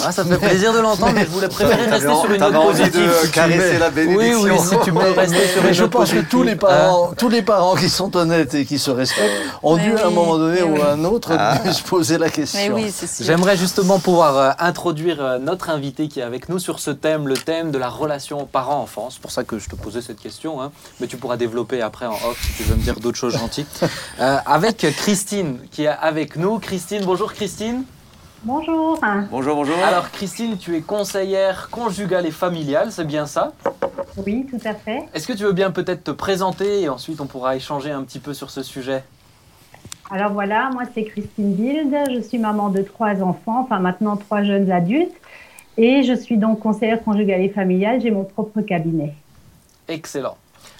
Ah, 0.04 0.12
ça 0.12 0.24
me 0.24 0.36
fait 0.36 0.48
plaisir 0.48 0.72
de 0.72 0.78
l'entendre, 0.78 1.12
mais 1.14 1.24
je 1.24 1.30
voulais 1.30 1.48
préférer 1.48 1.86
rester 1.86 2.08
sur 2.08 2.30
une 2.30 2.40
note 2.40 2.52
positive. 2.52 3.10
de 3.22 3.26
caresser 3.28 3.78
la 3.78 3.90
bénédiction. 3.90 4.42
Oui, 4.42 4.50
oui, 4.50 4.58
si 4.58 4.76
tu 4.84 4.92
peux 4.92 5.10
rester 5.16 5.48
sur 5.48 5.64
une 5.64 5.72
je 5.72 5.82
note 5.82 5.90
pense 5.90 6.12
que 6.12 6.20
tous 6.20 6.42
les 6.42 6.56
parents, 6.56 7.12
tous 7.16 7.28
les 7.28 7.42
parents 7.42 7.74
qui 7.74 7.88
sont 7.88 8.14
honnêtes 8.16 8.54
et 8.54 8.64
qui 8.64 8.78
se 8.78 8.90
respectent 8.90 9.30
ont 9.62 9.76
Mais 9.76 9.84
dû 9.84 9.96
à 9.96 10.06
un 10.06 10.10
moment 10.10 10.38
donné 10.38 10.62
ou 10.62 10.80
à 10.82 10.92
un 10.92 11.04
autre 11.04 11.32
Ah. 11.38 11.58
se 11.72 11.82
poser 11.82 12.18
la 12.18 12.30
question. 12.30 12.74
Oui. 12.74 12.92
J'aimerais 13.20 13.56
justement 13.56 13.98
pouvoir 13.98 14.36
euh, 14.36 14.50
introduire 14.58 15.20
euh, 15.20 15.38
notre 15.38 15.70
invité 15.70 16.08
qui 16.08 16.20
est 16.20 16.24
avec 16.24 16.48
nous 16.48 16.58
sur 16.58 16.78
ce 16.78 16.90
thème, 16.90 17.28
le 17.28 17.36
thème 17.36 17.70
de 17.70 17.78
la 17.78 17.88
relation 17.88 18.46
parent-enfant. 18.46 19.08
C'est 19.10 19.20
pour 19.20 19.30
ça 19.30 19.44
que 19.44 19.58
je 19.58 19.68
te 19.68 19.76
posais 19.76 20.02
cette 20.02 20.20
question, 20.20 20.60
hein. 20.62 20.72
mais 21.00 21.06
tu 21.06 21.16
pourras 21.16 21.36
développer 21.36 21.82
après 21.82 22.06
en 22.06 22.14
off 22.14 22.38
si 22.40 22.62
tu 22.62 22.62
veux 22.64 22.76
me 22.76 22.82
dire 22.82 22.98
d'autres 23.00 23.18
choses 23.18 23.36
gentilles. 23.36 23.66
Euh, 24.20 24.38
avec 24.46 24.86
Christine 24.96 25.58
qui 25.70 25.84
est 25.84 25.88
avec 25.88 26.35
nous. 26.36 26.58
Christine, 26.58 27.04
bonjour 27.04 27.32
Christine. 27.32 27.84
Bonjour. 28.42 29.00
Bonjour, 29.30 29.56
bonjour. 29.56 29.76
Alors 29.84 30.10
Christine, 30.10 30.56
tu 30.56 30.76
es 30.76 30.80
conseillère 30.80 31.68
conjugale 31.70 32.26
et 32.26 32.30
familiale, 32.30 32.92
c'est 32.92 33.06
bien 33.06 33.26
ça? 33.26 33.52
Oui, 34.24 34.46
tout 34.48 34.60
à 34.64 34.74
fait. 34.74 35.04
Est-ce 35.14 35.26
que 35.26 35.32
tu 35.32 35.42
veux 35.42 35.52
bien 35.52 35.70
peut-être 35.70 36.04
te 36.04 36.10
présenter 36.10 36.82
et 36.82 36.88
ensuite 36.88 37.20
on 37.20 37.26
pourra 37.26 37.56
échanger 37.56 37.90
un 37.90 38.02
petit 38.04 38.20
peu 38.20 38.34
sur 38.34 38.50
ce 38.50 38.62
sujet? 38.62 39.02
Alors 40.10 40.32
voilà, 40.32 40.70
moi 40.72 40.82
c'est 40.94 41.04
Christine 41.04 41.54
Bild. 41.54 41.96
Je 42.14 42.20
suis 42.20 42.38
maman 42.38 42.68
de 42.68 42.82
trois 42.82 43.20
enfants, 43.22 43.62
enfin 43.62 43.80
maintenant 43.80 44.16
trois 44.16 44.44
jeunes 44.44 44.70
adultes. 44.70 45.16
Et 45.76 46.04
je 46.04 46.12
suis 46.12 46.36
donc 46.36 46.60
conseillère 46.60 47.02
conjugale 47.02 47.40
et 47.40 47.48
familiale. 47.48 48.00
J'ai 48.00 48.10
mon 48.10 48.24
propre 48.24 48.60
cabinet. 48.60 49.14
Excellent. 49.88 50.36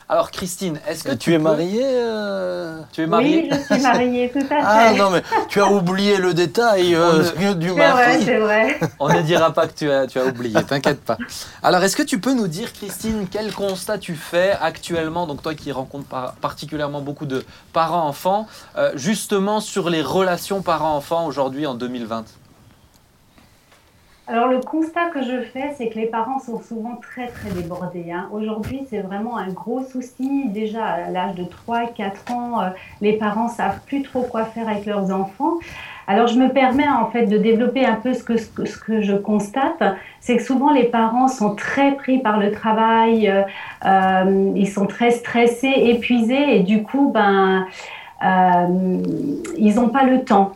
Alors 0.08 0.30
Christine, 0.30 0.78
est-ce 0.88 1.02
que 1.02 1.12
tu 1.14 1.32
es 1.34 1.36
peux- 1.36 1.42
mariée 1.42 1.82
euh 1.84 2.78
Tu 2.92 3.02
es 3.02 3.06
mariée 3.08 3.48
Oui, 3.50 3.58
je 3.68 3.74
suis 3.74 3.82
mariée, 3.82 4.30
tout 4.32 4.38
à 4.38 4.44
fait. 4.44 4.54
Ah 4.64 4.92
non, 4.96 5.10
mais 5.10 5.20
tu 5.48 5.60
as 5.60 5.66
oublié 5.68 6.18
le 6.18 6.32
détail 6.32 6.94
euh, 6.94 7.24
du 7.54 7.68
c'est 7.70 7.74
vrai, 7.74 7.88
mari. 7.88 8.22
c'est 8.24 8.38
vrai. 8.38 8.78
On 9.00 9.08
ne 9.12 9.20
dira 9.22 9.52
pas 9.52 9.66
que 9.66 9.74
tu 9.74 9.90
as, 9.90 10.06
tu 10.06 10.20
as 10.20 10.24
oublié, 10.26 10.62
t'inquiète 10.62 11.00
pas. 11.00 11.18
Alors, 11.60 11.82
est-ce 11.82 11.96
que 11.96 12.04
tu 12.04 12.20
peux 12.20 12.34
nous 12.34 12.46
dire, 12.46 12.72
Christine, 12.72 13.26
quel 13.28 13.52
constat 13.52 13.98
tu 13.98 14.14
fais 14.14 14.52
actuellement, 14.60 15.26
donc 15.26 15.42
toi 15.42 15.54
qui 15.56 15.72
rencontres 15.72 16.06
par- 16.06 16.34
particulièrement 16.34 17.00
beaucoup 17.00 17.26
de 17.26 17.44
parents-enfants, 17.72 18.46
euh, 18.78 18.92
justement 18.94 19.58
sur 19.60 19.90
les 19.90 20.02
relations 20.02 20.62
parents-enfants 20.62 21.26
aujourd'hui 21.26 21.66
en 21.66 21.74
2020 21.74 22.24
Alors 24.28 24.48
le 24.48 24.58
constat 24.58 25.10
que 25.14 25.22
je 25.22 25.40
fais, 25.40 25.72
c'est 25.78 25.88
que 25.88 25.94
les 25.94 26.06
parents 26.06 26.40
sont 26.40 26.60
souvent 26.60 26.96
très 26.96 27.28
très 27.28 27.48
débordés. 27.50 28.10
hein. 28.10 28.28
Aujourd'hui, 28.32 28.84
c'est 28.90 28.98
vraiment 28.98 29.36
un 29.36 29.52
gros 29.52 29.82
souci. 29.84 30.48
Déjà 30.48 30.84
à 30.84 31.10
l'âge 31.10 31.36
de 31.36 31.44
3-4 31.44 32.32
ans, 32.32 32.60
euh, 32.60 32.70
les 33.00 33.12
parents 33.12 33.48
savent 33.48 33.78
plus 33.86 34.02
trop 34.02 34.22
quoi 34.22 34.44
faire 34.44 34.68
avec 34.68 34.84
leurs 34.84 35.12
enfants. 35.12 35.58
Alors 36.08 36.26
je 36.26 36.38
me 36.40 36.48
permets 36.48 36.88
en 36.88 37.06
fait 37.10 37.26
de 37.26 37.38
développer 37.38 37.84
un 37.84 37.94
peu 37.94 38.14
ce 38.14 38.24
que, 38.24 38.36
ce 38.36 38.48
que, 38.48 38.64
ce 38.64 38.76
que 38.76 39.00
je 39.00 39.14
constate, 39.14 39.82
c'est 40.20 40.36
que 40.36 40.42
souvent 40.42 40.72
les 40.72 40.84
parents 40.84 41.28
sont 41.28 41.54
très 41.54 41.92
pris 41.92 42.18
par 42.18 42.40
le 42.40 42.50
travail, 42.50 43.28
euh, 43.28 43.42
euh, 43.84 44.52
ils 44.56 44.68
sont 44.68 44.86
très 44.86 45.12
stressés, 45.12 45.72
épuisés 45.72 46.56
et 46.56 46.60
du 46.60 46.82
coup, 46.82 47.12
ben, 47.14 47.66
euh, 48.24 49.02
ils 49.56 49.74
n'ont 49.76 49.88
pas 49.88 50.04
le 50.04 50.24
temps. 50.24 50.52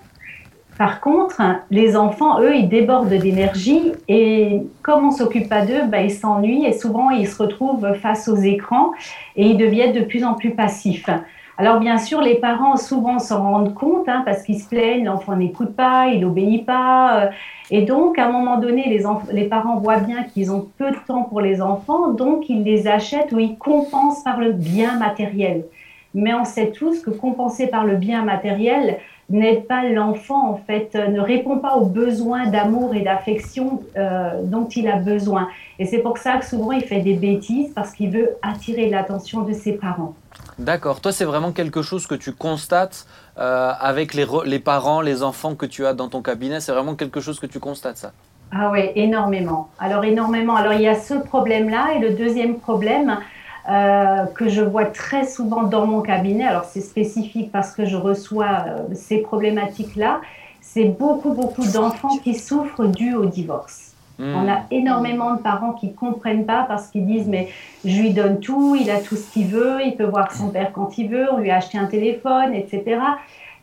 Par 0.81 1.03
contre, 1.03 1.43
les 1.71 1.95
enfants, 1.95 2.41
eux, 2.41 2.57
ils 2.57 2.71
débordent 2.71 3.11
d'énergie 3.11 3.93
et 4.09 4.63
comme 4.81 5.09
on 5.09 5.11
s'occupe 5.11 5.47
pas 5.47 5.67
d'eux, 5.67 5.83
ben, 5.87 6.07
ils 6.07 6.11
s'ennuient 6.11 6.65
et 6.65 6.73
souvent 6.73 7.11
ils 7.11 7.29
se 7.29 7.43
retrouvent 7.43 7.93
face 8.01 8.29
aux 8.29 8.37
écrans 8.37 8.93
et 9.37 9.45
ils 9.45 9.59
deviennent 9.59 9.93
de 9.93 10.01
plus 10.01 10.25
en 10.25 10.33
plus 10.33 10.53
passifs. 10.53 11.11
Alors 11.59 11.81
bien 11.81 11.99
sûr, 11.99 12.23
les 12.23 12.37
parents 12.37 12.79
souvent 12.79 13.19
s'en 13.19 13.43
rendent 13.43 13.75
compte 13.75 14.09
hein, 14.09 14.23
parce 14.25 14.43
qu'ils 14.43 14.59
se 14.59 14.71
plaignent, 14.71 15.05
l'enfant 15.05 15.37
n'écoute 15.37 15.77
pas, 15.77 16.07
il 16.07 16.21
n'obéit 16.21 16.65
pas. 16.65 17.25
euh, 17.25 17.31
et 17.71 17.83
donc, 17.83 18.19
à 18.19 18.29
un 18.29 18.33
moment 18.33 18.57
donné, 18.57 18.89
les, 19.31 19.45
parents 19.45 19.77
voient 19.77 19.99
bien 20.01 20.23
qu'ils 20.23 20.51
ont 20.51 20.67
peu 20.79 20.93
de 20.93 20.97
temps 21.07 21.25
pour 21.25 21.43
les 21.43 21.61
enfants, 21.61 22.09
donc 22.09 22.49
ils 22.49 22.63
les 22.63 22.89
achètent 22.89 23.33
ou 23.33 23.39
ils 23.39 23.59
compensent 23.59 24.25
par 24.25 24.41
le 24.41 24.53
bien 24.53 24.99
matériel. 24.99 25.67
Mais 26.15 26.33
on 26.33 26.47
sait 26.47 26.71
tous 26.71 27.03
que 27.03 27.11
compenser 27.11 27.67
par 27.67 27.85
le 27.85 27.97
bien 27.97 28.25
matériel 28.25 28.97
n'aide 29.31 29.67
pas 29.67 29.85
l'enfant, 29.85 30.51
en 30.51 30.57
fait, 30.67 30.91
euh, 30.95 31.09
ne 31.09 31.21
répond 31.21 31.59
pas 31.59 31.77
aux 31.77 31.87
besoins 31.87 32.47
d'amour 32.47 32.95
et 32.95 33.01
d'affection 33.01 33.83
euh, 33.97 34.43
dont 34.45 34.67
il 34.69 34.89
a 34.89 34.97
besoin. 34.97 35.49
Et 35.79 35.87
c'est 35.87 35.99
pour 35.99 36.19
ça 36.19 36.37
que 36.39 36.45
souvent 36.45 36.73
il 36.73 36.83
fait 36.83 37.01
des 37.01 37.15
bêtises 37.15 37.73
parce 37.75 37.93
qu'il 37.93 38.11
veut 38.11 38.37
attirer 38.43 38.91
l'attention 38.91 39.43
de 39.43 39.53
ses 39.53 39.73
parents. 39.73 40.15
D'accord, 40.59 41.01
toi 41.01 41.13
c'est 41.13 41.25
vraiment 41.25 41.53
quelque 41.53 41.83
chose 41.83 42.07
que 42.07 42.15
tu 42.15 42.33
constates 42.33 43.07
euh, 43.39 43.73
avec 43.81 44.15
les, 44.15 44.27
les 44.45 44.59
parents, 44.59 45.01
les 45.01 45.23
enfants 45.23 45.55
que 45.55 45.67
tu 45.67 45.87
as 45.87 45.95
dans 45.95 46.09
ton 46.09 46.23
cabinet, 46.23 46.61
c'est 46.61 46.73
vraiment 46.73 46.95
quelque 46.95 47.21
chose 47.21 47.41
que 47.41 47.47
tu 47.47 47.61
constates 47.61 47.97
ça? 47.97 48.13
Ah 48.53 48.71
oui, 48.73 48.91
énormément. 48.97 49.71
Alors 49.79 50.05
énormément. 50.05 50.57
Alors 50.57 50.73
il 50.73 50.83
y 50.83 50.89
a 50.89 50.97
ce 50.97 51.15
problème-là 51.15 51.95
et 51.95 52.01
le 52.01 52.11
deuxième 52.11 52.59
problème 52.59 53.19
euh, 53.69 54.25
que 54.27 54.49
je 54.49 54.63
vois 54.63 54.87
très 54.87 55.27
souvent 55.27 55.65
dans 55.65 55.87
mon 55.87 56.01
cabinet. 56.01 56.45
Alors 56.45 56.65
c'est 56.65 56.81
spécifique 56.81 57.53
parce 57.53 57.73
que 57.73 57.85
je 57.85 57.97
reçois 57.97 58.65
euh, 58.67 58.95
ces 58.95 59.19
problématiques-là. 59.19 60.21
c'est 60.61 60.85
beaucoup, 60.85 61.33
beaucoup 61.33 61.67
d'enfants 61.67 62.19
qui 62.23 62.35
souffrent 62.35 62.87
dû 62.87 63.15
au 63.15 63.27
divorce. 63.27 63.95
Hmm. 64.19 64.35
On 64.37 64.49
a 64.51 64.61
énormément 64.71 65.35
de 65.35 65.41
parents 65.41 65.73
qui 65.73 65.95
comprennent 65.95 66.47
pas 66.47 66.65
parce 66.69 66.89
qu'ils 66.89 67.07
disent 67.07 67.29
mais 67.29 67.49
je 67.85 68.01
lui 68.01 68.11
donne 68.13 68.41
tout, 68.41 68.77
il 68.79 68.91
a 68.91 69.01
tout 69.01 69.17
ce 69.17 69.31
qu'il 69.33 69.47
veut, 69.47 69.79
il 69.85 69.97
peut 69.97 70.05
voir 70.05 70.33
son 70.33 70.49
père 70.49 70.73
quand 70.73 70.99
il 70.99 71.09
veut, 71.09 71.33
on 71.33 71.39
lui 71.39 71.51
a 71.51 71.57
acheté 71.57 71.79
un 71.79 71.87
téléphone, 71.87 72.55
etc. 72.55 73.01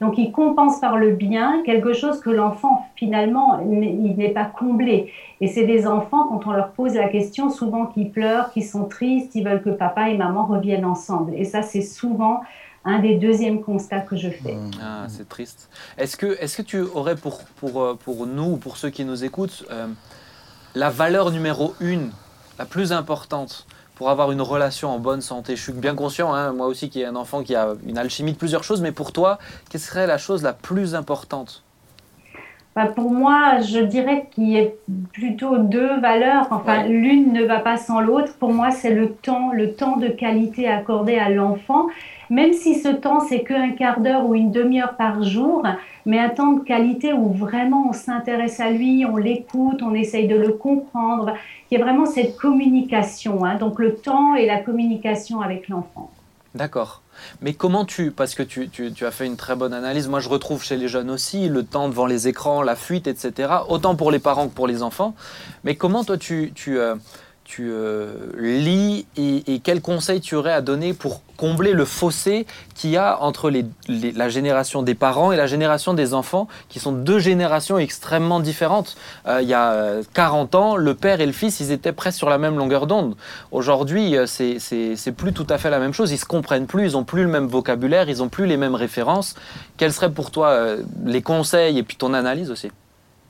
Donc 0.01 0.17
il 0.17 0.31
compense 0.31 0.79
par 0.79 0.97
le 0.97 1.11
bien 1.11 1.63
quelque 1.65 1.93
chose 1.93 2.19
que 2.19 2.29
l'enfant 2.29 2.87
finalement 2.95 3.59
il 3.59 4.15
n'est 4.15 4.29
pas 4.29 4.45
comblé. 4.45 5.11
Et 5.41 5.47
c'est 5.47 5.65
des 5.65 5.87
enfants 5.87 6.27
quand 6.27 6.45
on 6.45 6.51
leur 6.51 6.71
pose 6.71 6.93
la 6.93 7.09
question 7.09 7.49
souvent 7.49 7.87
qui 7.87 8.05
pleurent, 8.05 8.51
qui 8.51 8.63
sont 8.63 8.85
tristes, 8.85 9.35
ils 9.35 9.43
veulent 9.43 9.61
que 9.61 9.69
papa 9.69 10.09
et 10.09 10.17
maman 10.17 10.45
reviennent 10.45 10.85
ensemble. 10.85 11.33
Et 11.35 11.45
ça 11.45 11.61
c'est 11.61 11.81
souvent 11.81 12.41
un 12.85 12.99
des 12.99 13.15
deuxièmes 13.15 13.61
constats 13.61 13.99
que 13.99 14.15
je 14.15 14.29
fais. 14.29 14.57
Ah, 14.81 15.05
c'est 15.09 15.27
triste. 15.27 15.69
Est-ce 15.97 16.15
que, 16.15 16.37
est 16.39 16.55
que 16.55 16.61
tu 16.61 16.79
aurais 16.79 17.15
pour, 17.15 17.43
pour, 17.57 17.81
euh, 17.81 17.95
pour 17.95 18.25
nous, 18.25 18.55
pour 18.55 18.77
ceux 18.77 18.89
qui 18.89 19.03
nous 19.03 19.25
écoutent, 19.25 19.65
euh, 19.71 19.87
la 20.73 20.89
valeur 20.89 21.31
numéro 21.31 21.73
une, 21.81 22.11
la 22.57 22.65
plus 22.65 22.93
importante 22.93 23.67
pour 23.97 24.09
avoir 24.11 24.31
une 24.31 24.41
relation 24.41 24.89
en 24.89 24.99
bonne 24.99 25.21
santé 25.21 25.55
Je 25.55 25.63
suis 25.63 25.73
bien 25.73 25.95
conscient, 25.95 26.33
hein, 26.33 26.53
moi 26.53 26.67
aussi, 26.67 26.89
qui 26.89 27.01
ai 27.01 27.05
un 27.05 27.15
enfant 27.15 27.41
qui 27.41 27.55
a 27.55 27.73
une 27.85 27.97
alchimie 27.97 28.33
de 28.33 28.37
plusieurs 28.37 28.63
choses, 28.63 28.81
mais 28.81 28.91
pour 28.91 29.11
toi, 29.11 29.39
quelle 29.69 29.81
serait 29.81 30.07
la 30.07 30.19
chose 30.19 30.43
la 30.43 30.53
plus 30.53 30.93
importante? 30.93 31.63
Bah, 32.75 32.85
pour 32.85 33.09
moi, 33.09 33.59
je 33.61 33.79
dirais 33.79 34.29
qu'il 34.29 34.49
y 34.49 34.59
a 34.59 34.67
plutôt 35.11 35.57
deux 35.57 35.99
valeurs. 35.99 36.45
Enfin, 36.51 36.83
l'une 36.83 37.33
ne 37.33 37.43
va 37.43 37.59
pas 37.59 37.75
sans 37.75 37.99
l'autre. 37.99 38.35
Pour 38.39 38.53
moi, 38.53 38.69
c'est 38.69 38.93
le 38.93 39.13
temps, 39.13 39.51
le 39.51 39.73
temps 39.73 39.97
de 39.97 40.09
qualité 40.09 40.67
accordé 40.67 41.17
à 41.17 41.29
l'enfant 41.29 41.87
même 42.29 42.53
si 42.53 42.75
ce 42.75 42.89
temps, 42.89 43.21
c'est 43.21 43.43
qu'un 43.43 43.71
quart 43.71 44.01
d'heure 44.01 44.25
ou 44.25 44.35
une 44.35 44.51
demi-heure 44.51 44.95
par 44.95 45.23
jour, 45.23 45.63
mais 46.05 46.19
un 46.19 46.29
temps 46.29 46.53
de 46.53 46.63
qualité 46.63 47.13
où 47.13 47.29
vraiment 47.29 47.87
on 47.89 47.93
s'intéresse 47.93 48.59
à 48.59 48.69
lui, 48.69 49.05
on 49.05 49.15
l'écoute, 49.15 49.81
on 49.81 49.93
essaye 49.93 50.27
de 50.27 50.35
le 50.35 50.51
comprendre, 50.51 51.33
il 51.69 51.77
y 51.79 51.81
vraiment 51.81 52.05
cette 52.05 52.37
communication, 52.37 53.43
hein, 53.43 53.55
donc 53.55 53.79
le 53.79 53.95
temps 53.95 54.35
et 54.35 54.45
la 54.45 54.59
communication 54.59 55.41
avec 55.41 55.67
l'enfant. 55.67 56.11
D'accord. 56.55 57.01
Mais 57.41 57.53
comment 57.53 57.83
tu, 57.83 58.11
parce 58.11 58.35
que 58.35 58.43
tu, 58.43 58.69
tu, 58.69 59.05
as 59.05 59.11
fait 59.11 59.25
une 59.25 59.37
très 59.37 59.55
bonne 59.55 59.73
analyse, 59.73 60.07
moi 60.07 60.19
je 60.19 60.29
retrouve 60.29 60.63
chez 60.63 60.77
les 60.77 60.87
jeunes 60.87 61.09
aussi 61.09 61.49
le 61.49 61.63
temps 61.63 61.89
devant 61.89 62.05
les 62.05 62.27
écrans, 62.27 62.61
la 62.61 62.75
fuite, 62.75 63.07
etc., 63.07 63.49
autant 63.67 63.95
pour 63.95 64.11
les 64.11 64.19
parents 64.19 64.47
que 64.47 64.53
pour 64.53 64.67
les 64.67 64.83
enfants, 64.83 65.15
mais 65.63 65.75
comment 65.75 66.03
toi 66.03 66.17
tu, 66.17 66.51
tu, 66.53 66.79
euh, 66.79 66.95
tu 67.47 67.69
euh, 67.71 68.11
lis 68.35 69.07
et, 69.15 69.59
quels 69.63 69.81
conseils 69.81 70.19
tu 70.19 70.35
aurais 70.35 70.51
à 70.51 70.59
donner 70.59 70.93
pour 70.93 71.21
combler 71.37 71.71
le 71.71 71.85
fossé 71.85 72.45
qu'il 72.75 72.89
y 72.89 72.97
a 72.97 73.21
entre 73.21 73.49
la 73.87 74.27
génération 74.27 74.83
des 74.83 74.95
parents 74.95 75.31
et 75.31 75.37
la 75.37 75.47
génération 75.47 75.93
des 75.93 76.13
enfants, 76.13 76.49
qui 76.67 76.79
sont 76.79 76.91
deux 76.91 77.19
générations 77.19 77.77
extrêmement 77.77 78.41
différentes. 78.41 78.97
Euh, 79.27 79.41
il 79.41 79.47
y 79.47 79.53
a 79.53 80.01
40 80.13 80.55
euh, 80.55 80.57
ans, 80.57 80.75
le 80.75 80.93
père 80.93 81.21
et 81.21 81.25
le 81.25 81.31
fils, 81.31 81.61
ils 81.61 81.71
étaient 81.71 81.93
presque 81.93 82.17
sur 82.17 82.29
la 82.29 82.37
même 82.37 82.57
longueur 82.57 82.85
d'onde. 82.85 83.15
Aujourd'hui, 83.51 84.15
c'est 84.25 85.11
plus 85.15 85.31
tout 85.31 85.47
à 85.49 85.57
fait 85.57 85.69
la 85.69 85.79
même 85.79 85.93
chose. 85.93 86.11
Ils 86.11 86.17
se 86.17 86.25
comprennent 86.25 86.67
plus, 86.67 86.91
ils 86.91 86.93
n'ont 86.93 87.05
plus 87.05 87.23
le 87.23 87.29
même 87.29 87.47
vocabulaire, 87.47 88.09
ils 88.09 88.17
n'ont 88.17 88.29
plus 88.29 88.45
les 88.45 88.57
mêmes 88.57 88.75
références. 88.75 89.35
Quels 89.77 89.93
seraient 89.93 90.11
pour 90.11 90.31
toi 90.31 90.75
les 91.05 91.21
conseils 91.21 91.77
et 91.77 91.83
puis 91.83 91.95
ton 91.95 92.13
analyse 92.13 92.51
aussi? 92.51 92.71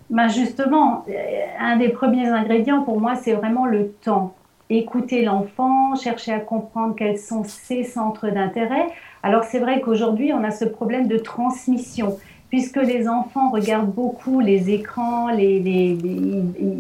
Ben 0.10 0.28
Justement, 0.28 1.06
euh, 1.10 1.14
un 1.60 1.78
des 1.78 1.90
premiers 1.90 2.28
ingrédients 2.28 2.84
pour 2.84 3.00
moi, 3.00 3.16
c'est 3.16 3.34
vraiment 3.34 3.66
le 3.66 3.92
temps. 4.04 4.34
Écouter 4.70 5.24
l'enfant, 5.24 5.96
chercher 5.96 6.34
à 6.34 6.40
comprendre 6.40 6.96
quels 6.96 7.18
sont 7.18 7.44
ses 7.46 7.84
centres 7.84 8.30
d'intérêt. 8.30 8.88
Alors 9.24 9.44
c'est 9.46 9.60
vrai 9.60 9.82
qu'aujourd'hui, 9.82 10.34
on 10.34 10.44
a 10.44 10.52
ce 10.52 10.66
problème 10.66 11.08
de 11.08 11.18
transmission 11.18 12.18
puisque 12.50 12.78
les 12.78 13.08
enfants 13.08 13.50
regardent 13.50 13.94
beaucoup 13.94 14.40
les 14.40 14.70
écrans, 14.70 15.30
les, 15.30 15.98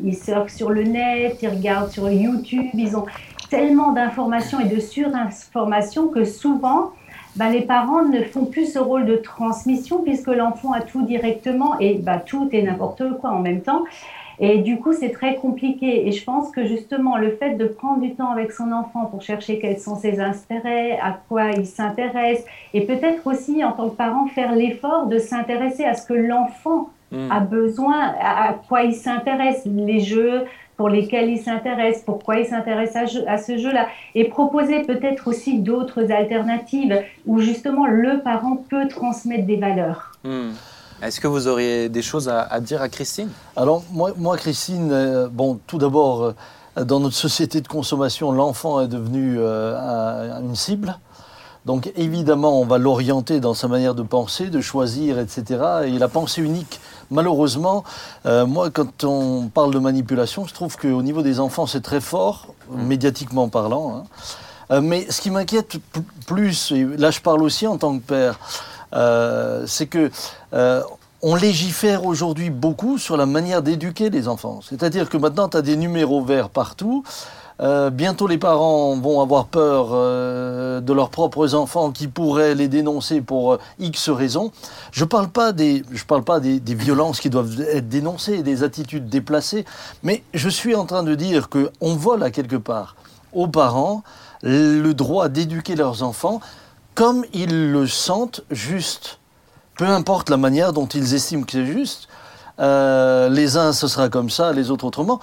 ils, 0.03 0.15
surfent 0.15 0.53
sur 0.53 0.69
le 0.69 0.83
net, 0.83 1.37
ils 1.41 1.49
regardent 1.49 1.89
sur 1.89 2.09
YouTube, 2.09 2.65
ils 2.73 2.95
ont 2.95 3.05
tellement 3.49 3.91
d'informations 3.91 4.59
et 4.59 4.67
de 4.67 4.79
surinformations 4.79 6.07
que 6.07 6.23
souvent, 6.23 6.91
bah, 7.37 7.49
les 7.49 7.61
parents 7.61 8.03
ne 8.03 8.21
font 8.23 8.45
plus 8.45 8.73
ce 8.73 8.79
rôle 8.79 9.05
de 9.05 9.15
transmission 9.15 10.01
puisque 10.03 10.27
l'enfant 10.27 10.73
a 10.73 10.81
tout 10.81 11.03
directement 11.03 11.79
et 11.79 11.95
bah, 11.95 12.17
tout 12.17 12.49
et 12.51 12.63
n'importe 12.63 13.03
quoi 13.19 13.31
en 13.31 13.39
même 13.39 13.61
temps. 13.61 13.83
Et 14.39 14.59
du 14.59 14.77
coup, 14.77 14.93
c'est 14.93 15.09
très 15.09 15.35
compliqué. 15.35 16.07
Et 16.07 16.11
je 16.11 16.23
pense 16.23 16.51
que 16.51 16.65
justement, 16.65 17.17
le 17.17 17.31
fait 17.31 17.55
de 17.55 17.65
prendre 17.65 18.01
du 18.01 18.13
temps 18.13 18.29
avec 18.29 18.51
son 18.51 18.71
enfant 18.71 19.05
pour 19.05 19.21
chercher 19.21 19.59
quels 19.59 19.79
sont 19.79 19.95
ses 19.95 20.19
intérêts, 20.19 20.99
à 21.01 21.19
quoi 21.27 21.51
il 21.51 21.65
s'intéresse, 21.65 22.43
et 22.73 22.81
peut-être 22.81 23.25
aussi, 23.25 23.63
en 23.63 23.71
tant 23.71 23.89
que 23.89 23.95
parent, 23.95 24.27
faire 24.27 24.53
l'effort 24.53 25.07
de 25.07 25.17
s'intéresser 25.17 25.85
à 25.85 25.95
ce 25.95 26.05
que 26.05 26.13
l'enfant 26.13 26.89
hmm. 27.11 27.31
a 27.31 27.39
besoin, 27.39 28.13
à 28.21 28.55
quoi 28.67 28.83
il 28.83 28.93
s'intéresse, 28.93 29.63
les 29.65 30.01
jeux, 30.01 30.45
pour 30.77 30.89
lesquels 30.89 31.29
il 31.29 31.39
s'intéresse, 31.39 32.03
pourquoi 32.05 32.39
il 32.39 32.45
s'intéresse 32.45 32.95
à, 32.95 33.37
ce 33.37 33.57
jeu-là, 33.57 33.87
et 34.15 34.25
proposer 34.25 34.83
peut-être 34.83 35.27
aussi 35.27 35.59
d'autres 35.59 36.11
alternatives 36.11 37.01
où 37.25 37.39
justement 37.39 37.87
le 37.87 38.21
parent 38.21 38.63
peut 38.69 38.87
transmettre 38.87 39.45
des 39.45 39.57
valeurs. 39.57 40.11
Hmm. 40.23 40.51
Est-ce 41.01 41.19
que 41.19 41.27
vous 41.27 41.47
auriez 41.47 41.89
des 41.89 42.01
choses 42.01 42.29
à, 42.29 42.59
dire 42.59 42.81
à 42.81 42.89
Christine? 42.89 43.29
Alors 43.55 43.83
moi, 43.91 44.13
moi 44.17 44.37
Christine, 44.37 44.89
euh, 44.91 45.27
bon, 45.27 45.59
tout 45.67 45.77
d'abord, 45.77 46.23
euh, 46.77 46.83
dans 46.83 46.99
notre 46.99 47.15
société 47.15 47.61
de 47.61 47.67
consommation, 47.67 48.31
l'enfant 48.31 48.81
est 48.81 48.87
devenu 48.87 49.35
euh, 49.37 50.39
une 50.41 50.55
cible. 50.55 50.97
Donc 51.65 51.91
évidemment, 51.95 52.61
on 52.61 52.65
va 52.65 52.77
l'orienter 52.77 53.39
dans 53.39 53.53
sa 53.53 53.67
manière 53.67 53.93
de 53.93 54.01
penser, 54.01 54.49
de 54.49 54.61
choisir, 54.61 55.19
etc. 55.19 55.43
Et 55.85 55.99
la 55.99 56.07
pensée 56.07 56.41
unique, 56.41 56.79
malheureusement, 57.11 57.83
euh, 58.25 58.45
moi, 58.45 58.69
quand 58.69 59.03
on 59.03 59.47
parle 59.47 59.73
de 59.73 59.79
manipulation, 59.79 60.45
je 60.45 60.53
trouve 60.53 60.77
qu'au 60.77 61.01
niveau 61.01 61.21
des 61.21 61.39
enfants, 61.39 61.65
c'est 61.65 61.81
très 61.81 62.01
fort, 62.01 62.53
médiatiquement 62.71 63.49
parlant. 63.49 63.95
Hein. 63.95 64.03
Euh, 64.71 64.81
mais 64.81 65.09
ce 65.09 65.21
qui 65.21 65.31
m'inquiète 65.31 65.77
plus, 66.25 66.71
et 66.71 66.83
là 66.83 67.09
je 67.09 67.21
parle 67.21 67.41
aussi 67.41 67.67
en 67.67 67.77
tant 67.77 67.97
que 67.97 68.03
père, 68.03 68.37
euh, 68.93 69.63
c'est 69.65 69.87
que 69.87 70.11
on 71.23 71.35
légifère 71.35 72.05
aujourd'hui 72.05 72.51
beaucoup 72.51 72.99
sur 72.99 73.17
la 73.17 73.25
manière 73.25 73.63
d'éduquer 73.63 74.11
les 74.11 74.27
enfants. 74.27 74.59
C'est-à-dire 74.61 75.09
que 75.09 75.17
maintenant, 75.17 75.49
tu 75.49 75.57
as 75.57 75.63
des 75.63 75.75
numéros 75.75 76.23
verts 76.23 76.49
partout. 76.49 77.03
Euh, 77.59 77.89
bientôt, 77.89 78.27
les 78.27 78.37
parents 78.37 78.95
vont 78.97 79.19
avoir 79.21 79.47
peur 79.47 79.89
euh, 79.91 80.79
de 80.79 80.93
leurs 80.93 81.09
propres 81.09 81.55
enfants 81.55 81.91
qui 81.91 82.07
pourraient 82.07 82.53
les 82.53 82.67
dénoncer 82.67 83.21
pour 83.21 83.53
euh, 83.53 83.59
X 83.79 84.09
raisons. 84.09 84.51
Je 84.91 85.03
ne 85.03 85.09
parle 85.09 85.29
pas, 85.29 85.51
des, 85.51 85.81
des, 85.81 86.75
violences 86.75 87.19
qui 87.19 87.29
doivent 87.29 87.59
être 87.61 87.89
dénoncées, 87.89 88.43
des 88.43 88.63
attitudes 88.63 89.09
déplacées, 89.09 89.65
mais 90.03 90.23
je 90.33 90.49
suis 90.49 90.75
en 90.75 90.85
train 90.85 91.03
de 91.03 91.15
dire 91.15 91.49
qu'on 91.49 91.95
vole 91.95 92.23
à 92.23 92.29
quelque 92.31 92.57
part 92.57 92.95
aux 93.33 93.47
parents 93.47 94.03
le 94.43 94.93
droit 94.93 95.27
d'éduquer 95.27 95.75
leurs 95.75 96.03
enfants 96.03 96.39
comme 96.93 97.25
ils 97.33 97.71
le 97.71 97.87
sentent 97.87 98.41
juste. 98.51 99.19
Peu 99.77 99.85
importe 99.85 100.29
la 100.29 100.37
manière 100.37 100.73
dont 100.73 100.87
ils 100.87 101.13
estiment 101.13 101.43
que 101.43 101.51
c'est 101.51 101.65
juste, 101.65 102.07
euh, 102.59 103.29
les 103.29 103.57
uns, 103.57 103.73
ce 103.73 103.87
sera 103.87 104.09
comme 104.09 104.29
ça, 104.29 104.51
les 104.53 104.71
autres 104.71 104.85
autrement. 104.85 105.19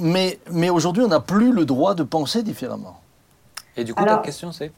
Mais, 0.00 0.38
mais 0.50 0.70
aujourd'hui, 0.70 1.02
on 1.02 1.08
n'a 1.08 1.20
plus 1.20 1.52
le 1.52 1.64
droit 1.64 1.94
de 1.94 2.02
penser 2.02 2.42
différemment. 2.42 3.00
Et 3.76 3.84
du 3.84 3.94
coup, 3.94 4.04
ta 4.04 4.18
question, 4.18 4.52
c'est? 4.52 4.72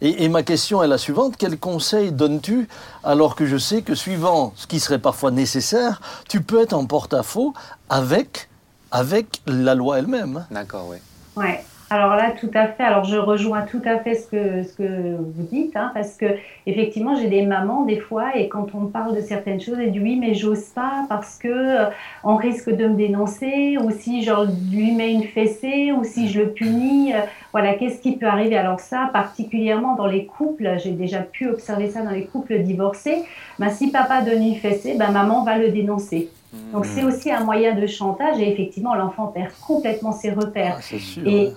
Et, 0.00 0.28
ma 0.28 0.42
question 0.42 0.82
est 0.82 0.88
la 0.88 0.98
suivante. 0.98 1.34
Quel 1.38 1.58
conseil 1.58 2.12
donnes-tu 2.12 2.68
alors 3.04 3.36
que 3.36 3.46
je 3.46 3.56
sais 3.56 3.82
que 3.82 3.94
suivant 3.94 4.52
ce 4.56 4.66
qui 4.66 4.80
serait 4.80 4.98
parfois 4.98 5.30
nécessaire, 5.30 6.00
tu 6.28 6.42
peux 6.42 6.60
être 6.60 6.72
en 6.72 6.84
porte-à-faux 6.86 7.54
avec, 7.88 8.48
avec 8.90 9.40
la 9.46 9.74
loi 9.74 10.00
elle-même 10.00 10.44
D'accord, 10.50 10.88
oui. 10.88 10.96
Ouais. 11.36 11.64
Alors 11.92 12.16
là, 12.16 12.30
tout 12.30 12.50
à 12.54 12.68
fait. 12.68 12.84
Alors 12.84 13.04
je 13.04 13.18
rejoins 13.18 13.62
tout 13.62 13.82
à 13.84 13.98
fait 13.98 14.14
ce 14.14 14.26
que, 14.26 14.62
ce 14.62 14.72
que 14.72 15.16
vous 15.16 15.42
dites, 15.42 15.76
hein, 15.76 15.90
parce 15.92 16.16
que 16.16 16.24
effectivement, 16.64 17.16
j'ai 17.16 17.28
des 17.28 17.44
mamans 17.44 17.84
des 17.84 17.98
fois, 17.98 18.34
et 18.34 18.48
quand 18.48 18.68
on 18.74 18.80
me 18.80 18.88
parle 18.88 19.14
de 19.14 19.20
certaines 19.20 19.60
choses, 19.60 19.76
elles 19.78 19.92
disent 19.92 20.02
oui, 20.02 20.16
mais 20.16 20.32
j'ose 20.32 20.64
pas 20.74 21.04
parce 21.10 21.36
que 21.36 21.48
euh, 21.48 21.84
on 22.24 22.36
risque 22.36 22.70
de 22.70 22.86
me 22.86 22.94
dénoncer, 22.94 23.76
ou 23.76 23.90
si 23.90 24.22
je 24.22 24.32
lui 24.74 24.92
mets 24.92 25.12
une 25.12 25.24
fessée, 25.24 25.92
ou 25.92 26.02
si 26.02 26.28
je 26.28 26.40
le 26.40 26.48
punis. 26.52 27.12
Euh, 27.12 27.18
voilà, 27.52 27.74
qu'est-ce 27.74 28.00
qui 28.00 28.16
peut 28.16 28.26
arriver? 28.26 28.56
Alors 28.56 28.80
ça, 28.80 29.10
particulièrement 29.12 29.94
dans 29.94 30.06
les 30.06 30.24
couples, 30.24 30.78
j'ai 30.82 30.92
déjà 30.92 31.18
pu 31.18 31.46
observer 31.46 31.90
ça 31.90 32.00
dans 32.00 32.12
les 32.12 32.24
couples 32.24 32.60
divorcés. 32.60 33.22
Ben, 33.58 33.68
si 33.68 33.90
papa 33.90 34.22
donne 34.22 34.42
une 34.42 34.56
fessée, 34.56 34.94
ben, 34.98 35.10
maman 35.10 35.44
va 35.44 35.58
le 35.58 35.68
dénoncer. 35.68 36.30
Donc 36.72 36.86
c'est 36.86 37.02
mmh. 37.02 37.06
aussi 37.06 37.30
un 37.30 37.44
moyen 37.44 37.74
de 37.74 37.86
chantage 37.86 38.38
et 38.38 38.50
effectivement 38.50 38.94
l'enfant 38.94 39.26
perd 39.26 39.52
complètement 39.66 40.12
ses 40.12 40.30
repères. 40.30 40.76
Ah, 40.78 40.82
sûr, 40.82 41.26
et, 41.26 41.52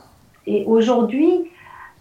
et 0.47 0.63
aujourd'hui, 0.65 1.49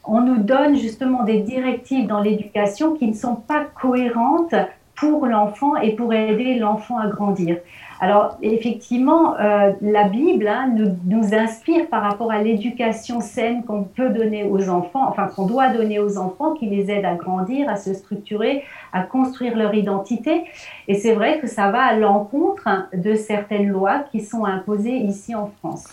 on 0.04 0.20
nous 0.20 0.38
donne 0.38 0.76
justement 0.76 1.24
des 1.24 1.40
directives 1.40 2.07
dans 2.07 2.20
l'éducation 2.20 2.94
qui 2.94 3.07
ne 3.07 3.14
sont 3.14 3.37
pas 3.37 3.64
cohérentes 3.80 4.54
pour 4.96 5.26
l'enfant 5.26 5.76
et 5.76 5.92
pour 5.92 6.12
aider 6.12 6.57
l'enfant 6.57 6.98
à 6.98 7.09
grandir. 7.09 7.57
Alors 8.00 8.37
effectivement, 8.42 9.37
euh, 9.38 9.72
la 9.80 10.09
Bible 10.09 10.46
hein, 10.46 10.70
nous, 10.74 10.96
nous, 11.07 11.35
inspire 11.35 11.88
par 11.88 12.02
rapport 12.02 12.30
à 12.30 12.42
l'éducation 12.42 13.20
saine 13.20 13.64
qu'on 13.64 13.85
peut 13.85 14.11
donner 14.11 14.44
aux 14.44 14.68
enfants, 14.68 15.09
enfin 15.09 15.28
qu'on 15.28 15.46
doit 15.46 15.70
donner 15.70 15.98
aux 15.98 16.18
enfants, 16.18 16.54
qui 16.54 16.66
les 16.66 16.90
aide 16.90 17.04
à 17.04 17.14
grandir, 17.14 17.68
à 17.68 17.76
se 17.76 17.95
structurer, 17.95 18.64
à 18.92 19.03
construire 19.03 19.57
leur 19.57 19.74
identité. 19.74 20.45
Et 20.86 20.95
c'est 20.95 21.14
vrai 21.14 21.38
que 21.40 21.47
ça 21.47 21.70
va 21.70 21.82
à 21.82 21.97
l'encontre 21.97 22.68
de 22.95 23.14
certaines 23.14 23.68
lois 23.68 24.01
qui 24.11 24.20
sont 24.20 24.45
imposées 24.45 24.97
ici 24.97 25.34
en 25.34 25.51
France. 25.59 25.86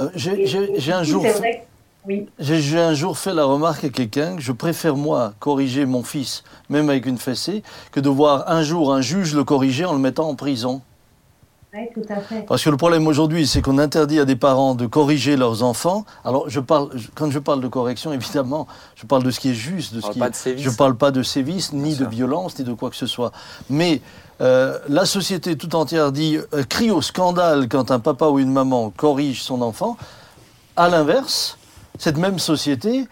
Euh, 0.00 0.08
j'ai 0.14 0.92
un 0.92 1.02
jour... 1.02 1.24
Oui. 2.08 2.26
J'ai 2.38 2.80
un 2.80 2.94
jour 2.94 3.16
fait 3.16 3.32
la 3.32 3.44
remarque 3.44 3.84
à 3.84 3.88
quelqu'un 3.88 4.36
que 4.36 4.42
je 4.42 4.50
préfère 4.50 4.96
moi 4.96 5.34
corriger 5.38 5.86
mon 5.86 6.02
fils, 6.02 6.42
même 6.68 6.90
avec 6.90 7.06
une 7.06 7.18
fessée, 7.18 7.62
que 7.92 8.00
de 8.00 8.08
voir 8.08 8.48
un 8.48 8.62
jour 8.62 8.92
un 8.92 9.00
juge 9.00 9.34
le 9.34 9.44
corriger 9.44 9.84
en 9.84 9.92
le 9.92 10.00
mettant 10.00 10.28
en 10.28 10.34
prison. 10.34 10.82
Oui, 11.74 11.88
tout 11.94 12.12
à 12.12 12.20
fait. 12.20 12.42
Parce 12.42 12.62
que 12.62 12.68
le 12.68 12.76
problème 12.76 13.06
aujourd'hui, 13.06 13.46
c'est 13.46 13.62
qu'on 13.62 13.78
interdit 13.78 14.20
à 14.20 14.26
des 14.26 14.36
parents 14.36 14.74
de 14.74 14.84
corriger 14.84 15.36
leurs 15.36 15.62
enfants. 15.62 16.04
Alors, 16.22 16.50
je 16.50 16.60
parle, 16.60 16.90
quand 17.14 17.30
je 17.30 17.38
parle 17.38 17.62
de 17.62 17.68
correction, 17.68 18.12
évidemment, 18.12 18.66
je 18.94 19.06
parle 19.06 19.22
de 19.22 19.30
ce 19.30 19.40
qui 19.40 19.50
est 19.50 19.54
juste, 19.54 19.94
de 19.94 20.00
ce 20.02 20.10
qui. 20.10 20.18
Pas 20.18 20.28
de 20.28 20.34
sévices. 20.34 20.62
Je 20.62 20.68
ne 20.68 20.74
parle 20.74 20.96
pas 20.96 21.12
de 21.12 21.22
sévices, 21.22 21.72
ni 21.72 21.94
de 21.94 22.04
violence, 22.04 22.58
ni 22.58 22.64
de 22.64 22.74
quoi 22.74 22.90
que 22.90 22.96
ce 22.96 23.06
soit. 23.06 23.32
Mais 23.70 24.02
euh, 24.42 24.78
la 24.88 25.06
société 25.06 25.56
tout 25.56 25.74
entière 25.74 26.12
dit 26.12 26.36
euh, 26.52 26.64
crie 26.64 26.90
au 26.90 27.00
scandale 27.00 27.68
quand 27.68 27.90
un 27.90 28.00
papa 28.00 28.26
ou 28.26 28.38
une 28.38 28.52
maman 28.52 28.90
corrige 28.90 29.42
son 29.42 29.62
enfant. 29.62 29.96
À 30.76 30.90
l'inverse, 30.90 31.56
cette 31.98 32.18
même 32.18 32.38
société, 32.38 33.06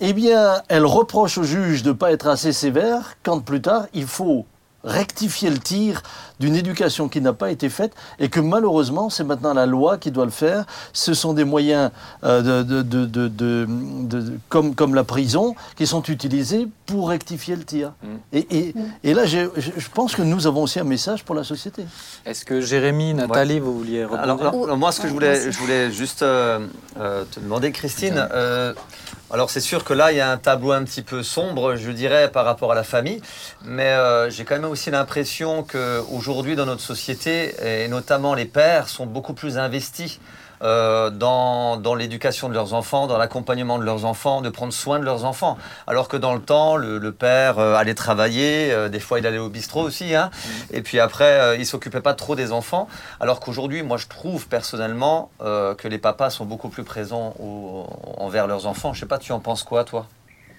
eh 0.00 0.12
bien, 0.12 0.62
elle 0.68 0.84
reproche 0.84 1.38
au 1.38 1.42
juge 1.42 1.82
de 1.82 1.88
ne 1.88 1.94
pas 1.94 2.12
être 2.12 2.26
assez 2.26 2.52
sévère 2.52 3.16
quand 3.22 3.40
plus 3.40 3.62
tard, 3.62 3.86
il 3.94 4.06
faut 4.06 4.46
rectifier 4.86 5.50
le 5.50 5.58
tir 5.58 6.02
d'une 6.38 6.54
éducation 6.54 7.08
qui 7.08 7.20
n'a 7.20 7.32
pas 7.32 7.50
été 7.50 7.68
faite 7.68 7.92
et 8.18 8.28
que 8.28 8.40
malheureusement, 8.40 9.10
c'est 9.10 9.24
maintenant 9.24 9.52
la 9.54 9.66
loi 9.66 9.98
qui 9.98 10.10
doit 10.10 10.24
le 10.24 10.30
faire. 10.30 10.64
Ce 10.92 11.14
sont 11.14 11.32
des 11.32 11.44
moyens 11.44 11.90
euh, 12.24 12.62
de, 12.62 14.38
comme, 14.48 14.74
comme 14.74 14.94
la 14.94 15.04
prison 15.04 15.54
qui 15.76 15.86
sont 15.86 16.02
utilisés 16.02 16.68
pour 16.86 17.08
rectifier 17.08 17.56
le 17.56 17.64
tir. 17.64 17.92
Mm. 18.02 18.06
Et, 18.32 18.74
et, 19.02 19.14
là, 19.14 19.26
je 19.26 19.48
pense 19.92 20.14
que 20.14 20.22
nous 20.22 20.46
avons 20.46 20.62
aussi 20.62 20.78
un 20.78 20.84
message 20.84 21.24
pour 21.24 21.34
la 21.34 21.44
société. 21.44 21.84
Est-ce 22.24 22.44
que 22.44 22.60
Jérémy, 22.60 23.14
Nathalie, 23.14 23.58
vous 23.58 23.78
vouliez 23.78 24.04
répondre 24.04 24.22
alors, 24.22 24.76
moi, 24.76 24.92
ce 24.92 25.00
que 25.00 25.08
je 25.08 25.12
voulais, 25.12 25.50
je 25.50 25.58
voulais 25.58 25.90
juste 25.90 26.22
euh, 26.22 26.66
euh, 26.98 27.24
te 27.30 27.40
demander, 27.40 27.72
Christine, 27.72 28.28
alors 29.36 29.50
c'est 29.50 29.60
sûr 29.60 29.84
que 29.84 29.92
là, 29.92 30.12
il 30.12 30.16
y 30.16 30.20
a 30.22 30.30
un 30.30 30.38
tableau 30.38 30.72
un 30.72 30.82
petit 30.82 31.02
peu 31.02 31.22
sombre, 31.22 31.76
je 31.76 31.90
dirais, 31.90 32.30
par 32.30 32.46
rapport 32.46 32.72
à 32.72 32.74
la 32.74 32.84
famille, 32.84 33.20
mais 33.66 33.94
j'ai 34.30 34.46
quand 34.46 34.54
même 34.54 34.64
aussi 34.64 34.90
l'impression 34.90 35.62
qu'aujourd'hui, 35.62 36.16
aujourd'hui 36.16 36.56
dans 36.56 36.64
notre 36.64 36.80
société, 36.80 37.54
et 37.62 37.86
notamment 37.88 38.32
les 38.32 38.46
pères, 38.46 38.88
sont 38.88 39.04
beaucoup 39.04 39.34
plus 39.34 39.58
investis 39.58 40.20
euh, 40.62 41.10
dans, 41.10 41.76
dans 41.76 41.94
l'éducation 41.94 42.48
de 42.48 42.54
leurs 42.54 42.72
enfants, 42.72 43.06
dans 43.06 43.18
l'accompagnement 43.18 43.78
de 43.78 43.84
leurs 43.84 44.06
enfants, 44.06 44.40
de 44.40 44.48
prendre 44.48 44.72
soin 44.72 44.98
de 44.98 45.04
leurs 45.04 45.24
enfants. 45.24 45.58
Alors 45.86 46.08
que 46.08 46.16
dans 46.16 46.32
le 46.34 46.40
temps, 46.40 46.76
le, 46.76 47.12
père 47.12 47.58
euh, 47.58 47.74
allait 47.74 47.94
travailler, 47.94 48.72
euh, 48.72 48.88
des 48.88 49.00
fois 49.00 49.18
il 49.18 49.26
allait 49.26 49.38
au 49.38 49.50
bistrot 49.50 49.82
aussi, 49.82 50.14
hein, 50.14 50.30
et 50.72 50.80
puis 50.80 50.98
après, 50.98 51.56
il 51.58 51.66
s'occupait 51.66 52.00
pas 52.00 52.14
trop 52.14 52.34
des 52.34 52.52
enfants. 52.52 52.88
Alors 53.20 53.40
qu'aujourd'hui, 53.40 53.82
moi 53.82 53.96
je 53.96 54.06
trouve 54.06 54.48
personnellement 54.48 55.30
que 55.40 55.88
les 55.88 55.98
papas 55.98 56.30
sont 56.30 56.44
beaucoup 56.44 56.68
plus 56.68 56.84
présents 56.84 57.34
envers 58.18 58.46
leurs 58.46 58.66
enfants. 58.66 58.92
Je 58.92 59.00
sais 59.00 59.06
pas, 59.06 59.18
tu 59.26 59.32
en 59.32 59.40
penses 59.40 59.64
quoi, 59.64 59.82
toi? 59.82 60.06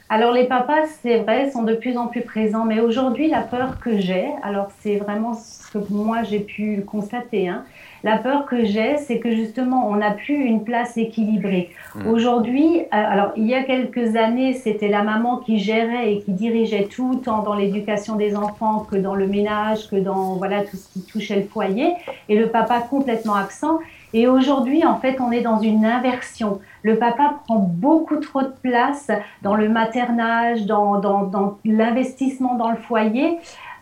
Alors 0.10 0.34
les 0.34 0.46
papas, 0.46 0.88
c'est 1.02 1.20
vrai, 1.20 1.52
sont 1.52 1.64
de 1.64 1.74
plus 1.74 1.98
en 1.98 2.08
plus 2.08 2.22
présents, 2.22 2.66
mais 2.66 2.82
aujourd'hui 2.82 3.30
la 3.30 3.42
peur 3.42 3.80
que 3.80 3.98
j'ai, 3.98 4.28
alors 4.44 4.68
c'est 4.80 4.98
vraiment 4.98 5.34
ce 5.34 5.72
que 5.72 5.78
moi 5.90 6.24
j'ai 6.24 6.40
pu 6.40 6.82
constater, 6.86 7.48
hein, 7.48 7.64
la 8.04 8.18
peur 8.18 8.46
que 8.46 8.66
j'ai, 8.66 8.98
c'est 8.98 9.20
que 9.20 9.32
justement 9.32 9.90
on 9.90 9.96
n'a 9.96 10.12
plus 10.12 10.36
une 10.36 10.64
place 10.64 10.98
équilibrée. 10.98 11.72
Mmh. 11.96 12.08
Aujourd'hui, 12.08 12.80
euh, 12.82 12.86
alors 12.92 13.32
il 13.38 13.48
y 13.48 13.54
a 13.54 13.64
quelques 13.64 14.16
années, 14.16 14.54
c'était 14.54 14.90
la 14.90 15.04
maman 15.04 15.38
qui 15.38 15.60
gérait 15.60 16.14
et 16.14 16.20
qui 16.22 16.32
dirigeait 16.32 16.88
tout, 16.90 17.22
tant 17.24 17.44
dans 17.44 17.56
l'éducation 17.56 18.16
des 18.16 18.36
enfants 18.36 18.86
que 18.90 18.98
dans 18.98 19.16
le 19.16 19.28
ménage, 19.28 19.90
que 19.90 19.98
dans 19.98 20.36
voilà 20.36 20.64
tout 20.64 20.78
ce 20.78 20.88
qui 20.94 21.02
touchait 21.06 21.38
le 21.38 21.48
foyer, 21.48 21.94
et 22.28 22.38
le 22.38 22.48
papa 22.48 22.82
complètement 22.82 23.36
absent. 23.36 23.80
Et 24.14 24.28
aujourd'hui, 24.28 24.86
en 24.86 24.96
fait, 24.98 25.20
on 25.20 25.32
est 25.32 25.42
dans 25.42 25.60
une 25.60 25.86
inversion. 25.86 26.60
Le 26.82 26.98
papa 26.98 27.40
prend 27.46 27.60
beaucoup 27.60 28.18
trop 28.18 28.42
de 28.42 28.54
place 28.62 29.12
dans 29.42 29.56
le 29.56 29.70
maternage, 29.70 30.66
dans, 30.66 31.00
dans, 31.00 31.58
l'investissement 31.66 32.56
dans 32.56 32.72
le 32.72 32.78
foyer. 32.78 33.40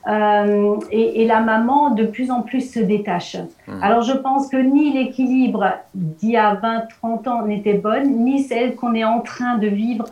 Euh, 0.07 0.77
et, 0.91 1.25
la 1.25 1.39
maman 1.39 1.89
de 1.89 2.05
plus 2.05 2.29
en 2.29 2.41
plus 2.43 2.71
se 2.71 2.79
détache. 2.79 3.37
Mmh. 3.67 3.81
Alors 3.81 4.03
je 4.03 4.13
pense 4.13 4.49
que 4.49 4.57
ni 4.57 4.93
l'équilibre 4.93 5.65
d'il 5.95 6.31
y 6.31 6.37
a 6.37 6.53
20-30 6.53 7.27
ans 7.27 7.45
n'était 7.47 7.73
bonne, 7.73 8.23
ni 8.23 8.43
celle 8.43 8.75
qu'on 8.75 8.93
est 8.93 9.03
en 9.03 9.21
train 9.21 9.57
de 9.57 9.65
vivre, 9.65 10.05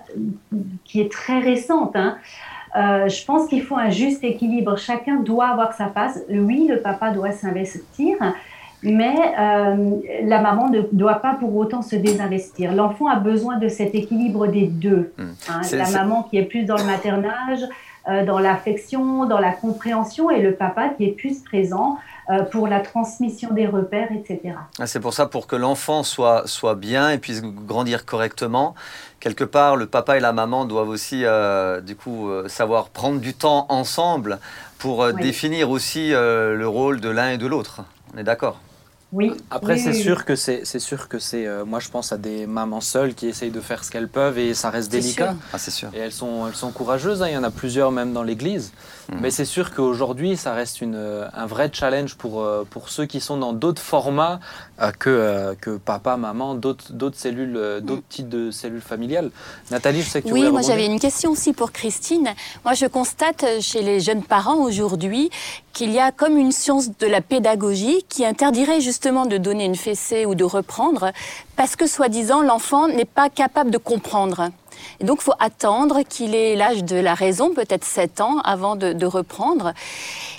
qui 0.84 1.00
est 1.00 1.12
très 1.12 1.38
récente. 1.40 1.96
Hein. 1.96 2.18
Euh, 2.76 3.08
je 3.08 3.24
pense 3.24 3.48
qu'il 3.48 3.62
faut 3.62 3.76
un 3.76 3.92
juste 3.92 4.24
équilibre. 4.24 4.78
Chacun 4.78 5.18
doit 5.18 5.50
avoir 5.50 5.74
sa 5.74 5.86
place. 5.86 6.20
Oui, 6.30 6.68
le 6.68 6.80
papa 6.80 7.12
doit 7.12 7.32
s'investir, 7.32 8.18
mais 8.84 9.16
euh, 9.40 9.96
la 10.24 10.42
maman 10.42 10.70
ne 10.70 10.82
doit 10.92 11.16
pas 11.16 11.36
pour 11.40 11.56
autant 11.56 11.82
se 11.82 11.96
désinvestir. 11.96 12.74
L'enfant 12.74 13.08
a 13.08 13.16
besoin 13.16 13.58
de 13.58 13.68
cet 13.68 13.96
équilibre 13.96 14.48
des 14.48 14.68
deux. 14.68 15.14
Mmh. 15.18 15.24
Hein. 15.50 15.62
la 15.72 15.90
maman 15.90 16.24
qui 16.24 16.38
est 16.38 16.44
plus 16.44 16.66
dans 16.66 16.78
le 16.78 16.84
maternage, 16.84 17.62
euh, 18.10 18.26
dans 18.26 18.40
l'affection, 18.40 19.26
dans 19.26 19.40
la 19.40 19.52
compréhension, 19.52 20.30
et 20.30 20.42
le 20.42 20.54
papa 20.54 20.90
qui 20.90 21.06
est 21.06 21.12
plus 21.12 21.42
présent 21.42 21.98
euh, 22.30 22.44
pour 22.44 22.68
la 22.68 22.82
transmission 22.82 23.54
des 23.54 23.68
repères, 23.68 24.10
etc. 24.12 24.56
Ah, 24.80 24.88
c'est 24.88 25.00
pour 25.00 25.14
ça, 25.14 25.28
pour 25.28 25.48
que 25.48 25.56
l'enfant 25.56 26.04
soit, 26.04 26.44
soit 26.46 26.76
bien 26.76 27.10
et 27.12 27.18
puisse 27.18 27.42
grandir 27.42 28.06
correctement, 28.06 28.76
quelque 29.22 29.46
part, 29.46 29.78
le 29.78 29.86
papa 29.86 30.18
et 30.18 30.20
la 30.20 30.34
maman 30.34 30.66
doivent 30.66 30.90
aussi, 30.90 31.24
du 31.86 31.96
coup, 31.96 32.30
savoir 32.48 32.90
prendre 32.90 33.22
du 33.22 33.34
temps 33.34 33.66
ensemble 33.70 34.40
pour 34.78 35.14
définir 35.14 35.70
aussi 35.70 36.10
le 36.12 36.66
rôle 36.66 37.00
de 37.00 37.08
l'un 37.10 37.32
et 37.32 37.38
de 37.38 37.48
l'autre. 37.48 37.84
On 38.14 38.18
est 38.18 38.24
d'accord? 38.24 38.60
Oui. 39.14 39.32
Après, 39.52 39.78
c'est 39.78 39.94
sûr 39.94 40.26
que 40.26 40.36
c'est 40.36 40.80
sûr 40.80 41.08
que 41.08 41.20
c'est. 41.20 41.46
Euh, 41.46 41.66
moi, 41.66 41.80
je 41.80 41.90
pense 41.90 42.12
à 42.12 42.18
des 42.18 42.48
mamans 42.48 42.82
seules 42.82 43.14
qui 43.14 43.28
essayent 43.28 43.52
de 43.52 43.62
faire 43.62 43.84
ce 43.84 43.92
qu'elles 43.92 44.10
peuvent 44.10 44.40
et 44.40 44.54
ça 44.56 44.72
reste 44.72 44.92
délicat. 44.92 45.36
Ah, 45.54 45.60
c'est 45.60 45.72
sûr. 45.72 45.90
Et 45.94 46.00
elles 46.00 46.12
sont, 46.12 46.48
elles 46.48 46.56
sont 46.56 46.72
courageuses. 46.72 47.22
Hein. 47.22 47.28
Il 47.30 47.34
y 47.34 47.38
en 47.38 47.44
a 47.44 47.52
plusieurs 47.52 47.92
même 47.92 48.12
dans 48.12 48.24
l'Église. 48.24 48.72
Mhm. 49.12 49.20
Mais 49.22 49.32
c'est 49.32 49.46
sûr 49.46 49.74
qu'aujourd'hui, 49.74 50.38
ça 50.38 50.54
reste 50.54 50.82
une, 50.82 51.28
un 51.34 51.46
vrai 51.46 51.70
challenge 51.72 52.16
pour, 52.16 52.42
euh, 52.42 52.66
pour 52.70 52.90
ceux 52.90 53.06
qui 53.06 53.20
sont 53.20 53.38
dans 53.38 53.54
d'autres 53.54 53.82
formats 53.82 54.40
euh, 54.82 54.92
que, 54.92 55.56
que 55.62 55.78
papa, 55.78 56.18
maman, 56.18 56.56
d'autres 56.56 56.86
cellules, 57.16 57.54
d'autres 57.82 58.02
mhm. 58.02 58.10
types 58.10 58.30
de 58.30 58.52
cellules 58.52 58.82
familiales. 58.82 59.32
Nathalie, 59.72 60.02
je 60.02 60.10
sais 60.10 60.22
que 60.22 60.28
tu 60.28 60.34
Oui, 60.34 60.50
moi 60.50 60.62
j'avais 60.62 60.86
une 60.86 61.00
question 61.00 61.32
aussi 61.32 61.54
pour 61.54 61.72
Christine. 61.72 62.30
Moi, 62.64 62.74
je 62.74 62.86
constate 62.86 63.46
chez 63.62 63.82
les 63.82 64.00
jeunes 64.00 64.24
parents 64.24 64.58
aujourd'hui 64.64 65.30
qu'il 65.74 65.92
y 65.92 66.00
a 66.00 66.12
comme 66.12 66.38
une 66.38 66.52
science 66.52 66.98
de 66.98 67.08
la 67.08 67.22
pédagogie 67.22 68.06
qui 68.08 68.26
interdirait 68.26 68.80
justement 68.80 69.26
de 69.26 69.38
donner 69.38 69.66
une 69.66 69.76
fessée 69.76 70.26
ou 70.26 70.36
de 70.36 70.44
reprendre 70.44 71.12
parce 71.56 71.76
que 71.76 71.88
soi-disant 71.88 72.42
l'enfant 72.42 72.88
n'est 72.88 73.06
pas 73.06 73.30
capable 73.30 73.72
de 73.72 73.78
comprendre. 73.78 74.50
Et 75.00 75.04
donc, 75.06 75.20
il 75.22 75.24
faut 75.24 75.34
attendre 75.40 76.02
qu'il 76.08 76.36
ait 76.36 76.56
l'âge 76.56 76.84
de 76.84 76.96
la 76.96 77.14
raison, 77.14 77.54
peut-être 77.54 77.84
7 77.84 78.22
ans, 78.22 78.40
avant 78.40 78.76
de, 78.76 79.06
reprendre. 79.06 79.74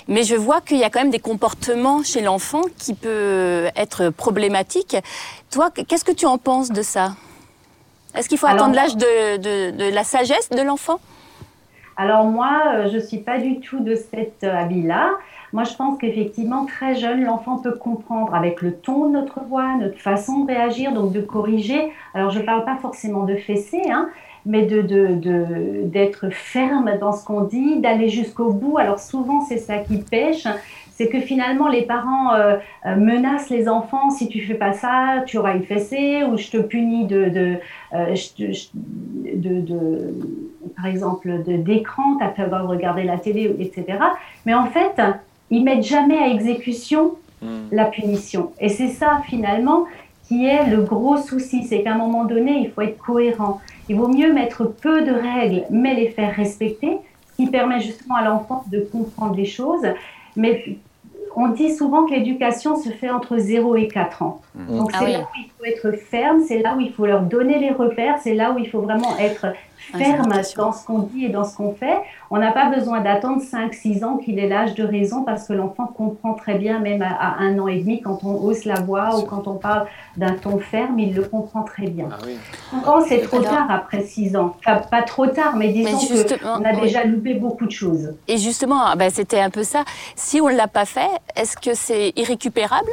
Mais 0.07 0.23
je 0.23 0.35
vois 0.35 0.59
qu'il 0.59 0.77
y 0.77 0.83
a 0.83 0.89
quand 0.89 0.99
même 0.99 1.11
des 1.11 1.19
comportements 1.19 2.03
chez 2.03 2.21
l'enfant 2.21 2.61
qui 2.77 2.93
peuvent 2.93 3.71
être 3.75 4.09
problématiques. 4.09 4.97
Toi, 5.51 5.69
qu'est-ce 5.71 6.03
que 6.03 6.11
tu 6.11 6.25
en 6.25 6.37
penses 6.37 6.71
de 6.71 6.81
ça? 6.81 7.15
Est-ce 8.15 8.27
qu'il 8.27 8.37
faut 8.37 8.47
attendre 8.47 8.75
l'âge 8.75 8.95
de, 8.95 9.71
de 9.71 9.93
la 9.93 10.03
sagesse 10.03 10.49
de 10.49 10.61
l'enfant? 10.61 10.99
Alors 11.97 12.25
moi, 12.25 12.61
euh, 12.67 12.89
je 12.89 12.95
ne 12.95 13.01
suis 13.01 13.19
pas 13.19 13.37
du 13.37 13.59
tout 13.59 13.79
de 13.79 13.95
cet 13.95 14.43
euh, 14.43 14.53
avis-là. 14.53 15.11
Moi, 15.53 15.63
je 15.63 15.73
pense 15.75 15.97
qu'effectivement, 15.97 16.65
très 16.65 16.95
jeune, 16.95 17.23
l'enfant 17.23 17.59
peut 17.59 17.71
comprendre 17.71 18.35
avec 18.35 18.61
le 18.61 18.75
ton 18.75 19.07
de 19.07 19.13
notre 19.13 19.41
voix, 19.45 19.75
notre 19.79 19.99
façon 19.99 20.39
de 20.39 20.47
réagir, 20.47 20.91
donc 20.91 21.13
de 21.13 21.21
corriger. 21.21 21.93
Alors, 22.13 22.31
je 22.31 22.39
ne 22.39 22.43
parle 22.43 22.65
pas 22.65 22.75
forcément 22.75 23.23
de 23.23 23.35
fesser, 23.35 23.81
hein, 23.89 24.09
mais 24.45 24.63
d'être 24.63 24.85
de, 24.87 26.27
de, 26.27 26.29
ferme 26.29 26.91
dans 26.99 27.13
ce 27.13 27.25
qu'on 27.25 27.41
dit, 27.41 27.79
d'aller 27.79 28.09
jusqu'au 28.09 28.51
bout. 28.51 28.77
Alors, 28.77 28.99
souvent, 28.99 29.41
c'est 29.41 29.57
ça 29.57 29.77
qui 29.77 29.97
pêche 29.97 30.47
c'est 30.95 31.09
que 31.09 31.19
finalement 31.19 31.67
les 31.67 31.81
parents 31.81 32.33
euh, 32.33 32.55
euh, 32.85 32.95
menacent 32.95 33.49
les 33.49 33.67
enfants 33.67 34.09
si 34.09 34.29
tu 34.29 34.41
fais 34.41 34.53
pas 34.53 34.71
ça, 34.73 35.23
tu 35.25 35.37
auras 35.37 35.53
une 35.53 35.63
fessée 35.63 36.23
ou 36.23 36.37
je 36.37 36.49
te 36.49 36.57
punis 36.57 37.05
de, 37.05 37.25
de, 37.29 37.55
euh, 37.93 38.15
de, 39.35 39.59
de 39.59 40.13
par 40.75 40.85
exemple 40.85 41.43
d'écran, 41.45 42.17
tu 42.17 42.41
as 42.41 42.47
de 42.47 42.67
regarder 42.67 43.03
la 43.03 43.17
télé, 43.17 43.53
etc. 43.59 43.99
Mais 44.45 44.53
en 44.53 44.67
fait, 44.67 45.01
ils 45.49 45.63
mettent 45.63 45.83
jamais 45.83 46.17
à 46.17 46.27
exécution 46.29 47.15
hmm. 47.41 47.67
la 47.71 47.85
punition. 47.85 48.51
Et 48.59 48.69
c'est 48.69 48.87
ça 48.87 49.21
finalement 49.27 49.85
qui 50.27 50.45
est 50.45 50.65
le 50.67 50.81
gros 50.81 51.17
souci, 51.17 51.65
c'est 51.65 51.83
qu'à 51.83 51.93
un 51.93 51.97
moment 51.97 52.23
donné, 52.25 52.59
il 52.59 52.71
faut 52.71 52.81
être 52.81 52.97
cohérent. 52.97 53.59
Il 53.89 53.95
vaut 53.97 54.07
mieux 54.07 54.33
mettre 54.33 54.63
peu 54.65 55.01
de 55.03 55.11
règles, 55.11 55.63
mais 55.69 55.93
les 55.93 56.09
faire 56.09 56.33
respecter, 56.35 56.97
ce 57.31 57.35
qui 57.43 57.49
permet 57.49 57.79
justement 57.81 58.15
à 58.15 58.23
l'enfant 58.23 58.63
de 58.71 58.79
comprendre 58.79 59.35
les 59.35 59.45
choses. 59.45 59.85
Mais 60.35 60.77
on 61.35 61.49
dit 61.49 61.75
souvent 61.75 62.05
que 62.05 62.11
l'éducation 62.13 62.77
se 62.81 62.89
fait 62.89 63.09
entre 63.09 63.37
0 63.37 63.75
et 63.75 63.87
4 63.87 64.21
ans. 64.23 64.41
Donc 64.55 64.89
Ah 64.93 64.99
c'est 64.99 65.05
oui. 65.05 65.11
là 65.13 65.19
où 65.19 65.37
il 65.37 65.49
faut 65.57 65.65
être 65.65 65.97
ferme, 65.99 66.41
c'est 66.47 66.59
là 66.59 66.75
où 66.77 66.79
il 66.79 66.91
faut 66.93 67.05
leur 67.05 67.21
donner 67.21 67.59
les 67.59 67.71
repères, 67.71 68.17
c'est 68.23 68.33
là 68.33 68.51
où 68.51 68.57
il 68.57 68.69
faut 68.69 68.79
vraiment 68.79 69.17
être 69.19 69.47
ferme 69.93 70.31
c'est 70.43 70.55
dans 70.57 70.71
ce 70.71 70.85
qu'on 70.85 70.99
dit 70.99 71.25
et 71.25 71.29
dans 71.29 71.43
ce 71.43 71.55
qu'on 71.55 71.73
fait. 71.73 71.97
On 72.31 72.37
n'a 72.37 72.51
pas 72.51 72.69
besoin 72.69 73.01
d'attendre 73.01 73.41
5-6 73.41 74.03
ans 74.03 74.17
qu'il 74.17 74.39
ait 74.39 74.47
l'âge 74.47 74.73
de 74.75 74.83
raison 74.83 75.23
parce 75.23 75.47
que 75.47 75.53
l'enfant 75.53 75.85
comprend 75.87 76.33
très 76.33 76.55
bien, 76.55 76.79
même 76.79 77.01
à, 77.01 77.13
à 77.13 77.37
un 77.39 77.57
an 77.59 77.67
et 77.67 77.79
demi, 77.79 78.01
quand 78.01 78.19
on 78.23 78.33
hausse 78.43 78.65
la 78.65 78.79
voix 78.81 79.17
ou 79.17 79.23
quand 79.23 79.47
on 79.47 79.55
parle 79.55 79.87
d'un 80.17 80.33
ton 80.33 80.59
ferme, 80.59 80.97
il 80.99 81.13
le 81.13 81.23
comprend 81.23 81.63
très 81.63 81.87
bien. 81.87 82.07
Ah 82.11 82.17
oui. 82.25 82.37
Quand 82.83 83.01
c'est 83.01 83.21
trop 83.21 83.37
Alors- 83.37 83.51
tard 83.51 83.67
après 83.69 84.01
6 84.03 84.35
ans, 84.35 84.55
enfin 84.59 84.77
pas 84.89 85.03
trop 85.03 85.27
tard, 85.27 85.55
mais 85.55 85.69
disons 85.69 85.97
qu'on 86.37 86.63
a 86.65 86.73
oui. 86.73 86.81
déjà 86.81 87.03
loupé 87.03 87.35
beaucoup 87.35 87.65
de 87.65 87.71
choses. 87.71 88.13
Et 88.27 88.37
justement, 88.37 88.81
ah 88.85 88.95
ben, 88.95 89.09
c'était 89.11 89.39
un 89.39 89.49
peu 89.49 89.63
ça. 89.63 89.83
Si 90.15 90.41
on 90.41 90.49
ne 90.49 90.55
l'a 90.55 90.67
pas 90.67 90.85
fait, 90.85 91.09
est-ce 91.35 91.55
que 91.57 91.73
c'est 91.73 92.11
irrécupérable? 92.15 92.89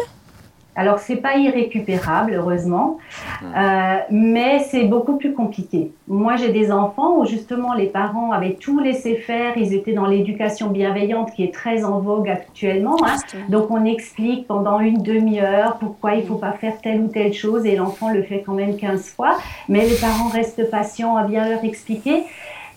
Alors, 0.75 0.99
c'est 1.01 1.17
pas 1.17 1.37
irrécupérable, 1.37 2.33
heureusement, 2.35 2.97
euh, 3.45 3.97
mais 4.11 4.61
c'est 4.61 4.85
beaucoup 4.85 5.19
plus 5.19 5.35
compliqué. 5.35 5.93
Moi, 6.09 6.37
j'ai 6.37 6.49
des 6.51 6.73
enfants 6.73 7.19
où 7.19 7.27
justement 7.27 7.75
les 7.75 7.87
parents 7.87 8.33
avaient 8.33 8.55
tout 8.55 8.81
laissé 8.81 9.17
faire, 9.17 9.53
ils 9.59 9.75
étaient 9.75 9.93
dans 9.93 10.07
l'éducation 10.07 10.69
bienveillante 10.69 11.33
qui 11.33 11.45
est 11.45 11.53
très 11.53 11.85
en 11.85 12.01
vogue 12.01 12.31
actuellement. 12.31 12.97
hein. 13.05 13.17
Donc, 13.51 13.71
on 13.71 13.85
explique 13.85 14.47
pendant 14.47 14.81
une 14.81 15.03
demi-heure 15.03 15.77
pourquoi 15.79 16.15
il 16.15 16.27
faut 16.27 16.37
pas 16.37 16.53
faire 16.53 16.81
telle 16.81 17.01
ou 17.03 17.09
telle 17.09 17.35
chose 17.35 17.67
et 17.67 17.77
l'enfant 17.77 18.09
le 18.11 18.23
fait 18.23 18.43
quand 18.45 18.55
même 18.55 18.77
15 18.77 19.11
fois, 19.11 19.37
mais 19.69 19.87
les 19.87 19.97
parents 19.97 20.29
restent 20.29 20.71
patients 20.71 21.17
à 21.17 21.25
bien 21.25 21.49
leur 21.49 21.63
expliquer. 21.65 22.25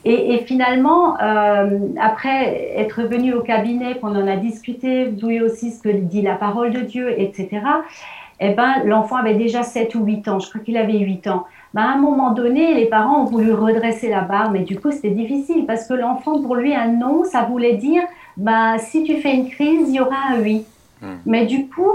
Et, 0.05 0.35
et 0.35 0.37
finalement, 0.45 1.19
euh, 1.19 1.79
après 1.99 2.73
être 2.77 3.01
venu 3.03 3.33
au 3.33 3.41
cabinet, 3.41 3.97
qu'on 3.99 4.15
en 4.15 4.27
a 4.27 4.35
discuté, 4.37 5.07
d'où 5.07 5.31
aussi 5.43 5.71
ce 5.71 5.81
que 5.81 5.89
dit 5.89 6.21
la 6.21 6.35
parole 6.35 6.71
de 6.71 6.81
Dieu, 6.81 7.19
etc., 7.19 7.61
eh 8.39 8.49
ben, 8.49 8.83
l'enfant 8.83 9.15
avait 9.15 9.35
déjà 9.35 9.63
7 9.63 9.95
ou 9.95 10.03
8 10.03 10.27
ans, 10.27 10.39
je 10.39 10.49
crois 10.49 10.61
qu'il 10.61 10.77
avait 10.77 10.99
8 10.99 11.27
ans. 11.27 11.45
Ben, 11.73 11.81
à 11.81 11.93
un 11.93 11.97
moment 11.97 12.31
donné, 12.31 12.73
les 12.73 12.85
parents 12.85 13.23
ont 13.23 13.25
voulu 13.25 13.53
redresser 13.53 14.09
la 14.09 14.21
barre, 14.21 14.51
mais 14.51 14.59
du 14.59 14.79
coup, 14.79 14.91
c'était 14.91 15.09
difficile 15.09 15.65
parce 15.65 15.87
que 15.87 15.93
l'enfant, 15.93 16.41
pour 16.41 16.55
lui, 16.55 16.75
un 16.75 16.87
non, 16.87 17.23
ça 17.23 17.43
voulait 17.43 17.75
dire, 17.75 18.03
ben, 18.37 18.77
si 18.77 19.03
tu 19.03 19.17
fais 19.17 19.33
une 19.33 19.49
crise, 19.49 19.89
il 19.89 19.95
y 19.95 19.99
aura 19.99 20.17
un 20.31 20.41
oui. 20.41 20.65
Hmm. 21.01 21.15
Mais 21.25 21.45
du 21.45 21.67
coup, 21.67 21.91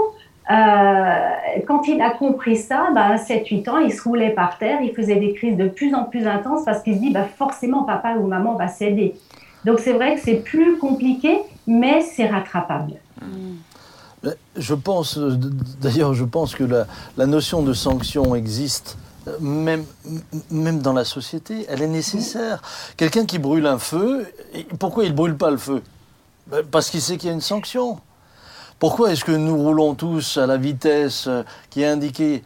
quand 0.49 1.87
il 1.87 2.01
a 2.01 2.11
compris 2.11 2.57
ça, 2.57 2.87
à 2.95 3.15
7-8 3.15 3.69
ans, 3.69 3.77
il 3.77 3.93
se 3.93 4.01
roulait 4.03 4.31
par 4.31 4.57
terre, 4.57 4.79
il 4.81 4.93
faisait 4.93 5.15
des 5.15 5.33
crises 5.33 5.57
de 5.57 5.67
plus 5.67 5.93
en 5.93 6.03
plus 6.05 6.27
intenses 6.27 6.65
parce 6.65 6.81
qu'il 6.83 6.95
se 6.95 6.99
dit, 6.99 7.11
ben, 7.11 7.25
forcément, 7.37 7.83
papa 7.83 8.15
ou 8.15 8.27
maman 8.27 8.55
va 8.55 8.67
céder. 8.67 9.15
Donc 9.65 9.79
c'est 9.79 9.93
vrai 9.93 10.15
que 10.15 10.21
c'est 10.21 10.37
plus 10.43 10.77
compliqué, 10.79 11.37
mais 11.67 12.01
c'est 12.01 12.27
rattrapable. 12.27 12.93
Mais 14.23 14.31
Je 14.57 14.73
pense, 14.73 15.17
euh, 15.17 15.37
d'ailleurs, 15.81 16.13
je 16.13 16.23
pense 16.25 16.55
que 16.55 16.63
la, 16.63 16.85
la 17.17 17.25
notion 17.27 17.61
de 17.63 17.73
sanction 17.73 18.35
existe. 18.35 18.97
euh, 19.27 19.37
Même, 19.39 19.83
même 20.49 20.79
dans 20.79 20.93
la 20.93 21.03
société, 21.05 21.65
elle 21.69 21.81
est 21.83 21.87
nécessaire. 21.87 22.61
Quelqu'un 22.97 23.25
qui 23.25 23.37
brûle 23.39 23.65
un 23.67 23.77
feu, 23.79 24.27
pourquoi 24.79 25.05
il 25.05 25.11
ne 25.11 25.15
brûle 25.15 25.37
pas 25.37 25.51
le 25.51 25.57
feu? 25.57 25.81
Ben, 26.47 26.63
Parce 26.69 26.89
qu'il 26.89 27.01
sait 27.01 27.17
qu'il 27.17 27.29
y 27.29 27.31
a 27.31 27.35
une 27.35 27.41
sanction. 27.41 27.99
Pourquoi 28.81 29.11
est-ce 29.11 29.23
que 29.23 29.31
nous 29.31 29.55
roulons 29.55 29.93
tous 29.93 30.37
à 30.37 30.47
la 30.47 30.57
vitesse 30.57 31.25
euh, 31.27 31.43
qui 31.69 31.83
est 31.83 31.87
indiquée 31.87 32.43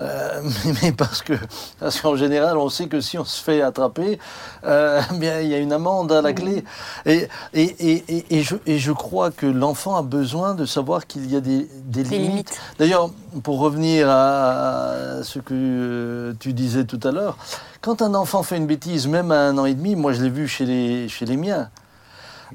Euh, 0.00 0.40
mais, 0.82 0.92
parce 0.92 1.22
que 1.22 1.34
parce 1.78 2.00
qu'en 2.00 2.16
général, 2.16 2.56
on 2.56 2.68
sait 2.70 2.88
que 2.88 3.00
si 3.00 3.18
on 3.18 3.24
se 3.24 3.40
fait 3.40 3.62
attraper, 3.62 4.18
euh, 4.64 5.00
bien 5.14 5.40
il 5.40 5.48
y 5.48 5.54
a 5.54 5.58
une 5.58 5.72
amende 5.72 6.10
à 6.10 6.22
la 6.22 6.32
clé. 6.32 6.64
Et, 7.06 7.28
et, 7.52 7.62
et, 7.62 8.04
et, 8.08 8.38
et 8.38 8.42
je, 8.42 8.56
et 8.66 8.78
je 8.78 8.90
crois 8.90 9.30
que 9.30 9.46
l'enfant 9.46 9.94
a 9.94 10.02
besoin 10.02 10.54
de 10.54 10.64
savoir 10.64 11.06
qu'il 11.06 11.30
y 11.30 11.36
a 11.36 11.40
des, 11.40 11.68
limites. 11.86 12.10
limites. 12.10 12.60
D'ailleurs, 12.78 13.10
pour 13.44 13.60
revenir 13.60 14.08
à 14.10 15.22
ce 15.22 15.38
que 15.38 16.34
tu 16.40 16.52
disais 16.52 16.84
tout 16.84 17.00
à 17.04 17.12
l'heure, 17.12 17.36
quand 17.80 18.02
un 18.02 18.14
enfant 18.14 18.42
fait 18.42 18.56
une 18.56 18.66
bêtise, 18.66 19.06
même 19.06 19.30
à 19.30 19.48
un 19.48 19.56
an 19.56 19.66
et 19.66 19.74
demi, 19.74 19.94
moi 19.94 20.12
je 20.14 20.22
l'ai 20.22 20.30
vu 20.30 20.48
chez 20.48 20.64
les, 20.64 21.08
chez 21.08 21.26
les 21.26 21.36
miens. 21.36 21.68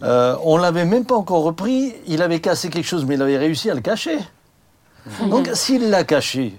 Euh, 0.03 0.35
on 0.43 0.57
l'avait 0.57 0.85
même 0.85 1.05
pas 1.05 1.15
encore 1.15 1.43
repris, 1.43 1.95
il 2.07 2.21
avait 2.21 2.39
cassé 2.39 2.69
quelque 2.69 2.85
chose, 2.85 3.05
mais 3.05 3.15
il 3.15 3.21
avait 3.21 3.37
réussi 3.37 3.69
à 3.69 3.73
le 3.73 3.81
cacher. 3.81 4.19
Donc 5.29 5.49
s'il 5.53 5.89
l'a 5.89 6.03
caché, 6.03 6.57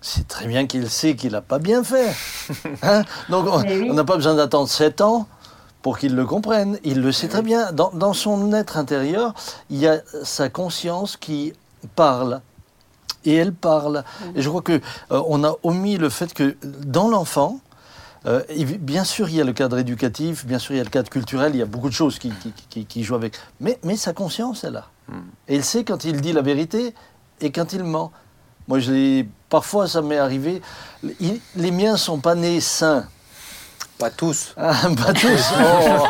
c'est 0.00 0.28
très 0.28 0.46
bien 0.46 0.66
qu'il 0.66 0.90
sait 0.90 1.16
qu'il 1.16 1.32
n'a 1.32 1.40
pas 1.40 1.58
bien 1.58 1.82
fait. 1.82 2.14
Hein 2.82 3.04
Donc 3.28 3.46
on 3.48 3.94
n'a 3.94 4.04
pas 4.04 4.16
besoin 4.16 4.34
d'attendre 4.34 4.68
7 4.68 5.00
ans 5.00 5.26
pour 5.82 5.98
qu'il 5.98 6.14
le 6.14 6.24
comprenne. 6.24 6.78
Il 6.82 7.00
le 7.00 7.12
sait 7.12 7.28
très 7.28 7.42
bien. 7.42 7.72
Dans, 7.72 7.90
dans 7.90 8.14
son 8.14 8.52
être 8.52 8.78
intérieur, 8.78 9.34
il 9.70 9.78
y 9.78 9.86
a 9.86 10.00
sa 10.22 10.48
conscience 10.48 11.16
qui 11.16 11.52
parle. 11.94 12.40
Et 13.26 13.34
elle 13.34 13.52
parle. 13.52 14.04
Et 14.34 14.42
je 14.42 14.48
crois 14.48 14.62
que 14.62 14.80
euh, 15.10 15.22
on 15.26 15.44
a 15.44 15.54
omis 15.62 15.96
le 15.96 16.08
fait 16.08 16.32
que 16.34 16.56
dans 16.62 17.08
l'enfant, 17.08 17.60
euh, 18.26 18.42
bien 18.80 19.04
sûr, 19.04 19.28
il 19.28 19.36
y 19.36 19.40
a 19.40 19.44
le 19.44 19.52
cadre 19.52 19.78
éducatif, 19.78 20.46
bien 20.46 20.58
sûr, 20.58 20.74
il 20.74 20.78
y 20.78 20.80
a 20.80 20.84
le 20.84 20.90
cadre 20.90 21.10
culturel, 21.10 21.52
il 21.54 21.58
y 21.58 21.62
a 21.62 21.66
beaucoup 21.66 21.88
de 21.88 21.94
choses 21.94 22.18
qui, 22.18 22.30
qui, 22.30 22.52
qui- 22.70 22.84
qui 22.86 23.04
jouent 23.04 23.14
avec. 23.16 23.34
Mais, 23.60 23.78
mais 23.84 23.96
sa 23.96 24.12
conscience 24.12 24.64
est 24.64 24.70
là. 24.70 24.86
Et 25.48 25.56
il 25.56 25.64
sait 25.64 25.84
quand 25.84 26.04
il 26.04 26.20
dit 26.20 26.32
la 26.32 26.40
vérité 26.42 26.94
et 27.40 27.52
quand 27.52 27.72
il 27.74 27.84
ment. 27.84 28.10
Moi, 28.68 28.78
je 28.78 29.24
parfois, 29.50 29.86
ça 29.86 30.00
m'est 30.00 30.16
arrivé. 30.18 30.62
Il- 31.20 31.40
les 31.56 31.70
miens 31.70 31.96
sont 31.98 32.18
pas 32.18 32.34
nés 32.34 32.60
sains. 32.60 33.04
Pas 33.98 34.10
tous. 34.10 34.54
Ah, 34.56 34.72
pas 34.96 35.12
tous. 35.12 35.52
Oh. 35.60 36.06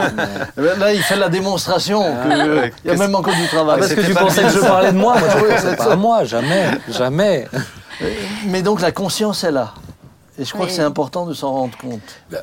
Là, 0.78 0.94
il 0.94 1.02
fait 1.02 1.16
la 1.16 1.28
démonstration. 1.28 2.00
que, 2.02 2.28
euh, 2.48 2.70
il 2.84 2.90
y 2.92 2.94
a 2.94 2.96
même 2.96 3.14
encore 3.16 3.34
du 3.34 3.46
travail. 3.48 3.74
Ah, 3.76 3.80
parce 3.80 3.92
que 3.94 4.00
tu 4.00 4.14
pensais 4.14 4.42
que 4.42 4.48
je 4.50 4.60
parlais 4.60 4.92
de 4.92 4.96
moi. 4.96 5.18
Moi, 5.18 5.28
je 5.60 5.74
pas 5.76 5.96
moi, 5.96 6.24
jamais, 6.24 6.70
jamais. 6.88 7.48
Mais 8.46 8.62
donc, 8.62 8.80
la 8.80 8.92
conscience 8.92 9.42
est 9.44 9.50
là. 9.52 9.74
Et 10.38 10.44
je 10.44 10.50
crois 10.52 10.62
Oui. 10.62 10.70
que 10.70 10.74
c'est 10.76 10.82
important 10.82 11.26
de 11.26 11.34
s'en 11.34 11.52
rendre 11.52 11.76
compte. 11.78 12.00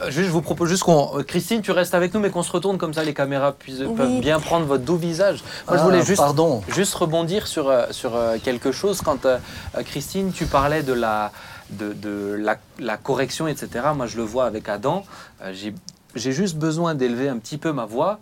Juste, 0.07 0.27
je 0.27 0.31
vous 0.31 0.41
propose 0.41 0.69
juste 0.69 0.83
qu'on. 0.83 1.17
euh, 1.19 1.23
Christine, 1.23 1.61
tu 1.61 1.71
restes 1.71 1.93
avec 1.93 2.13
nous, 2.13 2.21
mais 2.21 2.29
qu'on 2.29 2.41
se 2.43 2.51
retourne 2.51 2.77
comme 2.77 2.93
ça, 2.93 3.03
les 3.03 3.13
caméras 3.13 3.51
puissent, 3.51 3.81
Oui. 3.81 3.95
peuvent 3.95 4.19
bien 4.21 4.39
prendre 4.39 4.65
votre 4.65 4.83
doux 4.85 4.95
visage. 4.95 5.43
Moi, 5.67 5.75
je 5.77 5.81
Ah, 5.81 5.85
voulais 5.85 6.01
juste. 6.05 6.21
Pardon. 6.21 6.61
Juste 6.69 6.93
rebondir 6.95 7.47
sur, 7.47 7.67
euh, 7.69 7.87
sur 7.91 8.15
euh, 8.15 8.37
quelque 8.41 8.71
chose. 8.71 9.01
Quand 9.01 9.25
euh, 9.25 9.37
Christine, 9.85 10.31
tu 10.31 10.45
parlais 10.45 10.83
de 10.83 10.93
la, 10.93 11.31
de, 11.71 11.91
de 11.91 12.37
la, 12.39 12.55
la 12.79 12.95
correction, 12.97 13.47
etc. 13.47 13.69
Moi, 13.93 14.07
je 14.07 14.15
le 14.17 14.23
vois 14.23 14.45
avec 14.45 14.69
Adam. 14.69 15.03
Euh, 15.43 15.51
J'ai 15.53 15.73
j'ai 16.13 16.33
juste 16.33 16.57
besoin 16.57 16.93
d'élever 16.93 17.29
un 17.29 17.37
petit 17.37 17.57
peu 17.57 17.71
ma 17.71 17.85
voix, 17.85 18.19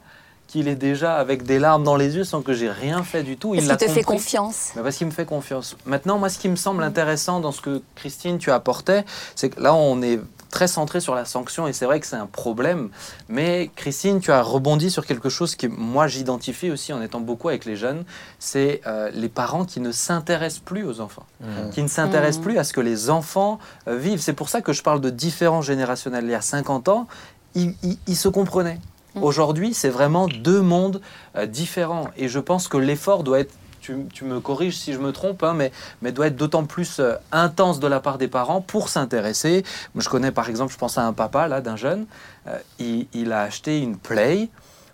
qu'il 0.50 0.68
est 0.68 0.76
déjà 0.76 1.16
avec 1.16 1.43
des 1.43 1.60
larmes 1.60 1.84
dans 1.84 1.95
les 1.95 2.16
yeux 2.16 2.24
sans 2.24 2.41
que 2.41 2.54
j'ai 2.54 2.70
rien 2.72 3.04
fait 3.04 3.24
du 3.24 3.38
tout. 3.38 3.54
Il 3.56 3.68
l'a 3.68 3.78
qu'il 3.78 3.88
te 3.88 3.93
fait 3.93 4.04
confiance 4.04 4.72
Mais 4.76 4.82
parce 4.82 4.95
qu'il 4.97 5.08
me 5.08 5.12
fait 5.12 5.26
confiance. 5.26 5.78
Maintenant, 5.86 6.18
moi, 6.18 6.30
ce 6.30 6.39
qui 6.39 6.50
me 6.50 6.56
semble 6.56 6.84
intéressant 6.84 7.39
dans 7.39 7.52
ce 7.52 7.62
que 7.62 7.82
Christine, 7.95 8.38
tu 8.39 8.52
apportais, 8.52 9.06
c'est 9.36 9.50
que 9.52 9.62
là, 9.62 9.74
on 9.76 10.02
est 10.02 10.20
très 10.50 10.68
centré 10.68 11.00
sur 11.00 11.14
la 11.14 11.26
sanction 11.26 11.68
et 11.68 11.74
c'est 11.74 11.86
vrai 11.86 12.00
que 12.00 12.08
c'est 12.08 12.16
un 12.16 12.26
problème. 12.26 12.89
Mais 13.28 13.70
Christine, 13.76 14.20
tu 14.20 14.32
as 14.32 14.41
rebondi 14.41 14.89
sur 14.89 15.06
quelque 15.06 15.30
chose 15.30 15.56
que 15.56 15.68
moi, 15.68 16.08
j'identifie 16.08 16.72
aussi 16.72 16.91
en 16.91 17.02
étant 17.04 17.20
beaucoup 17.20 17.50
avec 17.50 17.66
les 17.66 17.76
jeunes, 17.76 18.04
c'est 18.39 18.82
euh, 18.88 19.12
les 19.14 19.30
parents 19.30 19.66
qui 19.66 19.80
ne 19.80 19.91
s'intéressent 19.91 20.62
plus 20.66 20.84
aux 20.88 21.00
enfants, 21.02 21.28
qui 21.72 21.84
ne 21.84 21.88
s'intéressent 21.88 22.38
Mhm. 22.39 22.43
plus 22.43 22.58
à 22.58 22.64
ce 22.64 22.74
que 22.74 22.82
les 22.82 23.12
enfants 23.12 23.60
euh, 23.88 23.95
vivent. 23.97 24.22
C'est 24.22 24.34
pour 24.34 24.50
ça 24.50 24.62
que 24.62 24.74
je 24.74 24.82
parle 24.82 25.00
de 25.02 25.12
différents 25.12 25.62
générationnels. 25.62 26.24
Il 26.26 26.32
y 26.32 26.36
a 26.36 26.41
50 26.41 26.88
ans, 26.89 27.08
ils, 27.54 27.76
ils- 27.84 28.00
ils 28.08 28.16
se 28.18 28.28
comprenaient. 28.30 28.80
Mhm. 29.20 29.24
Aujourd'hui, 29.24 29.74
c'est 29.74 29.89
vraiment 29.89 30.28
deux 30.28 30.61
mondes 30.61 31.01
euh, 31.36 31.45
différents. 31.45 32.09
Et 32.17 32.28
je 32.28 32.39
pense 32.39 32.67
que 32.67 32.78
l'effort 32.78 33.24
doit 33.24 33.39
être, 33.39 33.53
tu, 33.82 34.24
me 34.24 34.39
corriges 34.39 34.78
si 34.78 34.93
je 34.93 34.99
me 34.99 35.11
trompe, 35.11 35.41
hein, 35.43 35.53
mais, 35.55 35.72
mais 36.01 36.11
doit 36.11 36.28
être 36.28 36.36
d'autant 36.36 36.65
plus 36.65 36.99
euh, 36.99 37.15
intense 37.32 37.80
de 37.80 37.88
la 37.88 37.99
part 37.99 38.17
des 38.17 38.28
parents 38.28 38.61
pour 38.61 38.89
s'intéresser. 38.89 39.63
Je 39.95 40.09
connais 40.09 40.32
par 40.32 40.47
exemple, 40.49 40.72
je 40.72 40.78
pense 40.78 40.97
à 40.97 41.05
un 41.05 41.13
papa 41.13 41.47
là 41.47 41.59
d'un 41.61 41.76
jeune, 41.76 42.05
euh, 42.47 42.57
il 42.80 43.34
a 43.34 43.41
acheté 43.41 43.80
une 43.80 43.97
Play. 43.97 44.49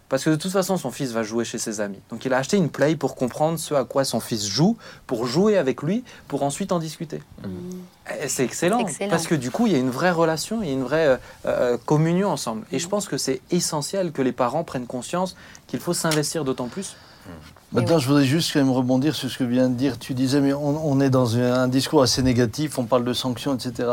Parce 0.08 0.24
que 0.24 0.30
de 0.30 0.36
toute 0.36 0.52
façon, 0.52 0.78
son 0.78 0.92
fils 0.92 1.12
va 1.12 1.24
jouer 1.24 1.46
chez 1.46 1.58
ses 1.58 1.82
amis. 1.82 2.00
Donc 2.12 2.26
il 2.26 2.34
a 2.34 2.38
acheté 2.38 2.58
une 2.58 2.70
Play 2.70 2.96
pour 2.96 3.16
comprendre 3.16 3.58
ce 3.58 3.74
à 3.74 3.86
quoi 3.86 4.06
son 4.06 4.20
fils 4.20 4.46
joue, 4.48 4.78
pour 5.08 5.26
jouer 5.26 5.58
avec 5.58 5.82
lui, 5.82 6.04
pour 6.28 6.44
ensuite 6.44 6.72
en 6.72 6.80
discuter. 6.80 7.22
Et 8.22 8.28
C'est 8.28 8.44
excellent, 8.44 8.80
Excellent. 8.80 9.10
parce 9.10 9.26
que 9.26 9.34
du 9.34 9.50
coup, 9.50 9.66
il 9.66 9.74
y 9.74 9.76
a 9.76 9.80
une 9.80 9.90
vraie 9.90 10.12
relation, 10.12 10.62
il 10.62 10.68
y 10.68 10.72
a 10.72 10.74
une 10.74 10.84
vraie 10.84 11.08
euh, 11.08 11.18
euh, 11.48 11.78
communion 11.86 12.30
ensemble. 12.30 12.66
Et 12.72 12.78
je 12.78 12.88
pense 12.88 13.08
que 13.08 13.18
c'est 13.18 13.42
essentiel 13.50 14.12
que 14.12 14.22
les 14.22 14.32
parents 14.32 14.64
prennent 14.64 14.86
conscience 14.86 15.36
qu'il 15.66 15.80
faut 15.80 15.94
s'investir 15.94 16.44
d'autant 16.46 16.68
plus. 16.68 16.96
Maintenant, 17.76 18.00
je 18.00 18.08
voudrais 18.08 18.24
juste 18.26 18.52
quand 18.54 18.60
même 18.60 18.72
rebondir 18.72 19.14
sur 19.16 19.30
ce 19.30 19.38
que 19.38 19.44
vient 19.44 19.70
de 19.70 19.76
dire. 19.76 20.00
Tu 20.00 20.14
disais, 20.14 20.40
mais 20.42 20.54
on, 20.54 20.90
on 20.90 21.00
est 21.02 21.10
dans 21.10 21.36
un, 21.38 21.54
un 21.54 21.68
discours 21.68 22.02
assez 22.02 22.22
négatif, 22.24 22.80
on 22.80 22.86
parle 22.86 23.04
de 23.04 23.14
sanctions, 23.14 23.54
etc. 23.54 23.90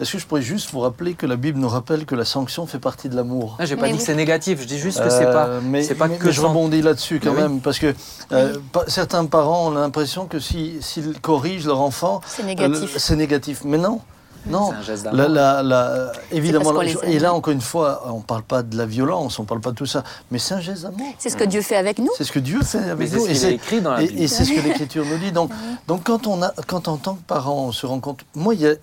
Est-ce 0.00 0.12
que 0.12 0.18
je 0.18 0.26
pourrais 0.26 0.42
juste 0.42 0.70
vous 0.72 0.80
rappeler 0.80 1.14
que 1.14 1.26
la 1.26 1.36
Bible 1.36 1.58
nous 1.58 1.68
rappelle 1.68 2.06
que 2.06 2.14
la 2.14 2.24
sanction 2.24 2.66
fait 2.66 2.78
partie 2.78 3.08
de 3.08 3.16
l'amour? 3.16 3.56
Là, 3.58 3.64
j'ai 3.66 3.76
pas 3.76 3.82
Mais 3.82 3.88
dit 3.88 3.94
oui. 3.94 3.98
que 3.98 4.04
c'est 4.04 4.14
négatif, 4.14 4.60
je 4.62 4.66
dis 4.66 4.78
juste 4.78 5.02
que 5.02 5.10
c'est 5.10 5.26
Euh, 5.26 5.32
pas, 5.32 5.48
mais, 5.62 5.82
c'est 5.82 5.94
pas 5.96 6.08
mais- 6.08 6.16
que 6.16 6.26
mais 6.26 6.32
je 6.32 6.40
rebondis 6.40 6.80
là-dessus 6.82 7.20
quand 7.20 7.32
Mais 7.32 7.42
oui. 7.42 7.48
même, 7.48 7.60
parce 7.60 7.78
que 7.78 7.92
euh, 8.32 8.54
pa- 8.72 8.84
certains 8.88 9.24
parents 9.26 9.66
ont 9.68 9.70
l'impression 9.72 10.26
que 10.26 10.38
si- 10.38 10.76
s'ils 10.80 11.20
corrigent 11.20 11.66
leur 11.66 11.80
enfant, 11.80 12.20
C'est 12.26 12.42
euh, 12.42 12.46
négatif. 12.46 12.96
c'est 12.96 13.16
négatif. 13.16 13.62
Mais 13.64 13.78
non, 13.78 14.00
Non, 14.46 14.70
C'est 14.70 14.76
un 14.76 14.82
geste 14.82 15.04
d'amour. 15.04 15.20
la- 15.20 15.28
la- 15.28 15.62
la- 15.62 16.12
évidemment, 16.30 16.80
et 16.82 17.18
là 17.18 17.32
encore 17.32 17.52
une 17.52 17.60
fois, 17.62 18.02
on 18.12 18.18
ne 18.18 18.22
parle 18.22 18.42
pas 18.42 18.62
de 18.62 18.76
la 18.76 18.84
violence, 18.86 19.38
on 19.38 19.42
ne 19.42 19.48
parle 19.48 19.60
pas 19.60 19.70
de 19.70 19.76
tout 19.76 19.86
ça, 19.86 20.04
mais 20.30 20.38
c'est 20.38 20.54
un 20.54 20.60
geste 20.60 20.82
d'amour. 20.82 21.06
C'est 21.18 21.30
ce 21.30 21.36
que 21.36 21.44
Dieu 21.44 21.62
fait 21.62 21.76
avec 21.76 21.98
nous. 21.98 22.10
C'est 22.16 22.24
ce 22.24 22.32
que 22.32 22.38
Dieu 22.40 22.60
fait 22.62 22.80
Mais 22.80 22.90
avec 22.90 23.08
c'est 23.08 23.16
nous. 23.16 23.24
ce 23.26 23.30
et 23.30 23.34
qu'il 23.34 23.46
a 23.46 23.50
écrit 23.50 23.80
dans 23.80 23.92
la 23.92 24.02
et- 24.02 24.06
Bible. 24.08 24.20
Et 24.20 24.28
c'est 24.28 24.44
ce 24.44 24.52
que 24.52 24.60
l'Écriture 24.60 25.04
nous 25.06 25.16
dit. 25.18 25.32
Donc, 25.32 25.50
donc 25.88 26.04
quand, 26.04 26.26
on 26.26 26.42
a, 26.42 26.52
quand 26.66 26.88
en 26.88 26.96
tant 26.98 27.14
que 27.14 27.22
parent, 27.22 27.64
on 27.66 27.72
se 27.72 27.86
rend 27.86 28.00
compte. 28.00 28.20
Moi, 28.34 28.54
il 28.54 28.60
y 28.60 28.66
a- 28.66 28.74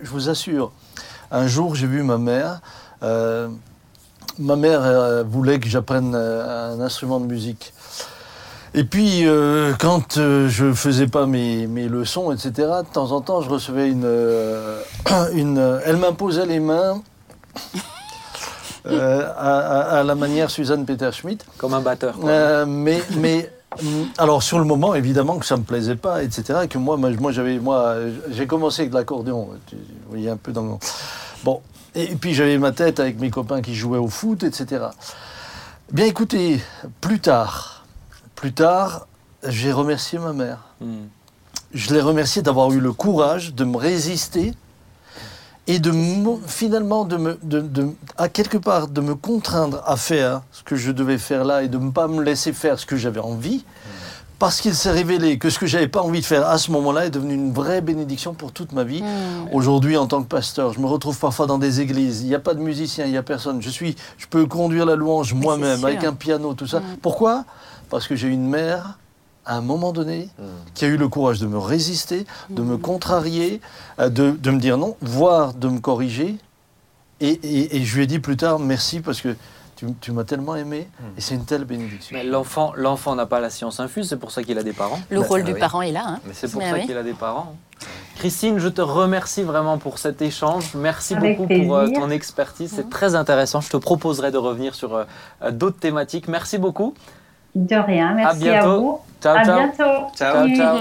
je 0.00 0.08
vous 0.10 0.28
assure, 0.28 0.70
un 1.32 1.46
jour, 1.48 1.74
j'ai 1.74 1.86
vu 1.88 2.02
ma 2.02 2.18
mère. 2.18 2.60
euh, 3.02 3.48
ma 4.38 4.54
mère 4.56 4.82
euh, 4.84 5.24
voulait 5.24 5.58
que 5.58 5.68
j'apprenne 5.68 6.12
euh, 6.14 6.74
un 6.76 6.80
instrument 6.80 7.18
de 7.18 7.26
musique. 7.26 7.72
Et 8.74 8.84
puis, 8.84 9.26
euh, 9.26 9.72
quand 9.78 10.18
euh, 10.18 10.48
je 10.48 10.72
faisais 10.72 11.06
pas 11.06 11.26
mes, 11.26 11.66
mes 11.66 11.88
leçons, 11.88 12.32
etc., 12.32 12.52
de 12.56 12.92
temps 12.92 13.12
en 13.12 13.20
temps, 13.20 13.40
je 13.40 13.48
recevais 13.50 13.88
une. 13.88 14.04
euh, 14.04 14.80
une 15.32 15.80
elle 15.84 15.96
m'imposait 15.96 16.46
les 16.46 16.60
mains 16.60 17.02
euh, 18.86 19.26
à, 19.36 19.58
à- 19.58 19.98
à 20.00 20.02
la 20.02 20.14
manière 20.14 20.50
Suzanne 20.50 20.84
Peter-Schmidt. 20.84 21.44
Comme 21.56 21.74
un 21.74 21.80
batteur. 21.80 22.14
quoi. 22.18 22.30
Euh, 22.30 22.66
mais, 22.66 23.02
mais 23.16 23.50
hum, 23.80 24.08
alors 24.18 24.42
sur 24.42 24.58
le 24.58 24.64
moment, 24.64 24.94
évidemment 24.94 25.38
que 25.38 25.46
ça 25.46 25.56
me 25.56 25.62
plaisait 25.62 25.96
pas, 25.96 26.22
etc. 26.22 26.60
Et 26.64 26.68
que 26.68 26.78
moi, 26.78 26.96
moi, 26.96 27.32
j'avais, 27.32 27.58
moi, 27.58 27.94
j'ai 28.30 28.46
commencé 28.46 28.82
avec 28.82 28.92
de 28.92 28.96
l'accordéon. 28.96 29.48
Vous 29.72 29.78
voyez 30.10 30.30
un 30.30 30.36
peu 30.36 30.52
dans. 30.52 30.62
mon- 30.62 30.78
Bon, 31.44 31.60
et 31.94 32.14
puis 32.16 32.34
j'avais 32.34 32.58
ma 32.58 32.72
tête 32.72 33.00
avec 33.00 33.18
mes 33.20 33.30
copains 33.30 33.62
qui 33.62 33.74
jouaient 33.74 33.98
au 33.98 34.08
foot, 34.08 34.42
etc. 34.42 34.86
Bien, 35.92 36.04
écoutez, 36.06 36.60
plus 37.00 37.18
tard, 37.20 37.77
plus 38.38 38.52
tard, 38.52 39.08
j'ai 39.46 39.72
remercié 39.72 40.16
ma 40.20 40.32
mère. 40.32 40.58
Hmm. 40.80 41.06
Je 41.74 41.92
l'ai 41.92 42.00
remercié 42.00 42.40
d'avoir 42.40 42.70
eu 42.70 42.78
le 42.78 42.92
courage 42.92 43.52
de 43.52 43.64
me 43.64 43.76
résister 43.76 44.54
et 45.66 45.80
de 45.80 45.90
me- 45.90 46.38
finalement 46.46 47.04
de 47.04 47.16
me, 47.16 47.38
de, 47.42 47.60
de- 47.60 47.88
à 48.16 48.28
quelque 48.28 48.56
part 48.56 48.86
de 48.86 49.00
me 49.00 49.16
contraindre 49.16 49.82
à 49.84 49.96
faire 49.96 50.42
ce 50.52 50.62
que 50.62 50.76
je 50.76 50.92
devais 50.92 51.18
faire 51.18 51.44
là 51.44 51.64
et 51.64 51.68
de 51.68 51.78
ne 51.78 51.90
pas 51.90 52.06
me 52.06 52.22
laisser 52.22 52.52
faire 52.52 52.78
ce 52.78 52.86
que 52.86 52.96
j'avais 52.96 53.18
envie, 53.18 53.64
parce 54.38 54.60
qu'il 54.60 54.74
s'est 54.76 54.92
révélé 54.92 55.36
que 55.36 55.50
ce 55.50 55.58
que 55.58 55.66
j'avais 55.66 55.88
pas 55.88 56.00
envie 56.00 56.20
de 56.20 56.24
faire 56.24 56.48
à 56.48 56.58
ce 56.58 56.70
moment-là 56.70 57.06
est 57.06 57.10
devenu 57.10 57.34
une 57.34 57.52
vraie 57.52 57.80
bénédiction 57.80 58.34
pour 58.34 58.52
toute 58.52 58.70
ma 58.70 58.84
vie. 58.84 59.02
Hmm. 59.02 59.48
Aujourd'hui, 59.52 59.96
en 59.96 60.06
tant 60.06 60.22
que 60.22 60.28
pasteur, 60.28 60.72
je 60.74 60.78
me 60.78 60.86
retrouve 60.86 61.18
parfois 61.18 61.46
dans 61.48 61.58
des 61.58 61.80
églises. 61.80 62.22
Il 62.22 62.28
n'y 62.28 62.36
a 62.36 62.38
pas 62.38 62.54
de 62.54 62.60
musicien, 62.60 63.04
il 63.04 63.10
n'y 63.10 63.16
a 63.18 63.24
personne. 63.24 63.60
Je 63.60 63.68
suis, 63.68 63.96
je 64.16 64.26
peux 64.28 64.46
conduire 64.46 64.86
la 64.86 64.94
louange 64.94 65.34
moi-même 65.34 65.84
avec 65.84 66.04
un 66.04 66.12
piano, 66.14 66.54
tout 66.54 66.68
ça. 66.68 66.78
Mm. 66.78 66.96
Pourquoi? 67.02 67.44
Parce 67.90 68.06
que 68.06 68.16
j'ai 68.16 68.28
une 68.28 68.46
mère, 68.48 68.98
à 69.44 69.56
un 69.56 69.60
moment 69.60 69.92
donné, 69.92 70.28
qui 70.74 70.84
a 70.84 70.88
eu 70.88 70.96
le 70.96 71.08
courage 71.08 71.40
de 71.40 71.46
me 71.46 71.58
résister, 71.58 72.26
de 72.50 72.62
me 72.62 72.76
contrarier, 72.76 73.60
euh, 73.98 74.08
de, 74.08 74.30
de 74.32 74.50
me 74.50 74.58
dire 74.60 74.76
non, 74.78 74.96
voire 75.00 75.54
de 75.54 75.68
me 75.68 75.78
corriger. 75.80 76.36
Et, 77.20 77.30
et- 77.30 77.76
et 77.76 77.84
je 77.84 77.96
lui 77.96 78.04
ai 78.04 78.06
dit 78.06 78.18
plus 78.20 78.36
tard 78.36 78.58
merci 78.60 79.00
parce 79.00 79.20
que 79.20 79.34
tu, 79.74 79.86
tu 80.00 80.12
m'as 80.12 80.24
tellement 80.24 80.54
aimé 80.56 80.88
et 81.16 81.20
c'est 81.20 81.34
une 81.34 81.44
telle 81.44 81.64
bénédiction. 81.64 82.16
Mais 82.16 82.24
l'enfant, 82.24 82.72
l'enfant 82.76 83.14
n'a 83.16 83.26
pas 83.26 83.40
la 83.40 83.48
science 83.50 83.80
infuse, 83.80 84.08
c'est 84.08 84.16
pour 84.16 84.30
ça 84.32 84.42
qu'il 84.42 84.58
a 84.58 84.62
des 84.62 84.72
parents. 84.72 85.00
Le 85.10 85.20
Bah, 85.20 85.26
rôle 85.28 85.40
ah 85.42 85.46
du 85.46 85.52
oui. 85.54 85.58
parent 85.60 85.82
est 85.82 85.92
là. 85.92 86.04
hein. 86.06 86.20
Mais 86.26 86.32
C'est 86.34 86.50
pour 86.50 86.60
Mais 86.60 86.70
ça 86.70 86.76
oui. 86.76 86.86
qu'il 86.86 86.96
a 86.96 87.02
des 87.02 87.12
parents. 87.14 87.56
Christine, 88.16 88.58
je 88.58 88.66
te 88.68 88.80
remercie 88.80 89.42
vraiment 89.44 89.78
pour 89.78 89.98
cet 89.98 90.20
échange. 90.22 90.74
Merci 90.74 91.14
Avec 91.14 91.38
beaucoup 91.38 91.52
pour 91.54 91.76
euh, 91.76 91.88
ton 91.94 92.10
expertise. 92.10 92.72
C'est 92.74 92.90
très 92.90 93.14
intéressant. 93.14 93.60
Je 93.60 93.70
te 93.70 93.76
proposerai 93.76 94.32
de 94.32 94.36
revenir 94.38 94.74
sur 94.74 94.94
euh, 94.96 95.04
d'autres 95.52 95.78
thématiques. 95.78 96.26
Merci 96.26 96.58
beaucoup. 96.58 96.94
De 97.58 97.74
rien, 97.76 98.14
merci 98.14 98.48
à, 98.48 98.52
bientôt. 98.62 98.80
vous. 98.80 98.98
Ciao, 99.20 99.36
à 99.36 99.44
ciao. 99.44 99.56
bientôt. 99.56 100.06
Ciao. 100.16 100.34
Ciao, 100.46 100.56
ciao. 100.56 100.78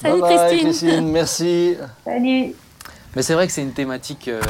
Salut 0.00 0.20
Bye 0.22 0.36
bye, 0.36 0.58
Christine. 0.60 1.08
merci. 1.12 1.76
Salut. 2.04 2.54
Mais 3.14 3.22
c'est 3.22 3.34
vrai 3.34 3.46
que 3.46 3.52
c'est 3.52 3.62
une 3.62 3.72
thématique 3.72 4.28
euh, 4.28 4.40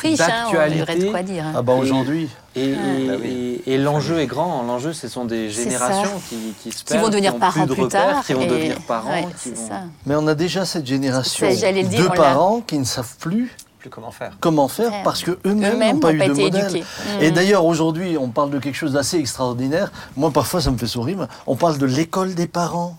Riche, 0.00 0.20
hein, 0.20 0.44
on 0.48 0.52
D'actualité. 0.52 0.94
de 1.06 1.10
quoi 1.10 1.22
dire. 1.22 1.44
hein. 1.44 1.52
Ah 1.56 1.62
bah 1.62 1.72
aujourd'hui, 1.74 2.28
et, 2.54 2.70
et- 2.70 2.74
Bah 2.74 3.14
et- 3.24 3.62
et 3.74 3.78
l'enjeu 3.78 4.20
est 4.20 4.26
grand. 4.26 4.62
L'enjeu, 4.62 4.92
ce 4.92 5.08
sont 5.08 5.24
des 5.24 5.50
générations 5.50 6.20
qui, 6.28 6.54
qui 6.62 6.70
se 6.72 6.84
Qui 6.84 6.96
vont 6.98 7.08
devenir 7.08 7.36
parents 7.36 7.52
plus 7.62 7.66
de 7.68 7.74
plus 7.74 7.82
repères, 7.82 8.14
tard. 8.14 8.24
qui 8.24 8.32
vont 8.32 8.42
et- 8.42 8.46
devenir 8.46 8.80
parents. 8.86 9.10
Ouais, 9.10 9.24
qui 9.42 9.50
c'est 9.50 9.56
vont- 9.56 9.68
ça. 9.68 9.80
mais 10.06 10.14
on 10.14 10.26
a 10.28 10.34
déjà 10.34 10.64
cette 10.64 10.86
génération 10.86 11.48
de 11.48 12.08
parents 12.16 12.60
qui 12.60 12.78
ne 12.78 12.84
savent 12.84 13.16
plus 13.18 13.54
Plus 13.78 13.90
comment 13.90 14.10
faire. 14.10 14.32
comment 14.40 14.66
faire 14.68 14.90
parce 15.04 15.22
que 15.22 15.38
eux-mêmes 15.46 15.78
n'ont 15.78 16.00
pas 16.00 16.12
eu 16.12 16.18
pas 16.18 16.26
de 16.26 16.32
été 16.32 16.42
modèle. 16.42 16.64
éduqués. 16.76 16.84
Et 17.20 17.28
Mhm. 17.28 17.34
d'ailleurs, 17.34 17.64
aujourd'hui, 17.64 18.18
on 18.18 18.28
parle 18.28 18.50
de 18.50 18.58
quelque 18.58 18.74
chose 18.74 18.92
d'assez 18.94 19.18
extraordinaire. 19.18 19.92
Moi, 20.16 20.30
parfois, 20.32 20.60
ça 20.60 20.70
me 20.72 20.78
fait 20.78 20.86
sourire. 20.88 21.28
On 21.46 21.54
parle 21.54 21.78
de 21.78 21.86
l'école 21.86 22.34
des 22.34 22.48
parents. 22.48 22.96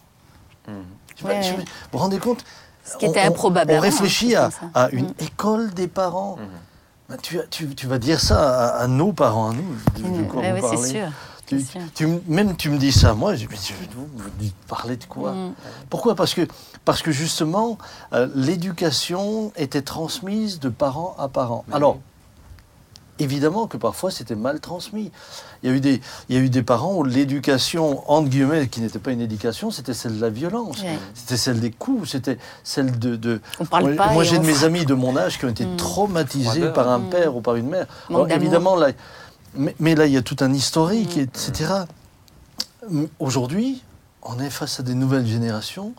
Je 0.68 0.72
sais 1.18 1.24
pas, 1.24 1.30
Ouais, 1.30 1.44
je- 1.44 1.50
ouais. 1.52 1.58
vous 1.58 1.64
vous 1.94 1.98
rendez 2.00 2.18
compte? 2.20 2.46
Ce 2.86 2.96
qui 2.98 3.06
était 3.06 3.20
improbable 3.22 3.72
On, 3.72 3.74
avant, 3.76 3.82
réfléchit 3.84 4.36
hein, 4.36 4.50
à, 4.74 4.90
une 4.92 5.06
Mhm. 5.08 5.14
école 5.20 5.70
des 5.74 5.88
parents. 5.88 6.38
Ben, 7.10 7.18
tu, 7.22 7.40
tu- 7.50 7.76
tu 7.76 7.88
vas 7.88 7.98
dire 7.98 8.20
ça 8.20 8.68
à, 8.78 8.84
à 8.84 8.88
nos 8.88 9.12
parents, 9.12 9.50
à 9.50 9.54
nous. 9.54 9.76
de- 9.98 10.18
de 10.20 10.24
quoi 10.24 10.42
Ouais, 10.42 10.60
vous 10.60 10.68
ouais, 10.68 10.78
c'est 10.78 10.92
sûr. 10.92 11.08
Tu, 11.50 11.66
tu 11.96 12.08
même 12.28 12.56
tu 12.56 12.70
me 12.70 12.78
dis 12.78 12.92
ça, 12.92 13.14
moi, 13.14 13.36
je, 13.36 13.48
mais 13.50 13.56
je- 13.56 13.74
vous, 13.98 14.08
parler 14.68 14.98
de 14.98 15.06
quoi 15.06 15.32
Mhm. 15.34 15.54
Pourquoi? 15.90 16.16
Parce 16.16 16.34
que, 16.34 16.48
parce 16.86 17.02
que 17.02 17.12
justement, 17.12 17.78
euh, 18.14 18.28
l'éducation 18.36 19.52
était 19.56 19.82
transmise 19.82 20.60
de 20.60 20.70
parent 20.70 21.16
à 21.18 21.28
parent. 21.28 21.66
Mais 21.68 21.76
Alors, 21.76 21.96
oui. 21.96 22.02
évidemment 23.20 23.68
que 23.68 23.78
parfois 23.78 24.12
c'était 24.12 24.36
mal 24.36 24.60
transmis. 24.60 25.12
Il 25.64 25.70
y 25.70 25.74
a 25.74 25.76
eu 25.76 25.80
des, 25.82 26.02
il 26.30 26.36
y 26.36 26.38
a 26.40 26.42
eu 26.42 26.50
des 26.50 26.64
parents 26.64 26.96
où 26.96 27.04
l'éducation, 27.04 28.04
entre 28.10 28.30
guillemets, 28.30 28.68
qui 28.68 28.80
n'était 28.82 29.00
pas 29.00 29.12
une 29.12 29.20
éducation, 29.22 29.72
c'était 29.72 29.94
celle 29.94 30.16
de 30.18 30.22
la 30.22 30.30
violence. 30.30 30.82
Ouais. 30.82 30.98
C'était 31.16 31.36
celle 31.38 31.60
des 31.60 31.72
coups, 31.72 32.12
c'était 32.12 32.38
celle 32.64 32.98
de... 32.98 33.16
de... 33.16 33.42
On 33.60 33.66
parle 33.66 33.94
moi, 33.94 33.96
pas 33.96 34.14
moi, 34.14 34.24
j'ai 34.24 34.38
de 34.40 34.46
mes 34.46 34.64
amis 34.64 34.86
de 34.86 34.94
mon 34.94 35.18
âge 35.18 35.38
qui 35.38 35.46
ont 35.46 35.50
été 35.50 35.66
Mm. 35.66 35.76
traumatisés 35.78 36.70
par 36.70 36.88
un 36.90 37.00
Mm. 37.00 37.10
père 37.10 37.36
ou 37.36 37.42
par 37.42 37.56
une 37.56 37.68
mère. 37.70 37.88
Alors, 38.10 38.30
évidemment, 38.32 38.76
là, 38.76 38.90
mais, 39.56 39.76
mais 39.80 39.96
là, 39.96 40.06
il 40.06 40.14
y 40.14 40.18
a 40.18 40.22
tout 40.22 40.38
un 40.42 40.54
historique, 40.54 41.18
Mm. 41.18 41.22
etc. 41.22 41.74
Aujourd'hui, 43.20 43.84
on 44.24 44.40
est 44.40 44.50
face 44.50 44.80
à 44.80 44.84
des 44.84 44.94
nouvelles 44.94 45.26
générations. 45.28 45.94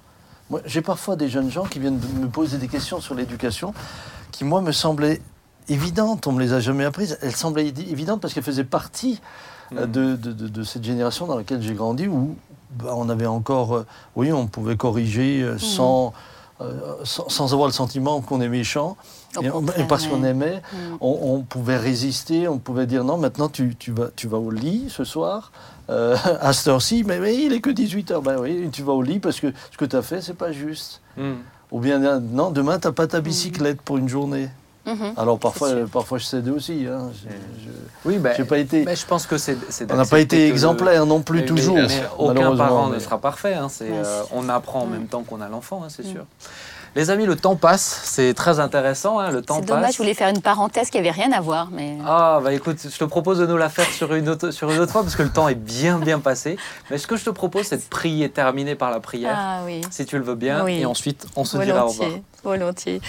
Moi, 0.49 0.61
j'ai 0.65 0.83
parfois 0.83 1.17
des 1.17 1.29
jeunes 1.29 1.51
gens 1.51 1.65
qui 1.65 1.79
viennent 1.79 2.01
me 2.21 2.29
poser 2.29 2.59
des 2.59 2.69
questions 2.69 3.01
sur 3.01 3.15
l'éducation 3.15 3.73
qui, 4.33 4.45
moi, 4.45 4.61
me 4.61 4.73
semblaient 4.73 5.21
évidentes. 5.69 6.27
On 6.27 6.33
ne 6.33 6.39
me 6.39 6.43
les 6.43 6.53
a 6.53 6.61
jamais 6.61 6.85
apprises. 6.85 7.19
Elles 7.23 7.37
semblaient 7.37 7.69
évidentes 7.69 8.21
parce 8.21 8.35
qu'elles 8.35 8.43
faisaient 8.43 8.65
partie 8.65 9.21
euh, 9.73 9.87
Mhm. 9.87 9.93
de, 9.93 10.17
de- 10.17 10.33
de- 10.33 10.49
de 10.49 10.63
cette 10.65 10.83
génération 10.83 11.27
dans 11.29 11.37
laquelle 11.37 11.63
j'ai 11.63 11.75
grandi 11.75 12.09
où 12.09 12.35
bah, 12.73 12.93
on 12.97 13.09
avait 13.09 13.27
encore, 13.27 13.77
euh, 13.77 13.87
oui, 14.17 14.33
on 14.33 14.47
pouvait 14.49 14.77
corriger 14.77 15.43
euh, 15.43 15.59
sans, 15.59 16.13
euh, 16.61 16.95
sans, 17.05 17.29
sans 17.29 17.53
avoir 17.53 17.69
le 17.69 17.73
sentiment 17.73 18.21
qu'on 18.21 18.41
est 18.41 18.49
méchant. 18.49 18.97
Au 19.37 19.43
Et, 19.43 19.51
on- 19.51 19.61
et 19.61 19.67
contraire, 19.67 19.87
parce 19.87 20.07
qu'on 20.07 20.25
aimait, 20.25 20.61
Mhm. 20.73 20.97
on, 21.01 21.19
on 21.35 21.41
pouvait 21.43 21.77
résister, 21.77 22.49
on 22.49 22.59
pouvait 22.59 22.87
dire 22.87 23.05
non, 23.05 23.17
maintenant 23.17 23.49
tu, 23.49 23.77
tu, 23.77 23.93
vas, 23.93 24.09
tu 24.17 24.27
vas 24.27 24.39
au 24.39 24.51
lit 24.51 24.87
ce 24.89 25.05
soir, 25.05 25.53
euh, 25.89 26.17
à 26.41 26.53
cette 26.53 26.69
heure-ci, 26.69 27.05
mais, 27.07 27.19
mais 27.21 27.37
il 27.37 27.53
est 27.53 27.61
que 27.61 27.71
18h. 27.71 28.21
Ben 28.23 28.39
oui, 28.41 28.69
tu 28.73 28.83
vas 28.83 28.93
au 28.93 29.03
lit 29.03 29.19
parce 29.21 29.39
que 29.41 29.53
ce 29.73 29.77
que 29.77 29.85
tu 29.85 29.97
as 29.97 30.03
fait, 30.03 30.21
c'est 30.21 30.35
pas 30.35 30.51
juste. 30.53 31.01
Hmm. 31.17 31.35
Ou 31.71 31.79
bien, 31.79 32.03
euh, 32.05 32.19
non, 32.21 32.51
demain, 32.51 32.79
tu 32.81 32.89
n'as 32.89 32.93
pas 32.93 33.07
ta 33.07 33.21
bicyclette 33.21 33.81
pour 33.83 33.99
une 33.99 34.09
journée. 34.09 34.49
Mhm. 34.87 35.13
Alors 35.19 35.39
parfois, 35.39 35.69
parfois 35.93 36.17
je 36.19 36.25
cède 36.25 36.49
aussi. 36.49 36.87
Hein. 36.91 37.11
Je- 37.13 37.29
je- 37.65 37.71
Oui, 38.09 38.17
ben, 38.19 38.35
pas 38.47 38.59
été, 38.59 38.83
ben, 38.83 38.97
je 38.97 39.05
pense 39.07 39.27
que 39.27 39.37
c'est. 39.37 39.57
on 39.93 39.95
n'a 39.95 40.07
pas 40.07 40.19
été 40.21 40.39
le- 40.39 40.53
exemplaire 40.53 41.05
non 41.05 41.21
plus 41.21 41.41
Mais- 41.41 41.45
toujours. 41.47 41.75
mais- 41.77 41.87
mais 41.87 42.03
aucun 42.19 42.57
parent 42.57 42.89
ne 42.89 42.95
mais- 42.95 42.99
sera 43.01 43.19
parfait. 43.19 43.55
hein, 43.55 43.69
euh, 43.83 44.23
on 44.33 44.49
apprend 44.49 44.81
en 44.81 44.87
Mm. 44.87 44.91
même 44.91 45.07
temps 45.07 45.23
qu'on 45.23 45.43
a 45.43 45.49
l'enfant, 45.51 45.83
hein, 45.85 45.89
c'est 45.91 46.05
Mm. 46.07 46.11
sûr. 46.13 46.25
Les 46.97 47.11
amis, 47.11 47.25
le 47.25 47.37
temps 47.37 47.55
passe. 47.55 48.01
C'est 48.05 48.35
très 48.35 48.59
intéressant. 48.59 49.21
hein, 49.21 49.31
le 49.31 49.43
temps 49.43 49.57
C'est 49.61 49.67
dommage, 49.67 49.93
je 49.93 49.99
voulais 49.99 50.15
faire 50.15 50.29
une 50.29 50.43
parenthèse 50.43 50.91
qui 50.91 50.99
avait 50.99 51.11
rien 51.13 51.31
à 51.33 51.41
voir, 51.41 51.69
mais 51.71 51.97
Ah, 52.05 52.41
bah 52.43 52.53
écoute, 52.53 52.79
je 52.83 52.99
te 52.99 53.05
propose 53.05 53.39
de 53.39 53.47
nous 53.47 53.57
la 53.57 53.69
faire 53.69 53.87
sur 53.87 54.13
une 54.15 54.29
autre, 54.29 54.51
sur 54.51 54.71
une 54.71 54.79
autre 54.81 54.91
fois 54.93 55.03
parce 55.03 55.15
que 55.15 55.23
le 55.23 55.31
temps 55.31 55.49
est 55.49 55.55
bien, 55.55 55.99
bien 55.99 56.19
passé. 56.19 56.57
Mais 56.91 56.99
ce 56.99 57.07
que 57.07 57.17
je 57.17 57.25
te 57.25 57.31
propose, 57.31 57.67
c'est 57.67 57.77
de 57.77 57.89
prier, 57.89 58.29
terminer 58.29 58.75
par 58.75 58.91
la 58.91 58.99
prière, 59.01 59.37
ah 59.39 59.61
oui. 59.65 59.83
si 59.91 60.05
tu 60.05 60.19
le 60.19 60.25
veux 60.25 60.35
bien. 60.35 60.65
Oui. 60.65 60.81
Et 60.81 60.87
ensuite, 60.87 61.27
on 61.37 61.45
se 61.45 61.57
dira 61.59 61.85
au 61.87 61.89
revoir. 61.91 62.11
Volontiers. 62.43 63.01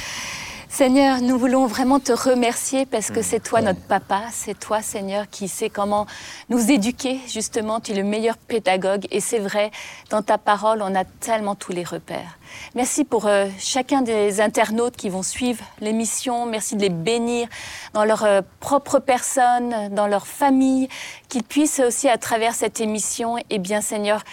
Seigneur, 0.74 1.19
nous 1.22 1.38
voulons 1.38 1.65
vraiment 1.67 1.99
te 1.99 2.13
remercier 2.13 2.86
parce 2.86 3.09
Mm. 3.09 3.13
que 3.13 3.22
c'est 3.22 3.41
toi 3.41 3.59
notre 3.61 3.82
papa, 3.82 4.22
c'est 4.32 4.57
toi 4.57 4.82
Seigneur 4.82 5.30
qui 5.30 5.49
sais 5.49 5.69
comment 5.69 6.07
nous 6.47 6.72
éduquer 6.72 7.19
justement, 7.28 7.82
tu 7.82 7.91
es 7.91 7.95
le 7.95 8.03
meilleur 8.05 8.38
pédagogue 8.38 9.05
et 9.11 9.19
c'est 9.19 9.39
vrai, 9.39 9.69
dans 10.11 10.22
ta 10.22 10.38
parole 10.38 10.82
on 10.82 10.95
a 10.95 11.03
tellement 11.03 11.55
tous 11.55 11.74
les 11.74 11.84
repères. 11.84 12.38
Merci 12.74 13.03
pour 13.03 13.26
euh, 13.28 13.47
chacun 13.59 14.01
des 14.01 14.39
internautes 14.39 14.95
qui 14.95 15.09
vont 15.09 15.24
suivre 15.24 15.61
l'émission, 15.82 16.45
merci 16.45 16.78
de 16.78 16.82
les 16.84 16.89
bénir 16.89 17.49
dans 17.93 18.05
leur 18.05 18.24
euh, 18.24 18.41
propre 18.61 18.99
personne, 18.99 19.89
dans 19.93 20.07
leur 20.07 20.26
famille, 20.26 20.88
qu'ils 21.28 21.43
puissent 21.43 21.82
aussi 21.86 22.07
à 22.07 22.17
travers 22.17 22.55
cette 22.55 22.80
émission, 22.80 23.36
et 23.49 23.59
bien 23.59 23.82
Seigneur, 23.82 24.24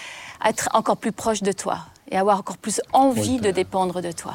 être 0.44 0.68
encore 0.72 0.98
plus 0.98 1.12
proche 1.12 1.42
de 1.42 1.50
toi 1.50 1.78
et 2.10 2.16
avoir 2.16 2.38
encore 2.38 2.56
plus 2.56 2.80
envie 2.94 3.38
de 3.38 3.50
dépendre 3.50 4.00
de 4.00 4.12
toi. 4.12 4.32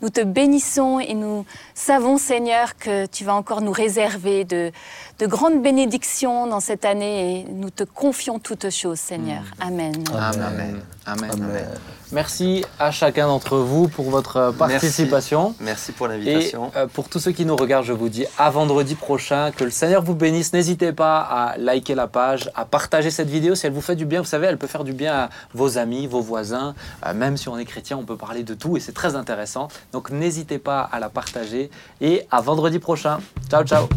Nous 0.00 0.10
te 0.10 0.20
bénissons 0.20 1.00
et 1.00 1.14
nous 1.14 1.44
savons, 1.74 2.18
Seigneur, 2.18 2.76
que 2.76 3.06
tu 3.06 3.24
vas 3.24 3.34
encore 3.34 3.60
nous 3.60 3.72
réserver 3.72 4.44
de, 4.44 4.70
de 5.18 5.26
grandes 5.26 5.62
bénédictions 5.62 6.46
dans 6.46 6.60
cette 6.60 6.84
année 6.84 7.40
et 7.40 7.52
nous 7.52 7.70
te 7.70 7.84
confions 7.84 8.38
toutes 8.38 8.70
choses, 8.70 9.00
Seigneur. 9.00 9.42
Amen. 9.60 10.04
Amen. 10.14 10.82
Amen. 11.06 11.30
Amen. 11.32 11.66
Merci 12.10 12.64
à 12.78 12.90
chacun 12.90 13.26
d'entre 13.26 13.58
vous 13.58 13.88
pour 13.88 14.10
votre 14.10 14.52
participation. 14.56 15.54
Merci, 15.60 15.62
Merci 15.62 15.92
pour 15.92 16.08
l'invitation. 16.08 16.70
Et 16.74 16.78
euh, 16.78 16.86
pour 16.86 17.08
tous 17.08 17.18
ceux 17.18 17.32
qui 17.32 17.44
nous 17.44 17.56
regardent, 17.56 17.84
je 17.84 17.92
vous 17.92 18.08
dis 18.08 18.24
à 18.38 18.48
vendredi 18.50 18.94
prochain. 18.94 19.50
Que 19.50 19.64
le 19.64 19.70
Seigneur 19.70 20.02
vous 20.02 20.14
bénisse. 20.14 20.52
N'hésitez 20.54 20.92
pas 20.92 21.20
à 21.20 21.58
liker 21.58 21.94
la 21.94 22.06
page, 22.06 22.50
à 22.54 22.64
partager 22.64 23.10
cette 23.10 23.28
vidéo 23.28 23.54
si 23.54 23.66
elle 23.66 23.72
vous 23.72 23.82
fait 23.82 23.96
du 23.96 24.06
bien. 24.06 24.20
Vous 24.20 24.26
savez, 24.26 24.46
elle 24.46 24.56
peut 24.56 24.66
faire 24.66 24.84
du 24.84 24.94
bien 24.94 25.14
à 25.14 25.28
vos 25.52 25.76
amis, 25.76 26.06
vos 26.06 26.22
voisins. 26.22 26.74
Euh, 27.06 27.12
même 27.12 27.36
si 27.36 27.48
on 27.48 27.58
est 27.58 27.66
chrétien, 27.66 27.98
on 27.98 28.04
peut 28.04 28.16
parler 28.16 28.42
de 28.42 28.54
tout 28.54 28.76
et 28.76 28.80
c'est 28.80 28.92
très 28.92 29.14
intéressant. 29.14 29.68
Donc 29.92 30.10
n'hésitez 30.10 30.58
pas 30.58 30.80
à 30.80 31.00
la 31.00 31.08
partager. 31.08 31.70
Et 32.00 32.22
à 32.30 32.40
vendredi 32.40 32.78
prochain. 32.78 33.18
Ciao, 33.48 33.64
ciao. 33.64 33.88